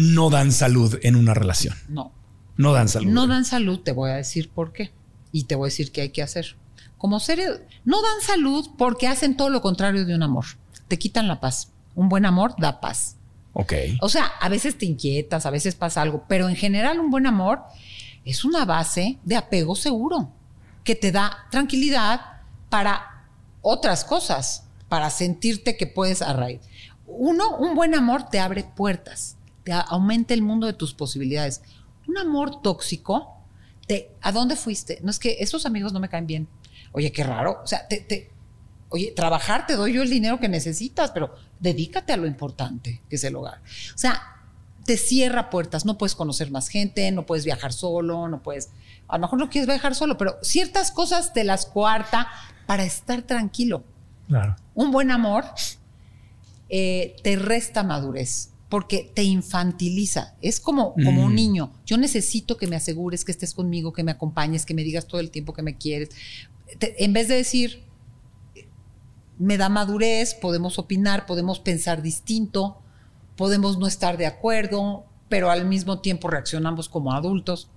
no 0.00 0.30
dan 0.30 0.50
salud 0.50 0.98
en 1.02 1.14
una 1.14 1.34
relación. 1.34 1.76
No. 1.88 2.12
No 2.56 2.72
dan 2.72 2.88
salud. 2.88 3.10
No 3.10 3.26
dan 3.26 3.44
salud, 3.44 3.80
te 3.80 3.92
voy 3.92 4.10
a 4.10 4.14
decir 4.14 4.50
por 4.50 4.72
qué. 4.72 4.92
Y 5.32 5.44
te 5.44 5.54
voy 5.54 5.66
a 5.66 5.70
decir 5.70 5.92
qué 5.92 6.00
hay 6.02 6.08
que 6.10 6.22
hacer. 6.22 6.56
Como 6.98 7.20
seres, 7.20 7.60
no 7.84 8.02
dan 8.02 8.20
salud 8.22 8.70
porque 8.76 9.08
hacen 9.08 9.36
todo 9.36 9.50
lo 9.50 9.60
contrario 9.60 10.04
de 10.04 10.14
un 10.14 10.22
amor. 10.22 10.46
Te 10.88 10.98
quitan 10.98 11.28
la 11.28 11.40
paz. 11.40 11.70
Un 11.94 12.08
buen 12.08 12.24
amor 12.24 12.54
da 12.58 12.80
paz. 12.80 13.16
Ok. 13.52 13.72
O 14.00 14.08
sea, 14.08 14.26
a 14.26 14.48
veces 14.48 14.78
te 14.78 14.86
inquietas, 14.86 15.44
a 15.46 15.50
veces 15.50 15.74
pasa 15.74 16.02
algo, 16.02 16.24
pero 16.28 16.48
en 16.48 16.56
general 16.56 16.98
un 17.00 17.10
buen 17.10 17.26
amor 17.26 17.62
es 18.24 18.44
una 18.44 18.64
base 18.64 19.18
de 19.24 19.36
apego 19.36 19.76
seguro 19.76 20.32
que 20.84 20.94
te 20.94 21.12
da 21.12 21.46
tranquilidad 21.50 22.20
para 22.68 23.26
otras 23.60 24.04
cosas, 24.04 24.64
para 24.88 25.10
sentirte 25.10 25.76
que 25.76 25.86
puedes 25.86 26.22
arraigar. 26.22 26.62
Uno, 27.06 27.56
un 27.56 27.74
buen 27.74 27.94
amor 27.94 28.28
te 28.30 28.38
abre 28.38 28.64
puertas 28.64 29.36
te 29.70 29.84
aumenta 29.88 30.34
el 30.34 30.42
mundo 30.42 30.66
de 30.66 30.72
tus 30.72 30.94
posibilidades. 30.94 31.62
Un 32.08 32.18
amor 32.18 32.60
tóxico, 32.60 33.36
te, 33.86 34.10
¿a 34.20 34.32
dónde 34.32 34.56
fuiste? 34.56 34.98
No 35.02 35.10
es 35.10 35.18
que 35.18 35.36
esos 35.40 35.64
amigos 35.64 35.92
no 35.92 36.00
me 36.00 36.08
caen 36.08 36.26
bien. 36.26 36.48
Oye, 36.92 37.12
qué 37.12 37.22
raro. 37.22 37.60
O 37.62 37.66
sea, 37.66 37.86
te, 37.86 38.30
oye, 38.88 39.12
trabajar 39.14 39.66
te 39.66 39.76
doy 39.76 39.92
yo 39.92 40.02
el 40.02 40.10
dinero 40.10 40.40
que 40.40 40.48
necesitas, 40.48 41.12
pero 41.12 41.34
dedícate 41.60 42.12
a 42.12 42.16
lo 42.16 42.26
importante, 42.26 43.00
que 43.08 43.16
es 43.16 43.22
el 43.22 43.36
hogar. 43.36 43.60
O 43.94 43.98
sea, 43.98 44.20
te 44.84 44.96
cierra 44.96 45.50
puertas, 45.50 45.84
no 45.84 45.98
puedes 45.98 46.16
conocer 46.16 46.50
más 46.50 46.68
gente, 46.68 47.08
no 47.12 47.24
puedes 47.24 47.44
viajar 47.44 47.72
solo, 47.72 48.26
no 48.26 48.42
puedes, 48.42 48.70
a 49.06 49.18
lo 49.18 49.22
mejor 49.22 49.38
no 49.38 49.50
quieres 49.50 49.68
viajar 49.68 49.94
solo, 49.94 50.18
pero 50.18 50.38
ciertas 50.42 50.90
cosas 50.90 51.32
te 51.32 51.44
las 51.44 51.66
cuarta 51.66 52.26
para 52.66 52.82
estar 52.82 53.22
tranquilo. 53.22 53.84
Claro. 54.26 54.56
Un 54.74 54.90
buen 54.90 55.12
amor 55.12 55.44
eh, 56.68 57.14
te 57.22 57.36
resta 57.36 57.84
madurez 57.84 58.49
porque 58.70 59.10
te 59.12 59.24
infantiliza. 59.24 60.36
Es 60.40 60.60
como, 60.60 60.94
como 60.94 61.24
un 61.24 61.32
mm. 61.32 61.34
niño. 61.34 61.72
Yo 61.84 61.98
necesito 61.98 62.56
que 62.56 62.68
me 62.68 62.76
asegures 62.76 63.24
que 63.24 63.32
estés 63.32 63.52
conmigo, 63.52 63.92
que 63.92 64.04
me 64.04 64.12
acompañes, 64.12 64.64
que 64.64 64.74
me 64.74 64.84
digas 64.84 65.06
todo 65.06 65.20
el 65.20 65.30
tiempo 65.30 65.52
que 65.52 65.62
me 65.62 65.76
quieres. 65.76 66.10
en 66.80 67.12
vez 67.12 67.26
de 67.26 67.34
decir, 67.34 67.82
me 69.38 69.58
da 69.58 69.68
madurez, 69.68 70.34
podemos 70.34 70.78
opinar, 70.78 71.26
podemos 71.26 71.58
pensar 71.58 72.00
distinto, 72.00 72.80
podemos 73.36 73.76
no 73.76 73.88
estar 73.88 74.16
de 74.16 74.26
acuerdo, 74.26 75.04
pero 75.28 75.50
al 75.50 75.66
mismo 75.66 76.00
tiempo 76.00 76.28
reaccionamos 76.28 76.88
como 76.88 77.12
adultos. 77.12 77.68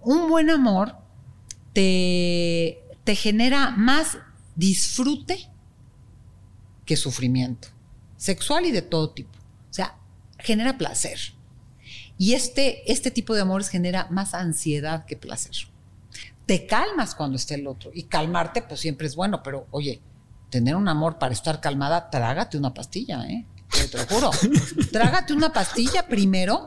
Un 0.00 0.30
buen 0.30 0.48
amor 0.48 0.96
te, 1.74 2.82
te 3.04 3.14
genera 3.14 3.72
más 3.72 4.16
disfrute 4.56 5.50
que 6.86 6.96
sufrimiento, 6.96 7.68
sexual 8.16 8.64
y 8.64 8.70
de 8.70 8.80
todo 8.80 9.10
tipo. 9.10 9.37
O 9.70 9.72
sea, 9.72 9.96
genera 10.38 10.78
placer. 10.78 11.18
Y 12.16 12.34
este, 12.34 12.90
este 12.90 13.10
tipo 13.10 13.34
de 13.34 13.42
amores 13.42 13.68
genera 13.68 14.08
más 14.10 14.34
ansiedad 14.34 15.04
que 15.06 15.16
placer. 15.16 15.54
Te 16.46 16.66
calmas 16.66 17.14
cuando 17.14 17.36
esté 17.36 17.54
el 17.54 17.66
otro. 17.66 17.90
Y 17.94 18.04
calmarte, 18.04 18.62
pues 18.62 18.80
siempre 18.80 19.06
es 19.06 19.14
bueno, 19.14 19.42
pero 19.42 19.66
oye, 19.70 20.00
tener 20.50 20.76
un 20.76 20.88
amor 20.88 21.18
para 21.18 21.32
estar 21.32 21.60
calmada, 21.60 22.10
trágate 22.10 22.58
una 22.58 22.74
pastilla, 22.74 23.24
¿eh? 23.26 23.46
Te 23.90 23.98
lo 23.98 24.06
juro. 24.06 24.30
trágate 24.92 25.32
una 25.32 25.52
pastilla 25.52 26.06
primero 26.06 26.66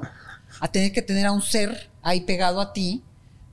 a 0.59 0.67
tener 0.67 0.91
que 0.91 1.01
tener 1.01 1.25
a 1.25 1.31
un 1.31 1.41
ser 1.41 1.89
ahí 2.01 2.21
pegado 2.21 2.61
a 2.61 2.73
ti 2.73 3.03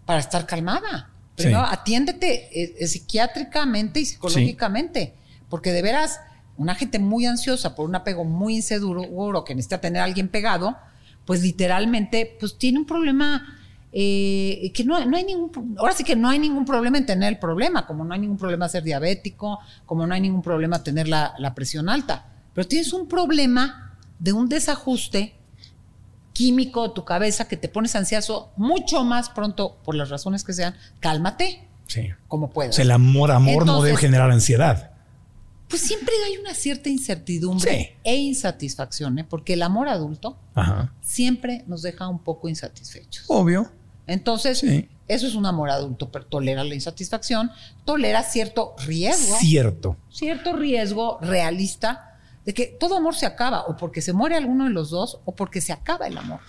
para 0.05 0.21
estar 0.21 0.47
calmada. 0.47 1.11
Pero 1.35 1.61
atiéndete 1.61 2.63
eh, 2.63 2.75
eh, 2.81 2.87
psiquiátricamente 2.89 4.01
y 4.01 4.07
psicológicamente, 4.07 5.15
porque 5.49 5.73
de 5.73 5.83
veras 5.83 6.21
una 6.59 6.75
gente 6.75 6.99
muy 6.99 7.25
ansiosa 7.25 7.75
por 7.75 7.89
un 7.89 7.95
apego 7.95 8.25
muy 8.25 8.57
inseguro 8.57 9.45
que 9.45 9.55
necesita 9.55 9.81
tener 9.81 10.03
a 10.03 10.05
alguien 10.05 10.29
pegado, 10.29 10.77
pues 11.25 11.43
literalmente 11.43 12.37
pues 12.39 12.59
tiene 12.59 12.81
un 12.81 12.85
problema 12.85 13.57
eh, 13.93 14.71
que 14.75 14.85
no, 14.85 15.03
no, 15.07 15.17
hay 15.17 15.25
ningún, 15.25 15.77
ahora 15.79 15.95
sí 15.95 16.05
que 16.05 16.17
no 16.17 16.29
hay 16.29 16.39
ningún 16.39 16.65
problema 16.65 16.99
en 16.99 17.07
tener 17.07 17.33
el 17.33 17.39
problema, 17.39 17.87
como 17.87 18.05
no 18.05 18.13
hay 18.13 18.21
ningún 18.21 18.37
problema 18.37 18.69
ser 18.69 18.83
diabético, 18.83 19.61
como 19.87 20.07
no 20.07 20.15
hay 20.15 20.21
ningún 20.21 20.43
problema 20.43 20.83
tener 20.83 21.09
la, 21.09 21.35
la 21.39 21.55
presión 21.55 21.89
alta, 21.89 22.27
pero 22.55 22.67
tienes 22.67 22.93
un 22.93 23.09
problema 23.09 23.97
de 24.19 24.33
un 24.33 24.49
desajuste 24.49 25.37
químico 26.33 26.89
de 26.89 26.95
tu 26.95 27.05
cabeza 27.05 27.47
que 27.47 27.57
te 27.57 27.69
pones 27.69 27.95
ansioso 27.95 28.51
mucho 28.57 29.05
más 29.05 29.31
pronto 29.31 29.79
por 29.85 29.95
las 29.95 30.11
razones 30.11 30.45
que 30.45 30.53
sean, 30.53 30.75
cálmate. 31.01 31.67
Sí. 31.87 32.11
Como 32.27 32.51
puedas. 32.51 32.75
O 32.75 32.77
sea, 32.77 32.85
el 32.85 32.91
amor, 32.91 33.31
amor 33.31 33.65
no 33.65 33.81
debe 33.81 33.97
generar 33.97 34.31
ansiedad 34.31 34.98
pues 35.69 35.83
siempre 35.83 36.15
hay 36.27 36.39
una 36.39 36.55
cierta 36.55 36.89
incertidumbre 36.89 37.97
e 38.03 38.17
insatisfacción, 38.17 39.19
¿eh? 39.19 39.25
porque 39.25 39.53
el 39.53 39.63
amor 39.63 39.89
adulto 39.89 40.39
siempre 41.01 41.65
nos 41.67 41.83
deja 41.83 42.09
un 42.09 42.19
poco 42.19 42.49
insatisfechos. 42.49 43.25
Obvio. 43.29 43.71
Entonces, 44.07 44.65
eso 45.07 45.27
es 45.27 45.35
un 45.35 45.45
amor 45.45 45.69
adulto, 45.69 46.11
pero 46.11 46.25
tolera 46.25 46.65
la 46.65 46.75
insatisfacción, 46.75 47.51
tolera 47.85 48.23
cierto 48.23 48.75
riesgo. 48.87 49.37
Cierto. 49.37 49.97
Cierto 50.11 50.55
riesgo 50.55 51.19
realista 51.21 52.19
de 52.47 52.55
que 52.55 52.67
todo 52.67 52.97
amor 52.97 53.15
se 53.15 53.27
acaba, 53.27 53.67
o 53.67 53.77
porque 53.77 54.01
se 54.01 54.15
muere 54.15 54.37
alguno 54.37 54.65
de 54.65 54.71
los 54.71 54.89
dos, 54.89 55.21
o 55.27 55.35
porque 55.35 55.61
se 55.61 55.75
acaba 55.75 56.07
el 56.07 56.17
amor. 56.17 56.41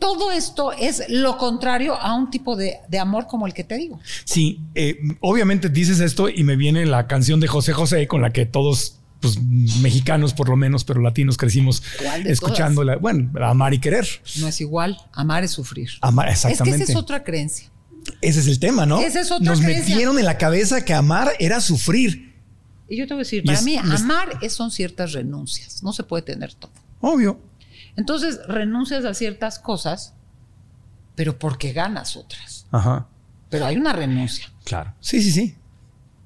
Todo 0.00 0.32
esto 0.32 0.72
es 0.72 1.04
lo 1.08 1.36
contrario 1.38 1.94
a 1.94 2.14
un 2.14 2.30
tipo 2.30 2.56
de, 2.56 2.78
amor 2.98 3.26
como 3.28 3.46
el 3.46 3.52
que 3.54 3.62
te 3.64 3.76
digo. 3.76 4.00
Sí, 4.24 4.60
eh, 4.74 4.98
obviamente 5.20 5.68
dices 5.68 6.00
esto 6.00 6.28
y 6.28 6.42
me 6.42 6.56
viene 6.56 6.86
la 6.86 7.06
canción 7.06 7.38
de 7.38 7.46
José 7.46 7.72
José 7.74 8.08
con 8.08 8.22
la 8.22 8.30
que 8.30 8.46
todos 8.46 8.96
pues 9.20 9.38
mexicanos 9.82 10.32
por 10.32 10.48
lo 10.48 10.56
menos, 10.56 10.84
pero 10.84 11.02
latinos 11.02 11.36
crecimos 11.36 11.82
escuchándola. 12.24 12.96
Bueno, 12.96 13.30
amar 13.44 13.74
y 13.74 13.78
querer. 13.78 14.06
No 14.36 14.48
es 14.48 14.60
igual, 14.62 14.96
amar 15.12 15.44
es 15.44 15.50
sufrir. 15.50 15.90
Amar, 16.00 16.30
exactamente. 16.30 16.70
Es 16.70 16.76
que 16.78 16.82
esa 16.84 16.92
es 16.92 16.98
otra 16.98 17.22
creencia. 17.22 17.70
Ese 18.22 18.40
es 18.40 18.46
el 18.46 18.58
tema, 18.58 18.86
¿no? 18.86 18.98
Esa 19.00 19.20
es 19.20 19.30
otra 19.30 19.44
Nos 19.50 19.60
creencia. 19.60 19.90
metieron 19.94 20.18
en 20.18 20.24
la 20.24 20.38
cabeza 20.38 20.84
que 20.86 20.94
amar 20.94 21.32
era 21.38 21.60
sufrir. 21.60 22.34
Y 22.88 22.96
yo 22.96 23.06
te 23.06 23.12
voy 23.12 23.20
a 23.20 23.24
decir, 23.24 23.42
Y 23.42 23.46
para 23.46 23.58
es- 23.58 23.64
mí, 23.64 23.76
es- 23.76 23.82
amar 24.00 24.38
es- 24.40 24.54
son 24.54 24.70
ciertas 24.70 25.12
renuncias. 25.12 25.82
No 25.82 25.92
se 25.92 26.02
puede 26.02 26.22
tener 26.22 26.54
todo. 26.54 26.72
Obvio. 27.02 27.38
Entonces, 28.00 28.40
renuncias 28.48 29.04
a 29.04 29.12
ciertas 29.12 29.58
cosas, 29.58 30.14
pero 31.14 31.38
porque 31.38 31.72
ganas 31.74 32.16
otras. 32.16 32.66
Ajá. 32.70 33.06
Pero 33.50 33.66
hay 33.66 33.76
una 33.76 33.92
renuncia. 33.92 34.50
Claro. 34.64 34.94
Sí, 35.00 35.22
sí, 35.22 35.30
sí. 35.30 35.54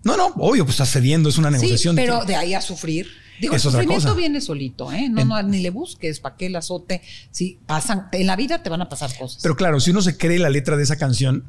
No, 0.04 0.16
no, 0.16 0.26
obvio, 0.36 0.64
pues 0.64 0.74
estás 0.74 0.92
cediendo, 0.92 1.28
es 1.28 1.36
una 1.38 1.50
negociación. 1.50 1.96
Sí, 1.96 2.00
pero 2.00 2.24
de 2.24 2.36
ahí 2.36 2.54
a 2.54 2.60
sufrir. 2.60 3.08
Digo, 3.40 3.56
Es 3.56 3.64
el 3.64 3.70
otra 3.70 3.80
sufrimiento 3.80 4.04
cosa. 4.08 4.16
viene 4.16 4.40
solito, 4.40 4.92
¿eh? 4.92 5.08
No, 5.08 5.20
En- 5.22 5.28
no, 5.28 5.42
ni 5.42 5.58
le 5.60 5.70
busques, 5.70 6.20
¿para 6.20 6.36
qué 6.36 6.46
el 6.46 6.54
azote? 6.54 7.02
Si 7.32 7.58
pasan, 7.66 8.06
en 8.12 8.26
la 8.28 8.36
vida 8.36 8.62
te 8.62 8.70
van 8.70 8.82
a 8.82 8.88
pasar 8.88 9.10
cosas. 9.18 9.42
Pero 9.42 9.56
claro, 9.56 9.80
si 9.80 9.90
uno 9.90 10.00
se 10.02 10.16
cree 10.16 10.38
la 10.38 10.50
letra 10.50 10.76
de 10.76 10.84
esa 10.84 10.96
canción, 10.96 11.44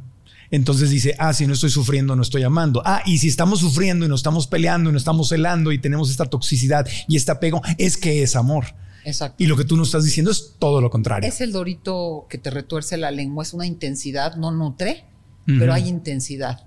entonces 0.50 0.90
dice, 0.90 1.16
ah, 1.20 1.34
si 1.34 1.46
no 1.46 1.54
estoy 1.54 1.70
sufriendo, 1.70 2.16
no 2.16 2.24
estoy 2.24 2.42
amando. 2.42 2.82
Ah, 2.86 3.04
y 3.06 3.20
si 3.20 3.28
estamos 3.28 3.60
sufriendo 3.60 4.06
y 4.06 4.10
nos 4.10 4.22
estamos 4.22 4.48
peleando 4.48 4.90
y 4.90 4.94
nos 4.94 5.02
estamos 5.02 5.28
celando 5.30 5.72
y 5.72 5.78
tenemos 5.78 6.10
esta 6.10 6.26
toxicidad 6.26 6.88
y 7.08 7.18
este 7.18 7.32
apego, 7.32 7.62
es 7.78 7.98
que 7.98 8.24
es 8.24 8.36
amor. 8.36 8.66
Exacto. 9.06 9.42
Y 9.44 9.48
lo 9.48 9.56
que 9.56 9.64
tú 9.64 9.78
nos 9.78 9.88
estás 9.90 10.04
diciendo 10.04 10.32
es 10.32 10.56
todo 10.60 10.82
lo 10.82 10.90
contrario. 10.90 11.30
Es 11.30 11.40
el 11.42 11.52
dorito 11.52 12.26
que 12.30 12.38
te 12.38 12.50
retuerce 12.50 12.98
la 12.98 13.12
lengua, 13.12 13.44
es 13.44 13.54
una 13.54 13.66
intensidad, 13.66 14.36
no 14.36 14.52
nutre, 14.52 15.06
pero 15.46 15.74
hay 15.74 15.88
intensidad. 15.88 16.66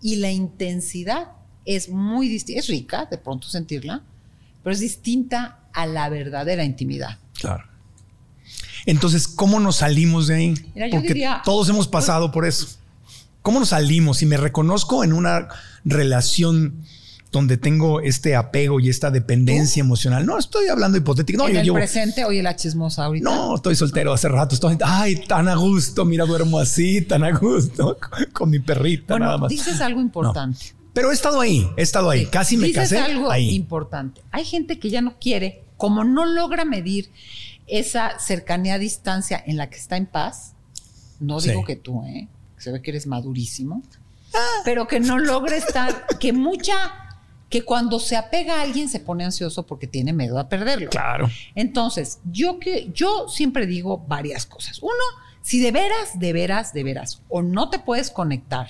Y 0.00 0.16
la 0.16 0.30
intensidad 0.30 1.32
es 1.66 1.88
muy 1.90 2.28
distinta, 2.28 2.60
es 2.60 2.68
rica 2.68 3.06
de 3.10 3.18
pronto 3.18 3.48
sentirla, 3.48 4.02
pero 4.62 4.72
es 4.72 4.80
distinta 4.80 5.58
a 5.72 5.86
la 5.86 6.08
verdadera 6.08 6.64
intimidad. 6.64 7.18
Claro. 7.34 7.64
Entonces, 8.86 9.28
¿cómo 9.28 9.60
nos 9.60 9.76
salimos 9.76 10.26
de 10.28 10.34
ahí? 10.36 10.54
Mira, 10.74 10.88
Porque 10.90 11.08
diría- 11.08 11.42
todos 11.44 11.68
hemos 11.68 11.86
pasado 11.88 12.30
por 12.32 12.46
eso. 12.46 12.68
¿Cómo 13.42 13.58
nos 13.60 13.70
salimos? 13.70 14.18
Si 14.18 14.26
me 14.26 14.36
reconozco 14.36 15.02
en 15.04 15.12
una 15.12 15.48
relación 15.84 16.84
donde 17.32 17.56
tengo 17.56 18.00
este 18.00 18.34
apego 18.34 18.80
y 18.80 18.88
esta 18.88 19.10
dependencia 19.10 19.80
emocional. 19.80 20.26
No, 20.26 20.36
estoy 20.38 20.66
hablando 20.68 20.98
hipotético. 20.98 21.38
No, 21.42 21.48
en 21.48 21.54
yo 21.54 21.60
el 21.60 21.64
llevo- 21.66 21.74
presente, 21.76 22.24
oye, 22.24 22.42
la 22.42 22.56
chismosa 22.56 23.04
ahorita. 23.04 23.30
No, 23.30 23.54
estoy 23.54 23.76
soltero 23.76 24.12
hace 24.12 24.28
rato. 24.28 24.54
Estoy, 24.54 24.76
ay, 24.84 25.16
tan 25.28 25.46
a 25.48 25.54
gusto. 25.54 26.04
Mira, 26.04 26.24
duermo 26.26 26.58
así, 26.58 27.02
tan 27.02 27.22
a 27.22 27.30
gusto 27.30 27.96
con, 28.32 28.50
mi 28.50 28.58
perrita 28.58 29.18
nada 29.18 29.32
bueno, 29.32 29.42
más. 29.42 29.48
dices 29.50 29.80
algo 29.80 30.00
importante. 30.00 30.74
Pero 30.92 31.12
he 31.12 31.14
estado 31.14 31.40
ahí, 31.40 31.68
he 31.76 31.82
estado 31.82 32.10
ahí. 32.10 32.24
Sí. 32.24 32.30
Casi 32.32 32.56
me 32.56 32.66
Dices 32.66 32.82
casé 32.90 32.98
algo 32.98 33.30
ahí. 33.30 33.54
importante. 33.54 34.22
Hay 34.32 34.44
gente 34.44 34.80
que 34.80 34.90
ya 34.90 35.00
no 35.00 35.14
quiere, 35.20 35.62
como 35.76 36.02
no 36.02 36.26
logra 36.26 36.64
medir 36.64 37.10
esa 37.68 38.18
cercanía 38.18 38.74
a 38.74 38.78
distancia 38.80 39.40
en 39.46 39.56
la 39.56 39.70
que 39.70 39.76
está 39.78 39.96
en 39.96 40.06
paz. 40.06 40.54
No 41.20 41.38
Sí. 41.38 41.50
digo 41.50 41.64
que 41.64 41.76
tú, 41.76 42.02
¿eh? 42.06 42.26
Se 42.58 42.72
ve 42.72 42.82
que 42.82 42.90
eres 42.90 43.06
madurísimo. 43.06 43.84
Ah. 44.34 44.62
Pero 44.64 44.88
que 44.88 44.98
no 44.98 45.16
logra 45.18 45.56
estar, 45.56 46.06
que 46.18 46.32
mucha, 46.32 46.74
que 47.50 47.62
cuando 47.62 47.98
se 47.98 48.16
apega 48.16 48.58
a 48.58 48.62
alguien 48.62 48.88
se 48.88 49.00
pone 49.00 49.24
ansioso 49.24 49.66
porque 49.66 49.88
tiene 49.88 50.12
miedo 50.12 50.38
a 50.38 50.48
perderlo. 50.48 50.88
Claro. 50.88 51.28
Entonces, 51.56 52.20
yo 52.30 52.60
que 52.60 52.90
yo 52.94 53.28
siempre 53.28 53.66
digo 53.66 53.98
varias 54.06 54.46
cosas. 54.46 54.80
Uno, 54.80 54.94
si 55.42 55.60
de 55.60 55.72
veras, 55.72 56.18
de 56.18 56.32
veras, 56.32 56.72
de 56.72 56.84
veras, 56.84 57.22
o 57.28 57.42
no 57.42 57.68
te 57.68 57.80
puedes 57.80 58.10
conectar 58.10 58.68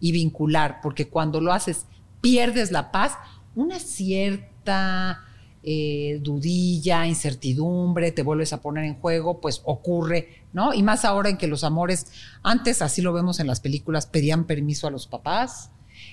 y 0.00 0.10
vincular, 0.10 0.80
porque 0.82 1.08
cuando 1.08 1.40
lo 1.40 1.52
haces 1.52 1.86
pierdes 2.20 2.72
la 2.72 2.90
paz, 2.90 3.16
una 3.54 3.78
cierta 3.78 5.24
eh, 5.62 6.18
dudilla, 6.20 7.06
incertidumbre, 7.06 8.10
te 8.10 8.24
vuelves 8.24 8.52
a 8.52 8.60
poner 8.60 8.84
en 8.84 8.94
juego, 8.94 9.40
pues 9.40 9.62
ocurre, 9.64 10.42
¿no? 10.52 10.74
Y 10.74 10.82
más 10.82 11.04
ahora 11.04 11.28
en 11.28 11.36
que 11.36 11.46
los 11.46 11.62
amores, 11.62 12.06
antes 12.42 12.82
así 12.82 13.00
lo 13.00 13.12
vemos 13.12 13.38
en 13.38 13.46
las 13.46 13.60
películas, 13.60 14.06
pedían 14.06 14.44
permiso 14.44 14.88
a 14.88 14.90
los 14.90 15.06
papás. 15.06 15.70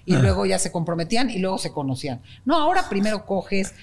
Y 0.07 0.13
Ah. 0.13 0.19
luego 0.19 0.45
ya 0.45 0.59
se 0.59 0.71
comprometían 0.71 1.29
y 1.31 1.39
luego 1.39 1.57
se 1.57 1.71
conocían. 1.71 2.21
No, 2.45 2.55
ahora 2.57 2.87
primero 2.89 3.25
coges, 3.25 3.73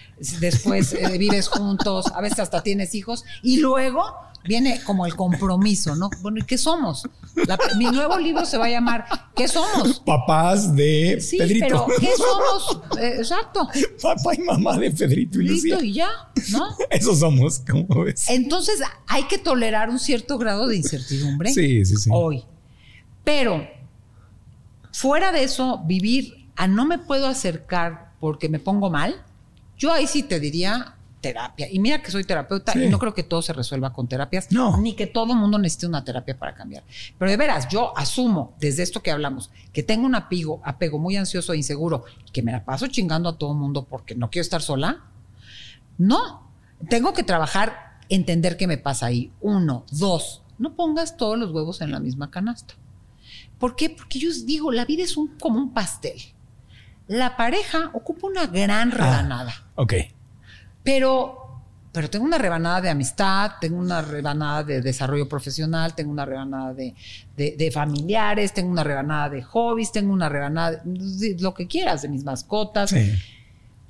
después 0.40 0.92
eh, 0.92 1.06
vives 1.18 1.48
juntos, 1.48 2.06
a 2.14 2.20
veces 2.20 2.38
hasta 2.38 2.62
tienes 2.62 2.94
hijos 2.94 3.24
y 3.42 3.58
luego 3.58 4.04
viene 4.44 4.80
como 4.84 5.06
el 5.06 5.14
compromiso, 5.16 5.94
¿no? 5.96 6.10
Bueno, 6.20 6.38
¿y 6.38 6.42
qué 6.42 6.58
somos? 6.58 7.08
La- 7.46 7.58
mi 7.76 7.86
nuevo 7.86 8.18
libro 8.18 8.44
se 8.44 8.56
va 8.58 8.66
a 8.66 8.70
llamar 8.70 9.04
¿Qué 9.34 9.48
somos? 9.48 10.00
Papás 10.00 10.74
de 10.76 11.20
Sí, 11.20 11.38
Pedrito. 11.38 11.66
pero 11.66 11.86
¿qué 11.98 12.10
somos? 12.16 12.98
Eh, 13.00 13.14
exacto. 13.18 13.68
Papá 14.00 14.34
y 14.34 14.38
mamá 14.40 14.78
de 14.78 14.90
Pedrito 14.90 15.40
y 15.40 15.48
Lucía. 15.48 15.74
Listo 15.76 15.84
y 15.84 15.92
ya, 15.94 16.08
¿no? 16.52 16.68
Esos 16.90 17.18
somos, 17.20 17.60
¿cómo 17.68 18.04
ves? 18.04 18.28
Entonces 18.28 18.80
hay 19.08 19.24
que 19.24 19.38
tolerar 19.38 19.88
un 19.90 19.98
cierto 19.98 20.38
grado 20.38 20.66
de 20.68 20.76
incertidumbre 20.76 21.52
Sí, 21.52 21.84
sí, 21.84 21.96
sí. 21.96 22.10
hoy. 22.12 22.44
Pero 23.24 23.64
fuera 24.92 25.32
de 25.32 25.42
eso, 25.44 25.82
vivir 25.84 26.48
a 26.56 26.66
no 26.68 26.84
me 26.86 26.98
puedo 26.98 27.26
acercar 27.26 28.12
porque 28.20 28.48
me 28.48 28.58
pongo 28.58 28.90
mal, 28.90 29.22
yo 29.78 29.92
ahí 29.92 30.06
sí 30.06 30.22
te 30.22 30.38
diría 30.38 30.94
terapia. 31.20 31.68
Y 31.70 31.78
mira 31.78 32.02
que 32.02 32.10
soy 32.10 32.24
terapeuta 32.24 32.72
Sí. 32.72 32.84
y 32.84 32.88
no 32.88 32.98
creo 32.98 33.14
que 33.14 33.22
todo 33.22 33.42
se 33.42 33.52
resuelva 33.52 33.92
con 33.92 34.08
terapias, 34.08 34.50
No. 34.50 34.76
ni 34.78 34.94
que 34.94 35.06
todo 35.06 35.32
el 35.32 35.38
mundo 35.38 35.56
necesite 35.58 35.86
una 35.86 36.04
terapia 36.04 36.36
para 36.36 36.54
cambiar. 36.54 36.82
Pero 37.18 37.30
de 37.30 37.36
veras, 37.36 37.68
yo 37.68 37.96
asumo 37.96 38.54
desde 38.60 38.82
esto 38.82 39.02
que 39.02 39.10
hablamos 39.12 39.50
que 39.72 39.82
tengo 39.84 40.04
un 40.04 40.14
apego, 40.16 40.60
apego 40.64 40.98
muy 40.98 41.16
ansioso 41.16 41.52
e 41.52 41.58
inseguro, 41.58 42.04
que 42.32 42.42
me 42.42 42.50
la 42.52 42.64
paso 42.64 42.88
chingando 42.88 43.28
a 43.28 43.38
todo 43.38 43.52
el 43.52 43.58
mundo 43.58 43.84
porque 43.88 44.14
no 44.16 44.30
quiero 44.30 44.42
estar 44.42 44.62
sola. 44.62 45.00
No, 45.98 46.50
tengo 46.88 47.12
que 47.12 47.22
trabajar, 47.22 47.98
entender 48.08 48.56
qué 48.56 48.66
me 48.66 48.78
pasa 48.78 49.06
ahí. 49.06 49.30
Uno, 49.40 49.84
dos, 49.92 50.42
no 50.58 50.74
pongas 50.74 51.16
todos 51.16 51.38
los 51.38 51.52
huevos 51.52 51.80
en 51.82 51.92
la 51.92 52.00
misma 52.00 52.30
canasta. 52.30 52.74
¿Por 53.62 53.76
qué? 53.76 53.90
Porque 53.90 54.18
yo 54.18 54.28
os 54.28 54.44
digo, 54.44 54.72
la 54.72 54.84
vida 54.84 55.04
es 55.04 55.16
un, 55.16 55.38
como 55.38 55.60
un 55.60 55.72
pastel. 55.72 56.20
La 57.06 57.36
pareja 57.36 57.90
ocupa 57.92 58.26
una 58.26 58.46
gran 58.48 58.90
Ah. 58.90 58.96
rebanada, 58.96 59.54
Ok. 59.76 59.94
pero, 60.82 61.38
pero 61.92 62.10
tengo 62.10 62.24
una 62.24 62.38
rebanada 62.38 62.80
de 62.80 62.90
amistad, 62.90 63.52
tengo 63.60 63.78
una 63.78 64.02
rebanada 64.02 64.64
de 64.64 64.80
desarrollo 64.80 65.28
profesional, 65.28 65.94
tengo 65.94 66.10
una 66.10 66.24
rebanada 66.24 66.74
de, 66.74 66.94
de- 67.36 67.54
de 67.56 67.70
familiares, 67.70 68.52
tengo 68.52 68.68
una 68.70 68.82
rebanada 68.82 69.28
de 69.30 69.42
hobbies, 69.44 69.92
tengo 69.92 70.12
una 70.12 70.28
rebanada 70.28 70.80
de, 70.84 71.34
de 71.34 71.36
lo 71.40 71.54
que 71.54 71.68
quieras, 71.68 72.02
de 72.02 72.08
mis 72.08 72.24
mascotas 72.24 72.90
Sí. 72.90 73.12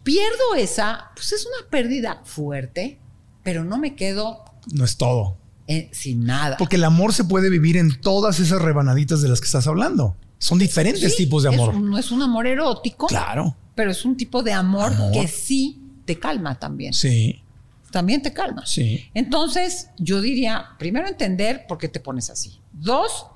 pierdo 0.03 0.55
esa, 0.59 1.13
pues 1.15 1.33
es 1.33 1.47
una 1.47 1.71
pérdida 1.71 2.21
fuerte, 2.25 2.99
pero 3.43 3.65
no 3.65 3.79
me 3.79 3.95
quedo 3.95 4.45
No 4.73 4.85
es 4.85 4.97
todo. 4.99 5.39
Eh, 5.67 5.89
sin 5.93 6.25
nada. 6.25 6.57
Porque 6.57 6.77
el 6.77 6.85
amor 6.85 7.13
se 7.13 7.25
puede 7.25 7.49
vivir 7.51 7.77
en 7.77 8.01
todas 8.01 8.41
esas 8.41 8.61
rebanaditas 8.63 9.23
de 9.23 9.29
las 9.29 9.41
que 9.41 9.47
estás 9.47 9.67
hablando. 9.67 10.17
Son 10.39 10.59
diferentes 10.59 11.15
Sí, 11.17 11.25
tipos 11.25 11.43
de 11.45 11.51
amor. 11.51 11.75
no 11.75 11.97
es 11.99 12.11
un 12.11 12.21
amor 12.23 12.47
erótico, 12.47 13.07
Claro. 13.07 13.57
pero 13.75 13.91
es 13.91 14.05
un 14.05 14.17
tipo 14.17 14.43
de 14.43 14.53
amor, 14.53 14.93
Amor. 14.93 15.13
que 15.13 15.29
sí 15.29 15.81
te 16.05 16.19
calma 16.19 16.59
también. 16.59 16.93
Sí, 16.93 17.41
También 17.93 18.23
te 18.23 18.33
calma. 18.33 18.65
sí. 18.67 19.05
Entonces, 19.15 19.89
yo 19.99 20.21
diría, 20.21 20.71
primero 20.79 21.07
entender 21.07 21.67
por 21.69 21.79
qué 21.79 21.89
te 21.89 22.01
pones 22.01 22.29
así. 22.31 22.59
Dos, 22.73 23.27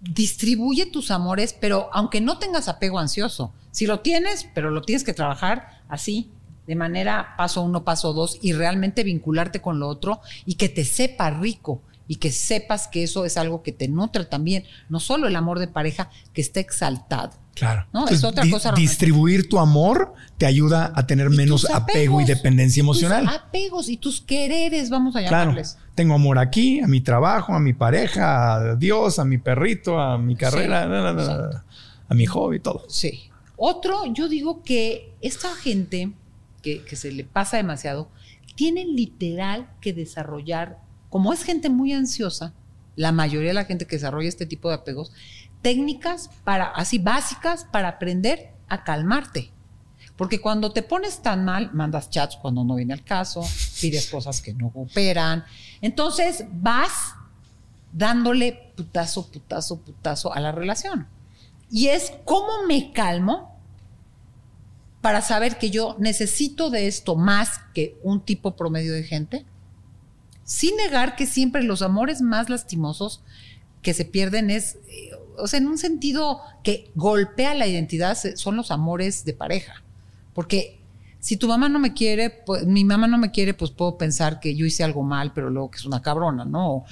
distribuye 0.00 0.86
tus 0.86 1.10
amores, 1.10 1.54
pero 1.58 1.88
aunque 1.92 2.20
no 2.20 2.38
tengas 2.38 2.68
apego 2.68 2.98
ansioso, 2.98 3.52
si 3.72 3.86
lo 3.86 4.00
tienes, 4.00 4.46
pero 4.54 4.70
lo 4.70 4.82
tienes 4.82 5.04
que 5.04 5.12
trabajar 5.12 5.82
así, 5.88 6.30
de 6.66 6.74
manera 6.74 7.34
paso 7.36 7.62
uno, 7.62 7.84
paso 7.84 8.12
dos, 8.12 8.38
y 8.42 8.52
realmente 8.52 9.02
vincularte 9.04 9.60
con 9.60 9.78
lo 9.78 9.88
otro 9.88 10.20
y 10.44 10.54
que 10.54 10.68
te 10.68 10.84
sepa 10.84 11.30
rico 11.30 11.82
y 12.08 12.16
que 12.16 12.30
sepas 12.30 12.86
que 12.88 13.02
eso 13.02 13.24
es 13.24 13.36
algo 13.36 13.62
que 13.62 13.72
te 13.72 13.88
nutre 13.88 14.24
también, 14.24 14.64
no 14.88 15.00
solo 15.00 15.26
el 15.26 15.34
amor 15.36 15.58
de 15.58 15.66
pareja 15.68 16.08
que 16.32 16.40
esté 16.40 16.60
exaltado. 16.60 17.32
Claro. 17.54 17.86
No, 17.92 18.06
es 18.06 18.22
otra 18.22 18.44
cosa 18.50 18.72
distribuir 18.72 19.48
tu 19.48 19.58
amor 19.58 20.12
te 20.36 20.44
ayuda 20.44 20.92
a 20.94 21.06
tener 21.06 21.30
menos 21.30 21.68
apego 21.70 22.20
y 22.20 22.24
dependencia 22.26 22.82
emocional. 22.82 23.24
Tus 23.24 23.34
apegos 23.34 23.88
y 23.88 23.96
tus 23.96 24.20
quereres, 24.20 24.90
vamos 24.90 25.16
a 25.16 25.20
Claro. 25.20 25.36
llamarles. 25.52 25.78
Tengo 25.94 26.14
amor 26.14 26.38
aquí, 26.38 26.80
a 26.80 26.86
mi 26.86 27.00
trabajo, 27.00 27.54
a 27.54 27.58
mi 27.58 27.72
pareja, 27.72 28.54
a 28.56 28.76
Dios, 28.76 29.18
a 29.18 29.24
mi 29.24 29.38
perrito, 29.38 29.98
a 29.98 30.18
mi 30.18 30.36
carrera, 30.36 30.82
Sí, 30.84 30.88
na, 30.90 31.00
na, 31.00 31.12
na, 31.14 31.22
exacto. 31.22 31.62
a 32.10 32.14
mi 32.14 32.26
hobby, 32.26 32.60
todo. 32.60 32.84
Sí. 32.88 33.30
Otro, 33.56 34.04
yo 34.12 34.28
digo 34.28 34.62
que 34.62 35.14
esta 35.22 35.48
gente 35.54 36.12
que, 36.74 36.96
se 36.96 37.12
le 37.12 37.24
pasa 37.24 37.56
demasiado, 37.56 38.10
tiene 38.56 38.84
literal 38.84 39.70
que 39.80 39.92
desarrollar, 39.92 40.78
como 41.10 41.32
es 41.32 41.44
gente 41.44 41.70
muy 41.70 41.92
ansiosa, 41.92 42.54
la 42.96 43.12
mayoría 43.12 43.48
de 43.48 43.54
la 43.54 43.64
gente 43.64 43.86
que 43.86 43.96
desarrolla 43.96 44.28
este 44.28 44.46
tipo 44.46 44.68
de 44.68 44.76
apegos, 44.76 45.12
técnicas 45.62 46.30
para, 46.44 46.66
así 46.66 46.98
básicas 46.98 47.64
para 47.64 47.88
aprender 47.88 48.50
a 48.68 48.84
calmarte. 48.84 49.52
Porque 50.16 50.40
cuando 50.40 50.72
te 50.72 50.82
pones 50.82 51.20
tan 51.20 51.44
mal, 51.44 51.70
mandas 51.74 52.08
chats 52.08 52.36
cuando 52.36 52.64
no 52.64 52.74
viene 52.74 52.94
al 52.94 53.04
caso, 53.04 53.46
pides 53.80 54.08
cosas 54.08 54.40
que 54.40 54.54
no 54.54 54.70
cooperan. 54.70 55.44
Entonces 55.82 56.44
vas 56.50 57.14
dándole 57.92 58.72
putazo, 58.76 59.30
putazo, 59.30 59.78
putazo 59.80 60.32
a 60.32 60.40
la 60.40 60.52
relación. 60.52 61.06
Y 61.70 61.88
es 61.88 62.12
cómo 62.24 62.66
me 62.66 62.92
calmo 62.92 63.55
para 65.06 65.22
saber 65.22 65.56
que 65.56 65.70
yo 65.70 65.94
necesito 66.00 66.68
de 66.68 66.88
esto 66.88 67.14
más 67.14 67.60
que 67.74 67.96
un 68.02 68.20
tipo 68.20 68.56
promedio 68.56 68.92
de 68.92 69.04
gente, 69.04 69.46
sin 70.42 70.74
negar 70.74 71.14
que 71.14 71.26
siempre 71.26 71.62
los 71.62 71.80
amores 71.80 72.22
más 72.22 72.50
lastimosos 72.50 73.22
que 73.82 73.94
se 73.94 74.04
pierden 74.04 74.50
es 74.50 74.78
eh, 74.88 75.10
o 75.38 75.46
sea, 75.46 75.60
en 75.60 75.68
un 75.68 75.78
sentido 75.78 76.40
que 76.64 76.90
golpea 76.96 77.54
la 77.54 77.68
identidad, 77.68 78.18
son 78.34 78.56
los 78.56 78.72
amores 78.72 79.24
de 79.24 79.32
pareja. 79.32 79.84
Porque 80.34 80.80
si 81.20 81.36
tu 81.36 81.46
mamá 81.46 81.68
no 81.68 81.78
me 81.78 81.94
quiere, 81.94 82.30
pues, 82.30 82.66
mi 82.66 82.84
mamá 82.84 83.06
no 83.06 83.16
me 83.16 83.30
quiere, 83.30 83.54
pues 83.54 83.70
puedo 83.70 83.96
pensar 83.96 84.40
que 84.40 84.56
yo 84.56 84.66
hice 84.66 84.82
algo 84.82 85.04
mal, 85.04 85.32
pero 85.32 85.50
luego 85.50 85.70
que 85.70 85.78
es 85.78 85.84
una 85.84 86.02
cabrona, 86.02 86.44
¿no? 86.44 86.82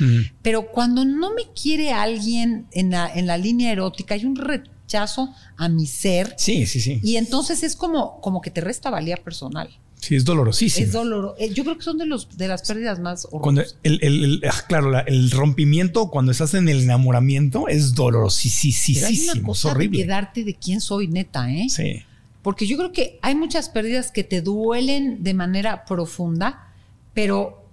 Pero 0.40 0.68
cuando 0.68 1.04
no 1.04 1.34
me 1.34 1.42
quiere 1.60 1.92
alguien 1.92 2.68
en 2.70 2.90
la, 2.90 3.12
en 3.12 3.26
la 3.26 3.38
línea 3.38 3.72
erótica, 3.72 4.14
hay 4.14 4.24
un 4.24 4.36
rechazo 4.84 5.34
a 5.56 5.68
mi 5.68 5.86
ser. 5.86 6.34
Sí, 6.38 6.66
sí, 6.66 6.80
sí. 6.80 7.00
Y 7.02 7.16
entonces 7.16 7.62
es 7.62 7.74
como, 7.76 8.20
como 8.20 8.40
que 8.40 8.50
te 8.50 8.60
resta 8.60 8.90
valía 8.90 9.16
personal. 9.16 9.68
Sí, 9.96 10.16
es 10.16 10.24
dolorosísimo. 10.26 10.84
Es 10.86 10.92
doloroso. 10.92 11.34
Eh, 11.38 11.50
Yo 11.54 11.64
creo 11.64 11.78
que 11.78 11.82
son 11.82 11.96
de, 11.96 12.04
los, 12.04 12.36
de 12.36 12.46
las 12.48 12.60
pérdidas 12.68 12.98
más 13.00 13.26
Cuando 13.30 13.62
horrorosas. 13.62 13.78
el, 13.82 13.98
el- 14.02 14.24
el- 14.24 14.42
ah, 14.50 14.62
claro, 14.68 14.90
la- 14.90 15.00
el 15.00 15.30
rompimiento, 15.30 16.10
cuando 16.10 16.30
estás 16.32 16.52
en 16.52 16.68
el 16.68 16.82
enamoramiento, 16.82 17.68
es 17.68 17.94
hay 17.94 17.94
dolorosísimo. 17.94 19.52
Es 19.52 19.62
de 19.62 19.70
horrible. 19.70 19.98
quedarte 20.02 20.44
de 20.44 20.54
quién 20.54 20.82
soy, 20.82 21.08
neta, 21.08 21.50
¿eh? 21.50 21.66
Sí. 21.70 22.02
Porque 22.42 22.66
yo 22.66 22.76
creo 22.76 22.92
que 22.92 23.18
hay 23.22 23.34
muchas 23.34 23.70
pérdidas 23.70 24.10
que 24.10 24.22
te 24.24 24.42
duelen 24.42 25.22
de 25.24 25.32
manera 25.32 25.86
profunda, 25.86 26.68
pero 27.14 27.66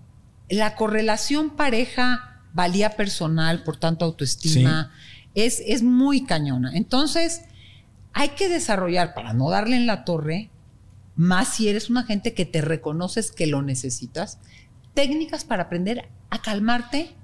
la 0.49 0.75
correlación 0.77 1.49
pareja, 1.57 2.41
valía 2.53 2.91
personal, 2.91 3.63
por 3.63 3.75
tanto 3.75 4.05
autoestima, 4.05 4.93
es, 5.35 5.61
es 5.65 5.83
muy 5.83 6.23
cañona. 6.25 6.71
Entonces, 6.75 7.41
hay 8.13 8.29
que 8.29 8.49
desarrollar, 8.49 9.13
para 9.13 9.33
no 9.33 9.49
darle 9.49 9.75
en 9.77 9.87
la 9.87 10.03
torre, 10.05 10.49
más 11.15 11.49
si 11.49 11.67
eres 11.67 11.89
una 11.89 12.03
gente 12.03 12.33
que 12.33 12.45
te 12.45 12.61
reconoces 12.61 13.31
que 13.31 13.47
lo 13.47 13.61
necesitas, 13.61 14.39
técnicas 14.93 15.43
para 15.45 15.63
aprender 15.63 16.09
a 16.29 16.41
calmarte 16.41 17.15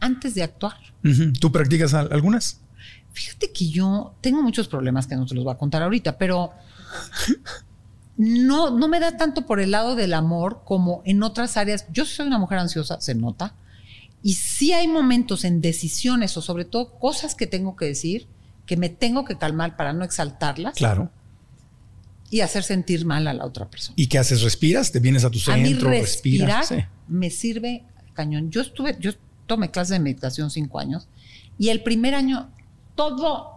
antes 0.00 0.34
de 0.34 0.42
actuar. 0.44 0.76
¿Tú 1.40 1.50
practicas 1.50 1.94
al- 1.94 2.12
algunas? 2.12 2.60
Fíjate 3.12 3.52
que 3.52 3.68
yo 3.70 4.14
tengo 4.20 4.42
muchos 4.42 4.68
problemas 4.68 5.06
que 5.06 5.16
no 5.16 5.26
te 5.26 5.34
los 5.34 5.42
voy 5.44 5.52
a 5.54 5.58
contar 5.58 5.82
ahorita, 5.82 6.18
pero 6.18 6.52
no, 8.16 8.70
no 8.70 8.88
me 8.88 9.00
da 9.00 9.16
tanto 9.16 9.46
por 9.46 9.60
el 9.60 9.70
lado 9.70 9.94
del 9.96 10.14
amor 10.14 10.62
como 10.64 11.02
en 11.04 11.22
otras 11.22 11.56
áreas. 11.56 11.86
Yo 11.92 12.04
soy 12.04 12.26
una 12.26 12.38
mujer 12.38 12.58
ansiosa, 12.58 13.00
se 13.00 13.14
nota. 13.14 13.54
Y 14.22 14.34
sí 14.34 14.72
hay 14.72 14.88
momentos 14.88 15.44
en 15.44 15.60
decisiones 15.60 16.36
o 16.36 16.42
sobre 16.42 16.64
todo 16.64 16.98
cosas 16.98 17.34
que 17.34 17.46
tengo 17.46 17.76
que 17.76 17.84
decir 17.86 18.26
que 18.66 18.76
me 18.76 18.88
tengo 18.88 19.24
que 19.24 19.38
calmar 19.38 19.76
para 19.76 19.92
no 19.92 20.04
exaltarlas 20.04 20.74
Claro. 20.74 21.10
y 22.30 22.40
hacer 22.40 22.62
sentir 22.64 23.06
mal 23.06 23.26
a 23.28 23.32
la 23.32 23.46
otra 23.46 23.70
persona. 23.70 23.94
¿Y 23.96 24.08
qué 24.08 24.18
haces? 24.18 24.42
¿Respiras? 24.42 24.92
¿Te 24.92 25.00
vienes 25.00 25.24
a 25.24 25.30
tu 25.30 25.38
a 25.50 25.56
mí 25.56 25.68
centro? 25.70 25.88
respirar 25.88 26.62
¿Respiras? 26.64 26.68
Sí. 26.68 26.84
me 27.08 27.30
sirve 27.30 27.84
cañón. 28.12 28.50
Yo 28.50 28.60
estuve, 28.60 28.96
yo 29.00 29.12
tomé 29.46 29.70
clases 29.70 29.92
de 29.92 30.00
meditación 30.00 30.50
cinco 30.50 30.78
años 30.80 31.08
y 31.58 31.70
el 31.70 31.82
primer 31.82 32.14
año 32.14 32.50
todo, 32.96 33.50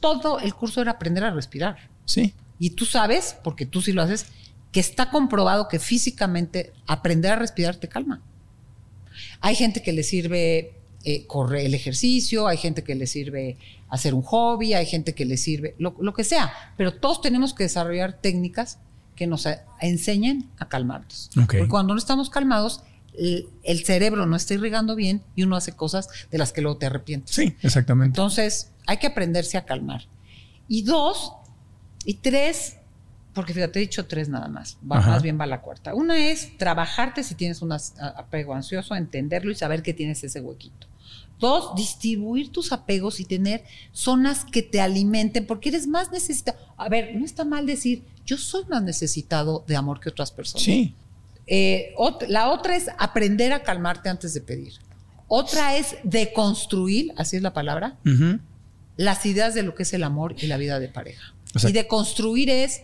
todo 0.00 0.38
el 0.40 0.54
curso 0.54 0.80
era 0.80 0.92
aprender 0.92 1.24
a 1.24 1.30
respirar. 1.32 1.76
Sí. 2.06 2.32
Y 2.58 2.70
tú 2.70 2.86
sabes, 2.86 3.36
porque 3.44 3.66
tú 3.66 3.82
sí 3.82 3.92
lo 3.92 4.00
haces, 4.02 4.26
que 4.72 4.80
está 4.80 5.10
comprobado 5.10 5.68
que 5.68 5.78
físicamente 5.78 6.72
aprender 6.86 7.32
a 7.32 7.36
respirar 7.36 7.76
te 7.76 7.88
calma. 7.88 8.22
Hay 9.40 9.54
gente 9.54 9.82
que 9.82 9.92
le 9.92 10.02
sirve 10.02 10.72
eh, 11.04 11.26
correr 11.26 11.66
el 11.66 11.74
ejercicio, 11.74 12.46
hay 12.48 12.56
gente 12.56 12.82
que 12.82 12.94
le 12.94 13.06
sirve 13.06 13.56
hacer 13.88 14.14
un 14.14 14.22
hobby, 14.22 14.74
hay 14.74 14.86
gente 14.86 15.14
que 15.14 15.24
le 15.24 15.36
sirve 15.36 15.74
lo, 15.78 15.94
lo 16.00 16.12
que 16.14 16.24
sea, 16.24 16.52
pero 16.76 16.92
todos 16.94 17.20
tenemos 17.20 17.54
que 17.54 17.62
desarrollar 17.64 18.20
técnicas 18.20 18.78
que 19.14 19.26
nos 19.26 19.46
a- 19.46 19.64
enseñen 19.80 20.50
a 20.58 20.68
calmarnos. 20.68 21.30
Porque 21.34 21.68
cuando 21.68 21.94
no 21.94 21.98
estamos 21.98 22.28
calmados, 22.28 22.82
el, 23.16 23.48
el 23.62 23.84
cerebro 23.84 24.26
no 24.26 24.36
está 24.36 24.54
irrigando 24.54 24.94
bien 24.96 25.22
y 25.36 25.44
uno 25.44 25.56
hace 25.56 25.72
cosas 25.72 26.08
de 26.30 26.38
las 26.38 26.52
que 26.52 26.60
luego 26.60 26.76
te 26.78 26.86
arrepientes. 26.86 27.34
Sí, 27.34 27.54
exactamente. 27.62 28.08
Entonces, 28.18 28.72
hay 28.86 28.96
que 28.98 29.06
aprenderse 29.06 29.56
a 29.56 29.64
calmar. 29.64 30.06
Y 30.68 30.82
dos, 30.82 31.32
y 32.04 32.14
tres, 32.14 32.76
porque 33.36 33.54
fíjate, 33.54 33.78
he 33.78 33.82
dicho 33.82 34.06
tres 34.06 34.28
nada 34.28 34.48
más, 34.48 34.76
va- 34.82 34.96
más 35.10 35.22
bien 35.22 35.38
va 35.40 35.46
la 35.46 35.60
cuarta. 35.60 35.94
Una 35.94 36.28
es 36.28 36.58
trabajarte 36.58 37.22
si 37.22 37.36
tienes 37.36 37.62
un 37.62 37.70
apego 37.72 38.54
ansioso, 38.54 38.96
entenderlo 38.96 39.52
y 39.52 39.54
saber 39.54 39.82
que 39.84 39.94
tienes 39.94 40.24
ese 40.24 40.40
huequito. 40.40 40.88
Dos, 41.38 41.74
distribuir 41.76 42.50
tus 42.50 42.72
apegos 42.72 43.20
y 43.20 43.24
tener 43.26 43.62
zonas 43.92 44.44
que 44.44 44.62
te 44.62 44.80
alimenten, 44.80 45.46
porque 45.46 45.68
eres 45.68 45.86
más 45.86 46.10
necesitado. 46.10 46.58
A 46.78 46.88
ver, 46.88 47.14
no 47.14 47.24
está 47.24 47.44
mal 47.44 47.66
decir, 47.66 48.02
yo 48.24 48.38
soy 48.38 48.64
más 48.70 48.82
necesitado 48.82 49.62
de 49.68 49.76
amor 49.76 50.00
que 50.00 50.08
otras 50.08 50.32
personas. 50.32 50.64
Sí. 50.64 50.94
Eh, 51.46 51.92
ot- 51.98 52.26
la 52.26 52.50
otra 52.50 52.74
es 52.74 52.86
aprender 52.98 53.52
a 53.52 53.62
calmarte 53.62 54.08
antes 54.08 54.32
de 54.34 54.40
pedir. 54.40 54.72
Otra 55.28 55.76
es 55.76 55.96
deconstruir, 56.04 57.12
así 57.16 57.36
es 57.36 57.42
la 57.42 57.52
palabra, 57.52 57.98
las 58.96 59.26
ideas 59.26 59.54
de 59.54 59.62
lo 59.62 59.74
que 59.74 59.82
es 59.82 59.92
el 59.92 60.04
amor 60.04 60.34
y 60.38 60.46
la 60.46 60.56
vida 60.56 60.80
de 60.80 60.88
pareja. 60.88 61.34
O 61.54 61.58
sea- 61.58 61.68
y 61.70 61.72
de 61.72 61.86
construir 61.86 62.48
es, 62.48 62.80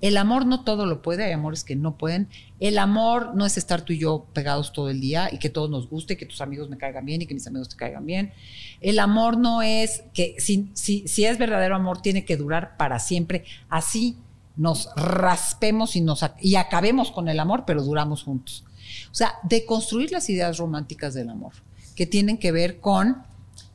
el 0.00 0.16
amor 0.16 0.46
no 0.46 0.62
todo 0.62 0.86
lo 0.86 1.02
puede, 1.02 1.24
hay 1.24 1.32
amores 1.32 1.64
que 1.64 1.74
no 1.74 1.96
pueden. 1.96 2.28
El 2.60 2.78
amor 2.78 3.34
no 3.34 3.44
es 3.44 3.56
estar 3.56 3.82
tú 3.82 3.92
y 3.92 3.98
yo 3.98 4.26
pegados 4.32 4.72
todo 4.72 4.90
el 4.90 5.00
día 5.00 5.28
y 5.32 5.38
que 5.38 5.50
todos 5.50 5.70
nos 5.70 5.88
guste, 5.88 6.16
que 6.16 6.26
tus 6.26 6.40
amigos 6.40 6.68
me 6.68 6.78
caigan 6.78 7.04
bien 7.04 7.22
y 7.22 7.26
que 7.26 7.34
mis 7.34 7.46
amigos 7.46 7.68
te 7.68 7.76
caigan 7.76 8.06
bien. 8.06 8.32
El 8.80 9.00
amor 9.00 9.38
no 9.38 9.62
es 9.62 10.04
que 10.14 10.36
si, 10.38 10.70
si, 10.74 11.06
si 11.08 11.24
es 11.24 11.38
verdadero 11.38 11.74
amor 11.74 12.00
tiene 12.00 12.24
que 12.24 12.36
durar 12.36 12.76
para 12.76 13.00
siempre. 13.00 13.44
Así 13.68 14.16
nos 14.56 14.88
raspemos 14.96 15.96
y, 15.96 16.00
nos, 16.00 16.24
y 16.40 16.56
acabemos 16.56 17.10
con 17.10 17.28
el 17.28 17.40
amor, 17.40 17.64
pero 17.66 17.82
duramos 17.82 18.22
juntos. 18.22 18.64
O 19.10 19.14
sea, 19.14 19.34
de 19.42 19.66
construir 19.66 20.12
las 20.12 20.30
ideas 20.30 20.58
románticas 20.58 21.14
del 21.14 21.28
amor, 21.28 21.52
que 21.96 22.06
tienen 22.06 22.38
que 22.38 22.52
ver 22.52 22.80
con 22.80 23.22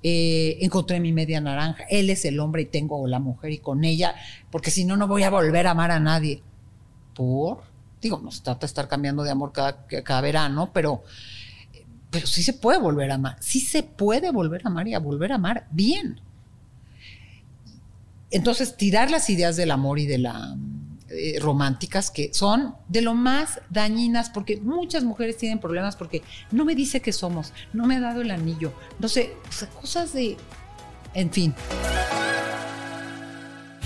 eh, 0.04 0.58
encontré 0.60 1.00
mi 1.00 1.14
media 1.14 1.40
naranja, 1.40 1.86
él 1.90 2.10
es 2.10 2.26
el 2.26 2.40
hombre 2.42 2.64
y 2.64 2.66
tengo 2.66 3.08
la 3.08 3.20
mujer 3.20 3.52
y 3.52 3.60
con 3.60 3.86
ella, 3.86 4.16
porque 4.52 4.70
si 4.70 4.84
no, 4.84 4.98
no 4.98 5.08
voy 5.08 5.24
a 5.24 5.30
volver 5.30 5.66
a 5.66 5.72
amar 5.72 5.92
a 5.92 6.00
nadie. 6.00 6.44
¿Por? 7.16 7.64
Digo, 8.02 8.20
no 8.22 8.30
se 8.30 8.44
trata 8.44 8.62
de 8.62 8.66
estar 8.66 8.90
cambiando 8.90 9.24
de 9.24 9.32
amor 9.32 9.54
cada, 9.54 9.86
cada 9.88 10.20
verano, 10.20 10.72
pero, 10.74 11.04
pero 12.12 12.28
sí 12.28 12.44
se 12.44 12.52
puede 12.52 12.80
volver 12.80 13.12
a 13.12 13.16
amar, 13.16 13.38
sí 13.40 13.62
se 13.62 13.82
puede 13.84 14.32
volver 14.32 14.62
a 14.66 14.70
amar 14.70 14.88
y 14.90 14.94
a 14.94 15.00
volver 15.00 15.32
a 15.32 15.36
amar 15.36 15.68
bien. 15.72 16.20
Entonces, 18.30 18.76
tirar 18.76 19.10
las 19.10 19.30
ideas 19.30 19.56
del 19.56 19.72
amor 19.72 20.00
y 20.00 20.08
de 20.08 20.18
la 20.18 20.58
eh, 21.16 21.40
románticas 21.40 22.10
que 22.10 22.34
son 22.34 22.76
de 22.88 23.02
lo 23.02 23.14
más 23.14 23.62
dañinas 23.70 24.30
porque 24.30 24.58
muchas 24.58 25.04
mujeres 25.04 25.38
tienen 25.38 25.60
problemas 25.60 25.96
porque 25.96 26.24
no 26.52 26.66
me 26.66 26.76
dice 26.76 27.02
que 27.02 27.14
somos, 27.14 27.54
no 27.72 27.86
me 27.86 27.98
ha 27.98 28.00
dado 28.00 28.22
el 28.22 28.32
anillo, 28.32 28.74
no 29.00 29.08
sé, 29.08 29.34
o 29.48 29.52
sea, 29.52 29.70
cosas 29.70 30.14
de, 30.14 30.38
en 31.14 31.32
fin. 31.32 31.54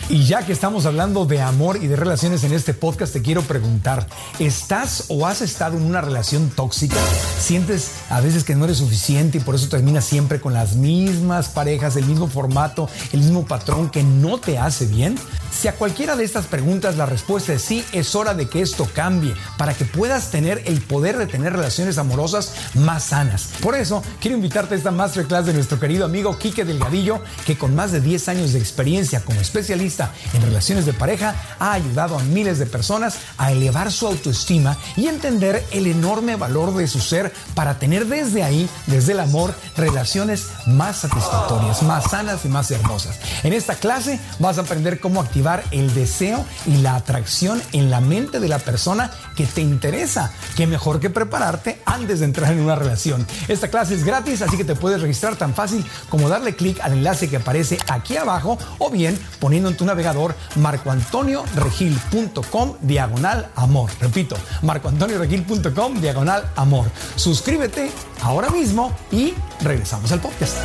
Y 0.09 0.23
ya 0.23 0.45
que 0.45 0.53
estamos 0.53 0.85
hablando 0.85 1.25
de 1.25 1.41
amor 1.41 1.83
y 1.83 1.87
de 1.87 1.97
relaciones 1.97 2.45
en 2.45 2.53
este 2.53 2.73
podcast, 2.73 3.11
te 3.11 3.21
quiero 3.21 3.41
preguntar, 3.41 4.07
¿estás 4.39 5.03
o 5.09 5.27
has 5.27 5.41
estado 5.41 5.75
en 5.75 5.83
una 5.83 5.99
relación 5.99 6.49
tóxica? 6.49 6.95
¿Sientes 7.41 7.91
a 8.09 8.21
veces 8.21 8.45
que 8.45 8.55
no 8.55 8.63
eres 8.63 8.77
suficiente 8.77 9.39
y 9.39 9.41
por 9.41 9.55
eso 9.55 9.67
terminas 9.67 10.05
siempre 10.05 10.39
con 10.39 10.53
las 10.53 10.77
mismas 10.77 11.49
parejas, 11.49 11.97
el 11.97 12.05
mismo 12.05 12.27
formato, 12.27 12.87
el 13.11 13.19
mismo 13.19 13.45
patrón 13.45 13.89
que 13.89 14.01
no 14.01 14.37
te 14.37 14.57
hace 14.57 14.85
bien? 14.85 15.17
Si 15.51 15.67
a 15.67 15.75
cualquiera 15.75 16.15
de 16.15 16.23
estas 16.23 16.45
preguntas 16.45 16.95
la 16.95 17.05
respuesta 17.05 17.51
es 17.51 17.61
sí, 17.61 17.83
es 17.91 18.15
hora 18.15 18.33
de 18.33 18.47
que 18.47 18.61
esto 18.61 18.87
cambie 18.93 19.33
para 19.57 19.73
que 19.73 19.83
puedas 19.83 20.31
tener 20.31 20.61
el 20.67 20.79
poder 20.81 21.17
de 21.17 21.27
tener 21.27 21.51
relaciones 21.51 21.97
amorosas 21.97 22.53
más 22.75 23.05
sanas. 23.05 23.49
Por 23.61 23.75
eso 23.75 24.01
quiero 24.21 24.37
invitarte 24.37 24.75
a 24.75 24.77
esta 24.77 24.91
masterclass 24.91 25.47
de 25.47 25.53
nuestro 25.53 25.79
querido 25.79 26.05
amigo 26.05 26.37
Quique 26.37 26.63
Delgadillo, 26.63 27.21
que 27.45 27.57
con 27.57 27.75
más 27.75 27.91
de 27.91 27.99
10 27.99 28.29
años 28.29 28.53
de 28.53 28.59
experiencia 28.59 29.21
como 29.25 29.41
especialista 29.41 29.96
en 29.99 30.41
relaciones 30.41 30.85
de 30.85 30.93
pareja 30.93 31.35
ha 31.59 31.73
ayudado 31.73 32.17
a 32.17 32.23
miles 32.23 32.59
de 32.59 32.65
personas 32.65 33.17
a 33.37 33.51
elevar 33.51 33.91
su 33.91 34.07
autoestima 34.07 34.77
y 34.95 35.07
entender 35.07 35.65
el 35.71 35.87
enorme 35.87 36.35
valor 36.35 36.73
de 36.75 36.87
su 36.87 36.99
ser 36.99 37.33
para 37.55 37.79
tener 37.79 38.07
desde 38.07 38.43
ahí, 38.43 38.69
desde 38.87 39.13
el 39.13 39.19
amor, 39.19 39.53
relaciones 39.75 40.47
más 40.65 40.97
satisfactorias, 40.97 41.83
más 41.83 42.11
sanas 42.11 42.45
y 42.45 42.49
más 42.49 42.69
hermosas. 42.71 43.19
En 43.43 43.53
esta 43.53 43.75
clase 43.75 44.19
vas 44.39 44.57
a 44.57 44.61
aprender 44.61 44.99
cómo 44.99 45.21
activar 45.21 45.63
el 45.71 45.93
deseo 45.93 46.45
y 46.65 46.77
la 46.77 46.95
atracción 46.95 47.61
en 47.71 47.89
la 47.89 48.01
mente 48.01 48.39
de 48.39 48.47
la 48.47 48.59
persona 48.59 49.11
que 49.35 49.45
te 49.45 49.61
interesa. 49.61 50.31
Qué 50.55 50.67
mejor 50.67 50.99
que 50.99 51.09
prepararte 51.09 51.81
antes 51.85 52.19
de 52.19 52.25
entrar 52.25 52.51
en 52.51 52.61
una 52.61 52.75
relación. 52.75 53.25
Esta 53.47 53.69
clase 53.69 53.95
es 53.95 54.03
gratis, 54.03 54.41
así 54.41 54.57
que 54.57 54.63
te 54.63 54.75
puedes 54.75 55.01
registrar 55.01 55.35
tan 55.35 55.53
fácil 55.53 55.85
como 56.09 56.29
darle 56.29 56.55
clic 56.55 56.79
al 56.81 56.93
enlace 56.93 57.29
que 57.29 57.37
aparece 57.37 57.77
aquí 57.89 58.17
abajo 58.17 58.57
o 58.77 58.89
bien 58.89 59.17
poniendo 59.39 59.69
en 59.69 59.77
tu 59.77 59.85
navegador 59.87 60.35
marcoantonioregil.com 60.57 62.75
diagonal 62.81 63.49
amor. 63.55 63.89
Repito, 63.99 64.37
marcoantonioregil.com 64.61 65.99
diagonal 65.99 66.43
amor. 66.55 66.85
Suscríbete 67.15 67.89
ahora 68.21 68.51
mismo 68.51 68.95
y 69.11 69.33
regresamos 69.61 70.11
al 70.11 70.21
podcast. 70.21 70.55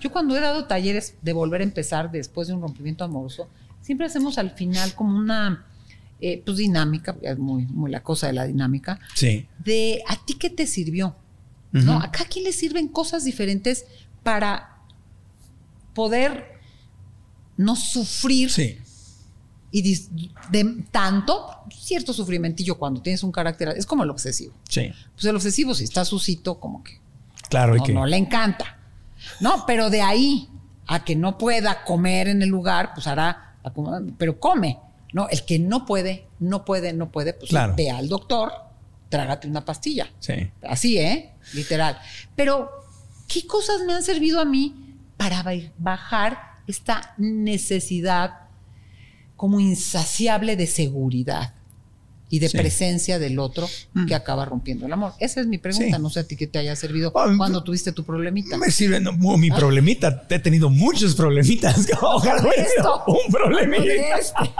Yo 0.00 0.12
cuando 0.12 0.36
he 0.36 0.40
dado 0.40 0.66
talleres 0.66 1.14
de 1.22 1.32
volver 1.32 1.62
a 1.62 1.64
empezar 1.64 2.10
después 2.10 2.48
de 2.48 2.54
un 2.54 2.60
rompimiento 2.60 3.04
amoroso, 3.04 3.48
siempre 3.80 4.06
hacemos 4.06 4.36
al 4.38 4.50
final 4.50 4.94
como 4.94 5.16
una 5.18 5.64
eh, 6.20 6.42
pues 6.44 6.58
dinámica, 6.58 7.16
es 7.22 7.38
muy, 7.38 7.66
muy 7.66 7.90
la 7.90 8.02
cosa 8.02 8.26
de 8.28 8.34
la 8.34 8.44
dinámica, 8.44 8.98
Sí. 9.14 9.48
de 9.64 10.02
a 10.06 10.16
ti 10.24 10.34
qué 10.34 10.50
te 10.50 10.66
sirvió. 10.66 11.16
¿no? 11.72 12.00
A 12.00 12.12
cada 12.12 12.26
quien 12.26 12.44
le 12.44 12.52
sirven 12.52 12.86
cosas 12.86 13.24
diferentes 13.24 13.84
para 14.22 14.76
poder 15.92 16.53
no 17.56 17.76
sufrir 17.76 18.50
Sí. 18.50 18.78
y 19.70 19.82
de 20.50 20.84
tanto 20.90 21.46
cierto 21.76 22.12
sufrimentillo 22.12 22.76
cuando 22.78 23.00
tienes 23.02 23.22
un 23.22 23.32
carácter 23.32 23.68
es 23.76 23.86
como 23.86 24.04
el 24.04 24.10
obsesivo. 24.10 24.54
Sí. 24.68 24.90
Pues 25.14 25.24
el 25.24 25.34
obsesivo 25.36 25.74
si 25.74 25.84
está 25.84 26.04
susito 26.04 26.60
como 26.60 26.82
que 26.84 27.00
Claro, 27.48 27.74
no, 27.76 27.82
que. 27.84 27.92
no 27.92 28.06
le 28.06 28.16
encanta. 28.16 28.78
No, 29.40 29.64
pero 29.66 29.90
de 29.90 30.02
ahí 30.02 30.48
a 30.86 31.04
que 31.04 31.16
no 31.16 31.38
pueda 31.38 31.84
comer 31.84 32.28
en 32.28 32.42
el 32.42 32.48
lugar, 32.48 32.92
pues 32.94 33.06
hará, 33.06 33.56
pero 34.18 34.38
come. 34.38 34.78
No, 35.12 35.28
el 35.28 35.44
que 35.44 35.58
no 35.58 35.86
puede, 35.86 36.26
no 36.40 36.64
puede, 36.64 36.92
no 36.92 37.10
puede, 37.12 37.32
pues 37.34 37.50
Claro. 37.50 37.74
ve 37.76 37.88
al 37.90 38.08
doctor, 38.08 38.52
trágate 39.08 39.46
una 39.48 39.64
pastilla. 39.64 40.10
Sí. 40.18 40.34
Así, 40.68 40.98
¿eh? 40.98 41.32
Literal. 41.52 41.98
Pero, 42.34 42.68
¿qué 43.28 43.46
cosas 43.46 43.82
me 43.86 43.92
han 43.94 44.02
servido 44.02 44.40
a 44.40 44.44
mí 44.44 44.96
para 45.16 45.42
ba- 45.44 45.52
bajar 45.78 46.53
esta 46.66 47.14
necesidad 47.18 48.40
como 49.36 49.60
insaciable 49.60 50.56
de 50.56 50.66
seguridad 50.66 51.54
y 52.30 52.38
de 52.38 52.48
Sí. 52.48 52.56
presencia 52.56 53.18
del 53.18 53.38
otro 53.38 53.68
que 54.08 54.14
acaba 54.14 54.44
rompiendo 54.44 54.86
el 54.86 54.92
amor? 54.92 55.12
Esa 55.20 55.40
es 55.40 55.46
mi 55.46 55.58
pregunta. 55.58 55.96
Sí. 55.96 56.02
No 56.02 56.08
sé 56.10 56.20
a 56.20 56.24
ti 56.26 56.36
qué 56.36 56.46
te 56.46 56.58
haya 56.58 56.74
servido 56.74 57.12
Ah, 57.14 57.32
cuando 57.36 57.62
tuviste 57.62 57.92
tu 57.92 58.02
problemita. 58.04 58.56
Me 58.56 58.70
sirve 58.70 58.98
no, 58.98 59.12
mi 59.36 59.50
problemita. 59.50 60.26
He 60.30 60.38
tenido 60.38 60.70
muchos 60.70 61.14
problemitas. 61.14 61.86
Ojalá 62.00 62.40
hubiera 62.42 62.64
sido 62.68 62.96
Esto. 62.96 63.04
un 63.06 63.32
problemita. 63.32 64.18
Este. 64.18 64.50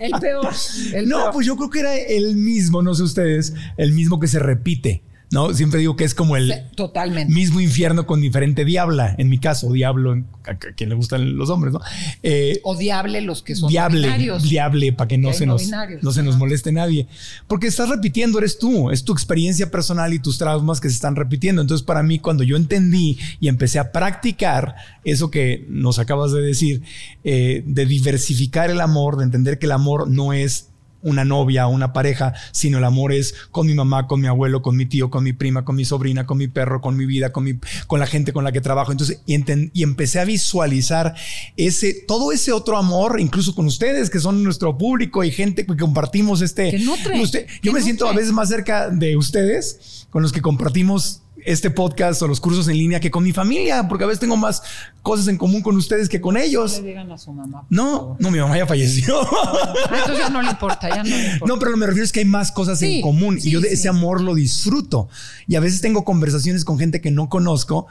El 0.00 0.12
peor. 0.20 0.52
el 0.94 1.08
No, 1.08 1.18
peor. 1.18 1.32
pues 1.32 1.46
yo 1.46 1.56
creo 1.56 1.70
que 1.70 1.80
era 1.80 1.94
el 1.96 2.36
mismo, 2.36 2.82
no 2.82 2.94
sé 2.94 3.02
ustedes, 3.02 3.52
el 3.76 3.92
mismo 3.92 4.18
que 4.18 4.26
se 4.26 4.38
repite. 4.38 5.02
No, 5.30 5.52
siempre 5.52 5.80
digo 5.80 5.96
que 5.96 6.04
es 6.04 6.14
como 6.14 6.36
el 6.36 6.52
Totalmente. 6.76 7.32
mismo 7.32 7.60
infierno 7.60 8.06
con 8.06 8.20
diferente 8.20 8.64
diabla. 8.64 9.14
En 9.18 9.28
mi 9.28 9.38
caso, 9.38 9.72
diablo, 9.72 10.12
a, 10.44 10.50
a 10.50 10.54
quien 10.56 10.90
le 10.90 10.94
gustan 10.94 11.36
los 11.36 11.50
hombres, 11.50 11.72
¿no? 11.72 11.80
Eh, 12.22 12.60
Odiable 12.62 13.20
los 13.20 13.42
que 13.42 13.56
son 13.56 13.68
diable, 13.68 14.02
binarios. 14.02 14.42
diable, 14.44 14.92
para 14.92 15.08
que 15.08 15.18
no 15.18 15.30
Que 15.30 15.34
se 15.34 15.46
no 15.46 15.54
nos, 15.54 15.62
binarios. 15.64 16.02
no 16.04 16.12
se 16.12 16.22
nos 16.22 16.36
moleste 16.36 16.70
nadie. 16.70 17.08
Porque 17.48 17.66
estás 17.66 17.88
repitiendo, 17.88 18.38
eres 18.38 18.58
tú, 18.58 18.90
es 18.90 19.02
tu 19.02 19.12
experiencia 19.12 19.70
personal 19.70 20.12
y 20.14 20.18
tus 20.20 20.38
traumas 20.38 20.80
que 20.80 20.88
se 20.88 20.94
están 20.94 21.16
repitiendo. 21.16 21.62
Entonces, 21.62 21.84
para 21.84 22.02
mí, 22.02 22.18
cuando 22.20 22.44
yo 22.44 22.56
entendí 22.56 23.18
y 23.40 23.48
empecé 23.48 23.78
a 23.80 23.90
practicar 23.90 24.76
eso 25.04 25.30
que 25.30 25.66
nos 25.68 25.98
acabas 25.98 26.32
de 26.32 26.42
decir, 26.42 26.82
eh, 27.24 27.62
de 27.66 27.86
diversificar 27.86 28.70
el 28.70 28.80
amor, 28.80 29.16
de 29.16 29.24
entender 29.24 29.58
que 29.58 29.66
el 29.66 29.72
amor 29.72 30.08
no 30.08 30.32
es 30.32 30.68
una 31.04 31.24
novia, 31.24 31.68
una 31.68 31.92
pareja, 31.92 32.34
sino 32.50 32.78
el 32.78 32.84
amor 32.84 33.12
es 33.12 33.34
con 33.52 33.66
mi 33.68 33.74
mamá, 33.74 34.08
con 34.08 34.20
mi 34.20 34.26
abuelo, 34.26 34.60
con 34.62 34.76
mi 34.76 34.86
tío, 34.86 35.10
con 35.10 35.22
mi 35.22 35.32
prima, 35.32 35.64
con 35.64 35.76
mi 35.76 35.84
sobrina, 35.84 36.26
con 36.26 36.38
mi 36.38 36.48
perro, 36.48 36.80
con 36.80 36.96
mi 36.96 37.06
vida, 37.06 37.30
con 37.30 37.44
mi, 37.44 37.54
con 37.86 38.00
la 38.00 38.06
gente 38.06 38.32
con 38.32 38.42
la 38.42 38.50
que 38.50 38.60
trabajo. 38.60 38.90
Entonces, 38.90 39.20
y, 39.26 39.34
enten- 39.34 39.70
y 39.72 39.82
empecé 39.84 40.18
a 40.20 40.24
visualizar 40.24 41.14
ese, 41.56 41.94
todo 42.08 42.32
ese 42.32 42.52
otro 42.52 42.76
amor, 42.76 43.20
incluso 43.20 43.54
con 43.54 43.66
ustedes, 43.66 44.10
que 44.10 44.18
son 44.18 44.42
nuestro 44.42 44.76
público 44.78 45.22
y 45.24 45.30
gente 45.30 45.66
que 45.66 45.76
compartimos 45.76 46.40
este. 46.40 46.70
Que 46.70 46.78
nutre, 46.80 47.20
usted- 47.20 47.46
que 47.46 47.52
yo 47.62 47.72
me 47.72 47.80
siento 47.82 48.08
a 48.08 48.12
veces 48.12 48.32
más 48.32 48.48
cerca 48.48 48.88
de 48.90 49.16
ustedes, 49.16 50.06
con 50.10 50.22
los 50.22 50.32
que 50.32 50.40
compartimos 50.40 51.20
este 51.44 51.70
podcast 51.70 52.20
o 52.22 52.28
los 52.28 52.40
cursos 52.40 52.68
en 52.68 52.78
línea 52.78 53.00
que 53.00 53.10
con 53.10 53.22
mi 53.22 53.32
familia, 53.32 53.86
porque 53.88 54.04
a 54.04 54.06
veces 54.06 54.20
tengo 54.20 54.36
más 54.36 54.62
cosas 55.02 55.28
en 55.28 55.36
común 55.36 55.62
con 55.62 55.76
ustedes 55.76 56.08
que 56.08 56.20
con 56.20 56.34
No 56.34 56.40
ellos. 56.40 56.80
le 56.80 56.88
digan 56.88 57.10
a 57.12 57.18
su 57.18 57.32
mamá. 57.32 57.66
No, 57.70 58.16
no, 58.18 58.30
mi 58.30 58.38
mamá 58.38 58.56
ya 58.56 58.66
falleció. 58.66 59.20
Ah, 59.22 59.74
entonces 59.90 60.18
ya 60.18 60.30
no 60.30 60.42
le 60.42 60.50
importa, 60.50 60.88
ya 60.88 61.02
no 61.02 61.10
le 61.10 61.24
importa. 61.34 61.46
No, 61.46 61.58
pero 61.58 61.70
lo 61.70 61.76
que 61.76 61.80
me 61.80 61.86
refiero 61.86 62.04
es 62.04 62.12
que 62.12 62.20
hay 62.20 62.26
más 62.26 62.50
cosas 62.52 62.78
Sí, 62.78 62.96
en 62.96 63.02
común 63.02 63.40
sí, 63.40 63.48
y 63.48 63.52
yo 63.52 63.60
de 63.60 63.68
sí. 63.68 63.74
ese 63.74 63.88
amor 63.88 64.20
lo 64.20 64.34
disfruto. 64.34 65.08
Y 65.46 65.56
a 65.56 65.60
veces 65.60 65.80
tengo 65.80 66.04
conversaciones 66.04 66.64
con 66.64 66.78
gente 66.78 67.00
que 67.00 67.10
no 67.10 67.28
conozco 67.28 67.86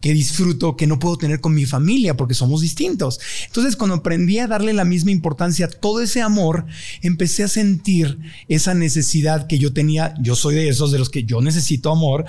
que 0.00 0.12
disfruto, 0.12 0.76
que 0.76 0.88
no 0.88 0.98
puedo 0.98 1.16
tener 1.16 1.40
con 1.40 1.54
mi 1.54 1.64
familia 1.64 2.16
porque 2.16 2.34
somos 2.34 2.60
distintos. 2.60 3.20
Entonces, 3.46 3.76
cuando 3.76 3.94
aprendí 3.94 4.40
a 4.40 4.48
darle 4.48 4.72
la 4.72 4.84
misma 4.84 5.12
importancia 5.12 5.66
a 5.66 5.68
todo 5.68 6.00
ese 6.02 6.20
amor, 6.20 6.66
empecé 7.02 7.44
a 7.44 7.48
sentir 7.48 8.18
esa 8.48 8.74
necesidad 8.74 9.46
que 9.46 9.60
yo 9.60 9.72
tenía. 9.72 10.12
Yo 10.20 10.34
soy 10.34 10.56
de 10.56 10.68
esos 10.68 10.90
de 10.90 10.98
los 10.98 11.08
que 11.08 11.22
yo 11.22 11.40
necesito 11.40 11.92
amor, 11.92 12.24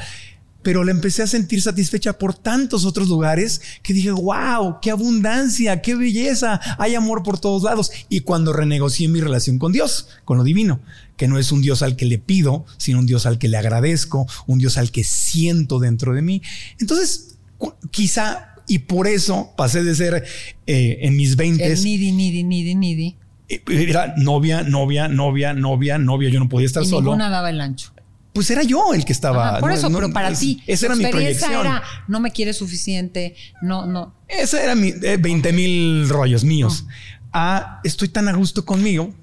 pero 0.63 0.83
la 0.83 0.91
empecé 0.91 1.21
a 1.21 1.27
sentir 1.27 1.61
satisfecha 1.61 2.17
por 2.17 2.33
tantos 2.33 2.85
otros 2.85 3.09
lugares 3.09 3.61
que 3.83 3.93
dije, 3.93 4.11
wow, 4.11 4.77
qué 4.81 4.89
abundancia, 4.91 5.81
qué 5.81 5.93
belleza, 5.95 6.59
hay 6.79 6.95
amor 6.95 7.21
por 7.21 7.39
todos 7.39 7.63
lados. 7.63 7.91
Y 8.09 8.21
cuando 8.21 8.53
renegocié 8.53 9.07
mi 9.09 9.21
relación 9.21 9.59
con 9.59 9.71
Dios, 9.73 10.07
con 10.25 10.37
lo 10.37 10.43
divino, 10.43 10.79
que 11.17 11.27
no 11.27 11.37
es 11.37 11.51
un 11.51 11.61
Dios 11.61 11.83
al 11.83 11.95
que 11.95 12.05
le 12.05 12.17
pido, 12.17 12.65
sino 12.77 12.99
un 12.99 13.05
Dios 13.05 13.25
al 13.25 13.37
que 13.37 13.47
le 13.49 13.57
agradezco, 13.57 14.25
un 14.47 14.57
Dios 14.57 14.77
al 14.77 14.89
que 14.91 15.03
siento 15.03 15.79
dentro 15.79 16.13
de 16.15 16.21
mí. 16.21 16.41
Entonces, 16.79 17.35
quizá, 17.91 18.55
y 18.67 18.79
por 18.79 19.07
eso 19.07 19.51
pasé 19.57 19.83
de 19.83 19.95
ser 19.95 20.23
eh, 20.65 20.99
en 21.01 21.15
mis 21.15 21.31
El 21.31 21.35
veintes, 21.35 21.83
needy, 21.83 22.11
needy, 22.13 22.43
needy, 22.43 22.75
needy. 22.75 23.15
eh, 23.49 23.61
era 23.67 24.15
novia, 24.17 24.63
novia, 24.63 25.07
novia, 25.07 25.53
novia, 25.53 25.97
novia, 25.97 26.29
yo 26.29 26.39
no 26.39 26.49
podía 26.49 26.65
estar 26.67 26.83
Y 26.83 26.87
solo. 26.87 27.01
ninguna 27.11 27.29
daba 27.29 27.49
el 27.49 27.59
ancho. 27.61 27.91
Pues 28.33 28.49
era 28.49 28.63
yo 28.63 28.93
el 28.93 29.05
que 29.05 29.13
estaba. 29.13 29.49
Ajá, 29.49 29.59
por 29.59 29.69
no- 29.69 29.75
eso, 29.75 29.89
no- 29.89 29.99
pero 29.99 30.11
para 30.11 30.29
es- 30.29 30.39
ti. 30.39 30.61
Esa 30.65 30.87
era 30.87 30.95
mi 30.95 31.03
experiencia 31.03 31.47
proyección. 31.47 31.75
era, 31.77 31.83
no 32.07 32.19
me 32.19 32.31
quieres 32.31 32.57
suficiente, 32.57 33.35
no, 33.61 33.85
no. 33.85 34.15
Esa 34.27 34.61
era 34.63 34.73
mi 34.75 34.91
20 34.91 35.53
mil 35.53 36.09
rollos 36.09 36.43
míos. 36.43 36.85
Ah, 37.31 37.79
estoy 37.83 38.09
tan 38.09 38.27
a 38.27 38.33
gusto 38.33 38.65
conmigo. 38.65 39.13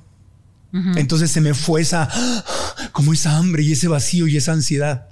Entonces 0.73 1.33
se 1.33 1.41
me 1.41 1.53
fue 1.53 1.81
esa, 1.81 2.09
como 2.93 3.13
esa 3.13 3.37
hambre 3.37 3.65
y 3.65 3.73
ese 3.73 3.89
vacío 3.89 4.29
y 4.29 4.37
esa 4.37 4.53
ansiedad. 4.53 5.09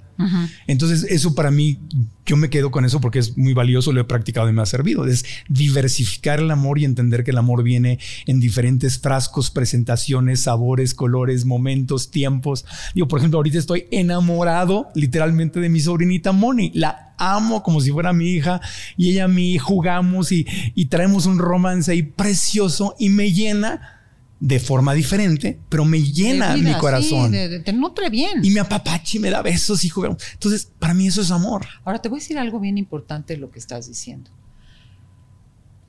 Entonces 0.67 1.05
eso 1.09 1.33
para 1.33 1.49
mí, 1.49 1.79
yo 2.25 2.35
me 2.35 2.49
quedo 2.49 2.71
con 2.71 2.83
eso 2.83 2.99
porque 2.99 3.19
es 3.19 3.37
muy 3.37 3.53
valioso, 3.53 3.93
lo 3.93 4.01
he 4.01 4.03
practicado 4.03 4.49
y 4.49 4.53
me 4.53 4.61
ha 4.61 4.65
servido. 4.65 5.05
Es 5.05 5.23
diversificar 5.47 6.39
el 6.39 6.51
amor 6.51 6.77
y 6.77 6.85
entender 6.85 7.23
que 7.23 7.31
el 7.31 7.37
amor 7.37 7.63
viene 7.63 7.99
en 8.25 8.39
diferentes 8.39 8.99
frascos, 8.99 9.49
presentaciones, 9.49 10.41
sabores, 10.41 10.93
colores, 10.93 11.45
momentos, 11.45 12.11
tiempos. 12.11 12.65
Digo, 12.93 13.07
por 13.07 13.19
ejemplo, 13.19 13.39
ahorita 13.39 13.57
estoy 13.57 13.85
enamorado 13.91 14.89
literalmente 14.93 15.59
de 15.59 15.69
mi 15.69 15.79
sobrinita 15.79 16.31
Moni. 16.31 16.71
La 16.73 17.13
amo 17.17 17.63
como 17.63 17.81
si 17.81 17.91
fuera 17.91 18.13
mi 18.13 18.29
hija 18.29 18.61
y 18.97 19.11
ella 19.11 19.25
a 19.25 19.29
mí 19.29 19.57
jugamos 19.57 20.31
y, 20.31 20.45
y 20.75 20.85
traemos 20.85 21.25
un 21.25 21.39
romance 21.39 22.03
precioso 22.15 22.95
y 22.99 23.09
me 23.09 23.31
llena 23.31 23.98
de 24.41 24.59
forma 24.59 24.93
diferente, 24.93 25.59
pero 25.67 25.83
me 25.83 26.01
llena 26.01 26.55
vida, 26.55 26.73
mi 26.73 26.79
corazón. 26.79 27.31
sí, 27.31 27.37
de- 27.37 27.49
de- 27.49 27.59
te 27.59 27.73
nutre 27.73 28.09
bien. 28.09 28.39
Y 28.43 28.51
me 28.51 28.61
apapacha 28.61 29.17
y 29.17 29.19
me 29.19 29.29
da 29.29 29.41
besos 29.41 29.83
y 29.83 29.89
jugamos. 29.89 30.23
Entonces, 30.33 30.71
para 30.79 30.93
mí 30.93 31.07
eso 31.07 31.21
es 31.21 31.29
amor. 31.31 31.65
Ahora 31.83 32.01
te 32.01 32.07
voy 32.07 32.19
a 32.19 32.21
decir 32.21 32.37
algo 32.39 32.59
bien 32.59 32.77
importante 32.77 33.33
de 33.33 33.39
lo 33.39 33.51
que 33.51 33.59
estás 33.59 33.87
diciendo. 33.87 34.31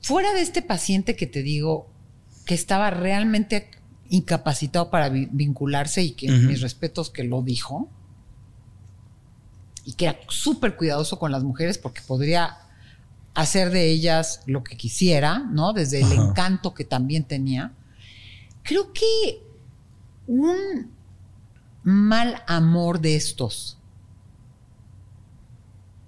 Fuera 0.01 0.33
de 0.33 0.41
este 0.41 0.61
paciente 0.61 1.15
que 1.15 1.27
te 1.27 1.43
digo 1.43 1.89
que 2.45 2.53
estaba 2.55 2.89
realmente 2.89 3.69
incapacitado 4.09 4.89
para 4.89 5.07
vi- 5.09 5.29
vincularse 5.31 6.01
y 6.03 6.11
que 6.11 6.29
mis 6.29 6.59
respetos 6.59 7.09
que 7.09 7.23
lo 7.23 7.41
dijo 7.43 7.87
y 9.85 9.93
que 9.93 10.05
era 10.05 10.19
súper 10.27 10.75
cuidadoso 10.75 11.17
con 11.19 11.31
las 11.31 11.43
mujeres 11.43 11.77
porque 11.77 12.01
podría 12.01 12.57
hacer 13.33 13.69
de 13.71 13.89
ellas 13.89 14.41
lo 14.45 14.63
que 14.63 14.75
quisiera, 14.75 15.39
¿no? 15.39 15.71
Desde 15.71 16.01
el 16.01 16.11
Ajá. 16.11 16.29
encanto 16.29 16.73
que 16.73 16.83
también 16.83 17.23
tenía. 17.23 17.71
Creo 18.63 18.93
que 18.93 19.43
un 20.27 20.91
mal 21.83 22.43
amor 22.47 22.99
de 22.99 23.15
estos 23.15 23.81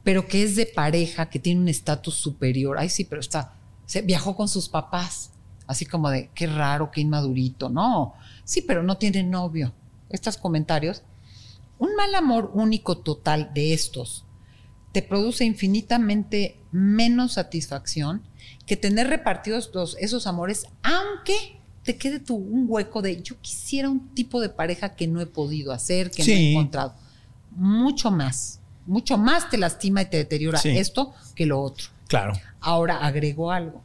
pero 0.03 0.27
que 0.27 0.43
es 0.43 0.55
de 0.55 0.65
pareja, 0.65 1.29
que 1.29 1.39
tiene 1.39 1.61
un 1.61 1.69
estatus 1.69 2.15
superior. 2.15 2.77
Ay, 2.77 2.89
sí, 2.89 3.05
pero 3.05 3.21
está, 3.21 3.53
se 3.85 4.01
viajó 4.01 4.35
con 4.35 4.47
sus 4.47 4.69
papás, 4.69 5.31
así 5.65 5.85
como 5.85 6.09
de, 6.09 6.29
qué 6.35 6.45
raro, 6.47 6.91
qué 6.91 7.01
inmadurito. 7.01 7.69
No, 7.69 8.13
sí, 8.43 8.61
pero 8.61 8.83
no 8.83 8.97
tiene 8.97 9.23
novio. 9.23 9.73
Estos 10.09 10.37
comentarios. 10.37 11.03
Un 11.79 11.95
mal 11.95 12.13
amor 12.15 12.51
único 12.53 12.97
total 12.97 13.51
de 13.53 13.73
estos 13.73 14.25
te 14.91 15.01
produce 15.01 15.43
infinitamente 15.43 16.59
menos 16.71 17.33
satisfacción 17.33 18.21
que 18.67 18.77
tener 18.77 19.07
repartidos 19.07 19.71
esos 19.99 20.27
amores, 20.27 20.67
aunque 20.83 21.59
te 21.83 21.97
quede 21.97 22.19
tu, 22.19 22.35
un 22.35 22.65
hueco 22.67 23.01
de 23.01 23.21
yo 23.21 23.35
quisiera 23.41 23.89
un 23.89 24.09
tipo 24.15 24.39
de 24.41 24.49
pareja 24.49 24.95
que 24.95 25.07
no 25.07 25.19
he 25.21 25.25
podido 25.25 25.71
hacer, 25.73 26.09
que 26.11 26.23
no 26.23 26.29
he 26.31 26.51
encontrado. 26.51 26.93
Mucho 27.51 28.09
más, 28.11 28.59
mucho 28.85 29.17
más 29.17 29.49
te 29.49 29.57
lastima 29.57 30.01
y 30.01 30.05
te 30.05 30.17
deteriora 30.17 30.59
Sí. 30.59 30.69
esto 30.77 31.13
que 31.35 31.45
lo 31.45 31.61
otro. 31.61 31.87
Claro. 32.07 32.33
Ahora 32.61 32.97
agrego 33.05 33.51
algo. 33.51 33.81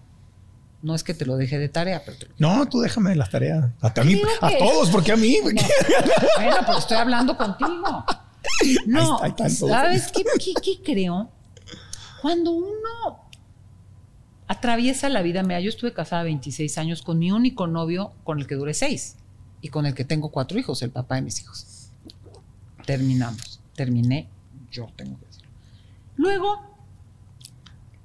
No 0.81 0.95
es 0.95 1.03
que 1.03 1.13
te 1.13 1.27
lo 1.27 1.37
deje 1.37 1.59
de 1.59 1.69
tarea, 1.69 2.03
pero 2.07 2.19
te 2.19 2.27
lo 2.27 2.35
No, 2.39 2.67
tú 2.67 2.81
déjame 2.81 3.15
las 3.17 3.31
tareas. 3.31 3.65
A, 3.81 3.93
mí, 4.05 4.23
a 4.41 4.49
que- 4.49 4.59
todos, 4.59 4.91
porque 4.91 5.11
a 5.13 5.17
mí. 5.17 5.37
Bueno, 5.43 6.57
pero 6.65 6.79
estoy 6.79 6.97
hablando 6.99 7.37
contigo. 7.37 8.05
No, 8.87 9.19
¿sabes 9.49 10.13
qué, 10.13 10.23
qué- 10.39 10.55
qué 10.63 10.83
creo? 10.85 11.31
Cuando 12.23 12.53
uno 12.53 13.28
atraviesa 14.49 15.09
la 15.11 15.23
vida, 15.23 15.43
mira, 15.43 15.61
yo 15.61 15.69
estuve 15.69 15.93
casada 15.93 16.23
26 16.25 16.79
años 16.79 17.03
con 17.03 17.19
mi 17.19 17.31
único 17.31 17.67
novio 17.67 18.15
con 18.25 18.41
el 18.41 18.47
que 18.47 18.55
duré 18.55 18.75
6 18.75 19.17
y 19.61 19.69
con 19.69 19.87
el 19.87 19.95
que 19.95 20.05
tengo 20.05 20.31
cuatro 20.31 20.59
hijos, 20.59 20.83
el 20.83 20.91
papá 20.91 21.17
de 21.17 21.23
mis 21.23 21.41
hijos. 21.41 21.91
Terminamos, 22.87 23.61
terminé, 23.75 24.29
yo 24.73 24.89
tengo 24.97 25.19
que 25.21 25.27
decirlo. 25.27 25.51
Luego, 26.17 26.69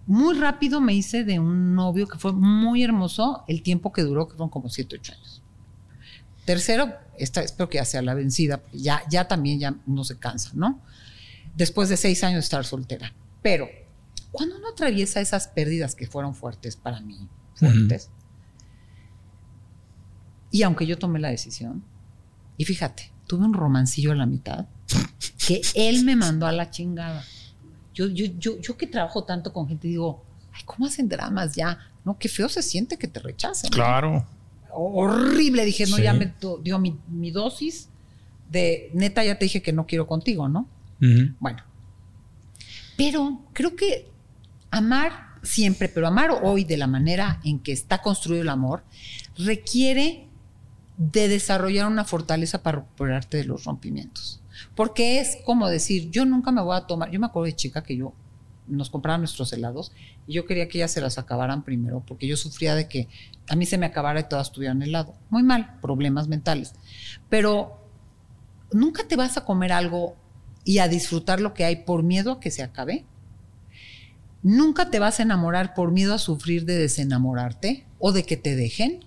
muy 0.06 0.38
rápido 0.38 0.82
me 0.82 0.94
hice 0.94 1.24
de 1.24 1.40
un 1.40 1.76
novio 1.76 2.08
que 2.08 2.20
fue 2.20 2.34
muy 2.34 2.84
hermoso 2.84 3.46
el 3.48 3.64
tiempo 3.64 3.94
que 3.94 4.02
duró, 4.04 4.28
que 4.28 4.34
fueron 4.34 4.50
como 4.50 4.70
7, 4.70 4.98
8 5.00 5.14
años. 5.14 5.42
Tercero, 6.44 6.94
esta, 7.18 7.42
espero 7.42 7.70
que 7.70 7.78
ya 7.78 7.86
sea 7.86 8.02
la 8.02 8.14
vencida, 8.14 8.62
ya, 8.74 9.02
ya 9.10 9.30
también 9.30 9.60
ya 9.60 9.76
no 9.86 10.04
se 10.04 10.20
cansa, 10.20 10.52
¿no? 10.54 10.82
Después 11.56 11.88
de 11.88 11.96
seis 11.96 12.22
años 12.24 12.36
de 12.36 12.40
estar 12.42 12.66
soltera. 12.66 13.14
Pero 13.42 13.70
cuando 14.34 14.58
uno 14.58 14.68
atraviesa 14.70 15.22
esas 15.22 15.48
pérdidas 15.48 15.96
que 15.96 16.08
fueron 16.08 16.36
fuertes 16.36 16.76
para 16.76 17.00
mí, 17.00 17.30
fuertes, 17.56 18.10
y 20.52 20.64
aunque 20.64 20.86
yo 20.86 20.98
tomé 20.98 21.20
la 21.20 21.30
decisión, 21.30 21.84
y 22.58 22.66
fíjate, 22.66 23.12
tuve 23.28 23.46
un 23.46 23.54
romancillo 23.54 24.12
a 24.12 24.16
la 24.16 24.26
mitad, 24.26 24.66
que 25.48 25.62
él 25.76 26.04
me 26.04 26.16
mandó 26.16 26.46
a 26.46 26.52
la 26.52 26.70
chingada. 26.70 27.24
Yo, 27.94 28.08
yo, 28.08 28.26
yo, 28.38 28.60
yo 28.60 28.78
que 28.78 28.88
trabajo 28.88 29.24
tanto 29.24 29.54
con 29.54 29.68
gente, 29.68 29.88
digo, 29.88 30.24
ay, 30.52 30.62
¿cómo 30.66 30.86
hacen 30.86 31.08
dramas 31.10 31.56
ya? 31.56 31.80
No, 32.06 32.18
qué 32.18 32.28
feo 32.30 32.50
se 32.50 32.62
siente 32.62 32.98
que 32.98 33.08
te 33.08 33.20
rechacen. 33.20 33.70
¿no? 33.72 33.76
Claro. 33.76 34.26
Horrible. 34.72 35.66
Dije, 35.66 35.86
no, 35.88 35.98
Sí. 35.98 36.04
ya 36.04 36.14
me 36.14 36.34
dio 36.64 36.80
mi, 36.80 37.00
mi 37.08 37.32
dosis 37.32 37.90
de 38.50 38.90
neta, 38.94 39.24
ya 39.24 39.38
te 39.38 39.46
dije 39.46 39.62
que 39.62 39.74
no 39.74 39.86
quiero 39.86 40.08
contigo, 40.08 40.50
¿no? 40.50 40.68
Bueno. 41.40 41.64
Pero 42.98 43.42
creo 43.54 43.76
que 43.76 44.10
amar 44.74 45.28
siempre, 45.44 45.88
pero 45.88 46.08
amar 46.08 46.32
hoy 46.42 46.64
de 46.64 46.78
la 46.78 46.88
manera 46.88 47.40
en 47.44 47.60
que 47.60 47.72
está 47.72 48.02
construido 48.02 48.42
el 48.42 48.50
amor, 48.50 48.84
requiere 49.38 50.28
de 50.98 51.28
desarrollar 51.28 51.88
una 51.88 52.06
fortaleza 52.06 52.64
para 52.64 52.80
recuperarte 52.80 53.38
de 53.38 53.46
los 53.46 53.66
rompimientos. 53.66 54.42
Porque 54.76 55.20
es 55.20 55.38
como 55.46 55.70
decir, 55.70 56.10
yo 56.10 56.26
nunca 56.26 56.52
me 56.52 56.62
voy 56.62 56.76
a 56.76 56.82
tomar, 56.82 57.12
yo 57.12 57.20
me 57.20 57.28
acuerdo 57.28 57.46
de 57.46 57.56
chica 57.56 57.84
que 57.84 57.98
yo 57.98 58.14
nos 58.68 58.90
compraba 58.90 59.18
nuestros 59.18 59.52
helados 59.54 59.92
y 60.26 60.34
yo 60.34 60.46
quería 60.46 60.68
que 60.68 60.78
ellas 60.80 60.92
se 60.92 61.02
las 61.02 61.18
acabaran 61.18 61.64
primero 61.64 62.02
porque 62.08 62.28
yo 62.28 62.38
sufría 62.38 62.76
de 62.76 62.88
que 62.88 63.10
a 63.50 63.56
mí 63.58 63.66
se 63.66 63.78
me 63.78 63.86
acabara 63.86 64.22
y 64.22 64.30
todas 64.30 64.52
tuvieran 64.52 64.82
helado. 64.82 65.14
Muy 65.30 65.44
mal, 65.44 65.80
problemas 65.82 66.28
mentales. 66.28 66.74
Pero 67.30 67.86
nunca 68.72 69.08
te 69.08 69.18
vas 69.18 69.38
a 69.38 69.46
comer 69.46 69.72
algo 69.72 70.16
y 70.64 70.80
a 70.80 70.88
disfrutar 70.88 71.42
lo 71.42 71.54
que 71.54 71.66
hay 71.66 71.78
por 71.78 72.02
miedo 72.02 72.32
a 72.32 72.40
que 72.40 72.50
se 72.50 72.64
acabe. 72.64 73.06
Nunca 74.44 74.90
te 74.90 75.00
vas 75.00 75.20
a 75.20 75.24
enamorar 75.24 75.74
por 75.74 75.92
miedo 75.92 76.14
a 76.14 76.20
sufrir 76.20 76.66
de 76.66 76.78
desenamorarte 76.78 77.88
o 77.98 78.12
de 78.12 78.24
que 78.26 78.38
te 78.38 78.56
dejen. 78.56 79.06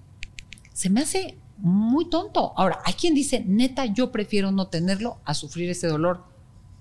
Se 0.73 0.91
me 0.91 1.03
hace 1.03 1.39
muy 1.59 2.09
tonto. 2.09 2.53
Ahora, 2.57 2.81
hay 2.85 2.95
quien 2.95 3.15
dice, 3.15 3.45
neta, 3.47 3.87
yo 3.87 4.11
prefiero 4.11 4.51
no 4.51 4.69
tenerlo 4.69 5.21
a 5.25 5.35
sufrir 5.35 5.71
ese 5.71 5.87
dolor 5.87 6.25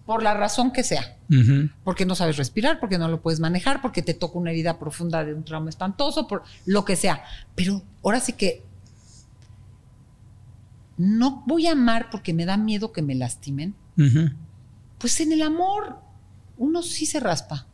por 0.05 0.23
la 0.23 0.33
razón 0.33 0.71
que 0.71 0.83
sea. 0.83 1.17
Porque 1.83 2.05
no 2.05 2.15
sabes 2.15 2.37
respirar, 2.37 2.79
porque 2.79 2.97
no 2.97 3.07
lo 3.07 3.21
puedes 3.21 3.39
manejar, 3.39 3.81
porque 3.81 4.01
te 4.01 4.13
toca 4.13 4.37
una 4.37 4.51
herida 4.51 4.79
profunda 4.79 5.25
de 5.25 5.33
un 5.33 5.43
trauma 5.43 5.69
espantoso, 5.69 6.27
por 6.27 6.43
lo 6.65 6.85
que 6.85 6.95
sea. 6.95 7.23
Pero 7.55 7.81
ahora 8.03 8.19
sí 8.19 8.33
que 8.33 8.63
no 10.97 11.43
voy 11.45 11.67
a 11.67 11.73
amar 11.73 12.09
porque 12.09 12.33
me 12.33 12.45
da 12.45 12.55
miedo 12.55 12.91
que 12.91 13.01
me 13.01 13.15
lastimen. 13.15 13.75
Pues 14.97 15.19
en 15.19 15.31
el 15.31 15.41
amor 15.41 15.99
uno 16.57 16.83
sí 16.83 17.05
se 17.05 17.19
raspa. 17.19 17.67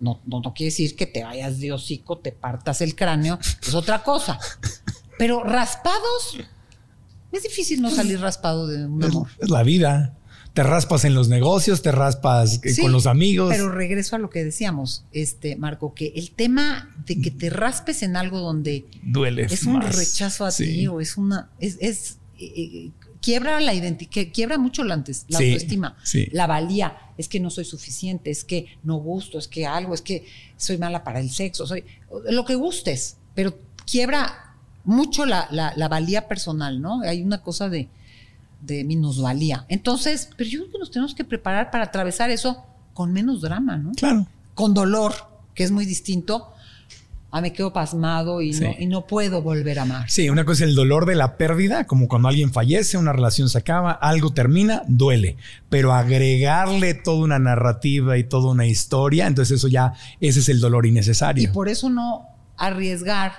No, 0.00 0.20
no, 0.26 0.40
no 0.40 0.52
quiere 0.54 0.70
decir 0.70 0.94
que 0.96 1.06
te 1.06 1.24
vayas 1.24 1.58
de 1.58 1.72
hocico, 1.72 2.18
te 2.18 2.32
partas 2.32 2.80
el 2.80 2.94
cráneo, 2.94 3.38
es 3.66 3.74
otra 3.74 4.02
cosa. 4.02 4.38
Pero 5.18 5.42
raspados, 5.42 6.36
es 7.32 7.42
difícil 7.42 7.80
no 7.80 7.90
salir 7.90 8.20
raspado 8.20 8.66
de 8.66 8.86
un 8.86 9.02
amor. 9.02 9.28
es 9.40 9.50
la 9.50 9.62
vida. 9.62 10.12
Te 10.52 10.62
raspas 10.62 11.04
en 11.04 11.14
los 11.14 11.28
negocios, 11.28 11.82
te 11.82 11.92
raspas 11.92 12.60
eh, 12.62 12.70
Sí, 12.72 12.80
con 12.80 12.90
los 12.90 13.06
amigos. 13.06 13.50
Pero 13.52 13.70
regreso 13.70 14.16
a 14.16 14.18
lo 14.18 14.30
que 14.30 14.42
decíamos, 14.42 15.04
este 15.12 15.54
Marco, 15.56 15.92
que 15.92 16.12
el 16.16 16.30
tema 16.30 16.94
de 17.06 17.20
que 17.20 17.30
te 17.30 17.50
raspes 17.50 18.02
en 18.02 18.16
algo 18.16 18.38
donde 18.40 18.86
Duele. 19.02 19.42
es 19.50 19.64
un 19.64 19.82
rechazo 19.82 20.46
a 20.46 20.50
Sí. 20.50 20.64
ti 20.64 20.86
o 20.86 21.00
es 21.02 21.18
una 21.18 21.50
es, 21.58 21.76
es, 21.80 22.18
eh, 22.38 22.52
eh, 22.56 22.90
quiebra 23.26 23.60
la 23.60 23.74
identidad, 23.74 24.32
quiebra 24.32 24.56
mucho 24.56 24.84
la, 24.84 24.94
antes- 24.94 25.24
la 25.28 25.38
Sí, 25.38 25.44
autoestima, 25.52 25.96
sí. 26.04 26.28
la 26.32 26.46
valía, 26.46 26.96
es 27.18 27.28
que 27.28 27.40
no 27.40 27.50
soy 27.50 27.64
suficiente, 27.64 28.30
es 28.30 28.44
que 28.44 28.66
no 28.84 28.96
gusto, 28.96 29.38
es 29.38 29.48
que 29.48 29.66
algo, 29.66 29.94
es 29.94 30.00
que 30.02 30.24
soy 30.56 30.78
mala 30.78 31.02
para 31.02 31.18
el 31.20 31.30
sexo, 31.30 31.66
soy 31.66 31.82
lo 32.30 32.44
que 32.44 32.54
gustes, 32.54 33.16
pero 33.34 33.58
quiebra 33.90 34.54
mucho 34.84 35.26
la, 35.26 35.48
la- 35.50 35.72
la 35.76 35.88
valía 35.88 36.28
personal, 36.28 36.80
¿no? 36.80 37.00
Hay 37.02 37.22
una 37.22 37.42
cosa 37.42 37.68
de, 37.68 37.88
de 38.60 38.84
minusvalía. 38.84 39.66
Entonces, 39.68 40.28
pero 40.36 40.48
yo 40.48 40.60
creo 40.60 40.72
que 40.72 40.78
nos 40.78 40.90
tenemos 40.92 41.14
que 41.14 41.24
preparar 41.24 41.70
para 41.72 41.84
atravesar 41.84 42.30
eso 42.30 42.64
con 42.94 43.12
menos 43.12 43.40
drama, 43.42 43.76
¿no? 43.76 43.92
Claro. 43.92 44.26
Con 44.54 44.72
dolor, 44.72 45.12
que 45.54 45.64
es 45.64 45.70
muy 45.72 45.84
distinto. 45.84 46.52
A 47.36 47.40
me 47.42 47.52
quedo 47.52 47.72
pasmado 47.72 48.40
y, 48.40 48.52
Sí. 48.54 48.64
no, 48.64 48.74
y 48.78 48.86
no 48.86 49.06
puedo 49.06 49.42
volver 49.42 49.78
a 49.78 49.82
amar. 49.82 50.08
Sí, 50.10 50.30
una 50.30 50.44
cosa 50.46 50.64
es 50.64 50.70
el 50.70 50.74
dolor 50.76 51.04
de 51.04 51.14
la 51.16 51.36
pérdida, 51.36 51.86
como 51.86 52.08
cuando 52.08 52.28
alguien 52.28 52.50
fallece, 52.52 52.96
una 52.96 53.12
relación 53.12 53.48
se 53.50 53.58
acaba, 53.58 53.92
algo 53.92 54.30
termina, 54.32 54.82
duele. 54.88 55.36
Pero 55.68 55.92
agregarle 55.92 56.94
toda 56.94 57.18
una 57.24 57.38
narrativa 57.38 58.16
y 58.16 58.24
toda 58.24 58.50
una 58.52 58.66
historia, 58.66 59.26
entonces 59.26 59.58
eso 59.58 59.68
ya, 59.68 59.92
ese 60.20 60.40
es 60.40 60.48
el 60.48 60.60
dolor 60.60 60.86
Y 60.86 60.90
innecesario. 60.90 61.52
por 61.52 61.68
eso 61.68 61.90
no 61.90 62.26
arriesgar 62.56 63.32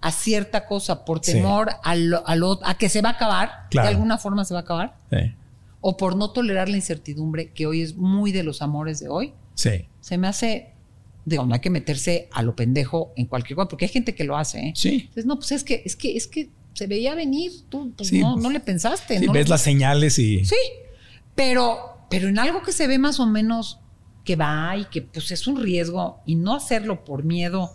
a 0.00 0.12
cierta 0.12 0.66
cosa 0.66 1.04
por 1.04 1.24
Sí. 1.24 1.32
temor 1.32 1.70
a, 1.82 1.94
lo- 1.96 2.26
a 2.28 2.36
lo- 2.36 2.60
a 2.64 2.74
que 2.74 2.88
se 2.88 3.00
va 3.02 3.08
a 3.10 3.12
acabar, 3.12 3.50
Claro. 3.70 3.88
de 3.88 3.94
alguna 3.94 4.18
forma 4.18 4.44
se 4.44 4.54
va 4.54 4.60
a 4.60 4.62
acabar, 4.62 4.96
Sí. 5.10 5.34
o 5.80 5.96
por 5.96 6.16
no 6.16 6.30
tolerar 6.32 6.68
la 6.68 6.76
incertidumbre 6.76 7.50
que 7.52 7.66
hoy 7.66 7.82
es 7.82 7.96
muy 7.96 8.30
de 8.30 8.42
los 8.42 8.62
amores 8.62 9.00
de 9.00 9.08
hoy, 9.08 9.32
Sí. 9.54 9.88
se 10.00 10.18
me 10.18 10.28
hace, 10.28 10.74
digo, 11.28 11.46
no 11.46 11.54
hay 11.54 11.60
que 11.60 11.70
meterse 11.70 12.28
a 12.32 12.42
lo 12.42 12.54
pendejo 12.56 13.12
en 13.16 13.26
cualquier 13.26 13.56
cosa, 13.56 13.68
porque 13.68 13.84
hay 13.86 13.90
gente 13.90 14.14
que 14.14 14.24
lo 14.24 14.36
hace, 14.36 14.60
¿eh? 14.68 14.72
Sí. 14.74 15.00
Entonces, 15.00 15.26
no, 15.26 15.36
pues 15.36 15.52
es 15.52 15.64
que, 15.64 15.82
es 15.84 15.96
que, 15.96 16.16
es 16.16 16.26
que 16.26 16.50
se 16.74 16.86
veía 16.86 17.14
venir, 17.14 17.52
tú 17.68 17.92
pues, 17.96 18.08
Sí. 18.10 18.20
no, 18.20 18.36
no 18.36 18.50
le 18.50 18.60
pensaste. 18.60 19.18
Sí, 19.18 19.26
no 19.26 19.32
ves 19.32 19.48
las 19.48 19.62
señales 19.62 20.18
y. 20.18 20.44
Sí, 20.44 20.56
pero, 21.34 22.06
pero 22.10 22.28
en 22.28 22.38
algo 22.38 22.62
que 22.62 22.72
se 22.72 22.86
ve 22.86 22.98
más 22.98 23.20
o 23.20 23.26
menos 23.26 23.80
que 24.24 24.36
va 24.36 24.76
y 24.76 24.84
que 24.86 25.02
pues 25.02 25.30
es 25.30 25.46
un 25.46 25.60
riesgo 25.62 26.20
y 26.26 26.34
no 26.34 26.54
hacerlo 26.54 27.04
por 27.04 27.24
miedo, 27.24 27.72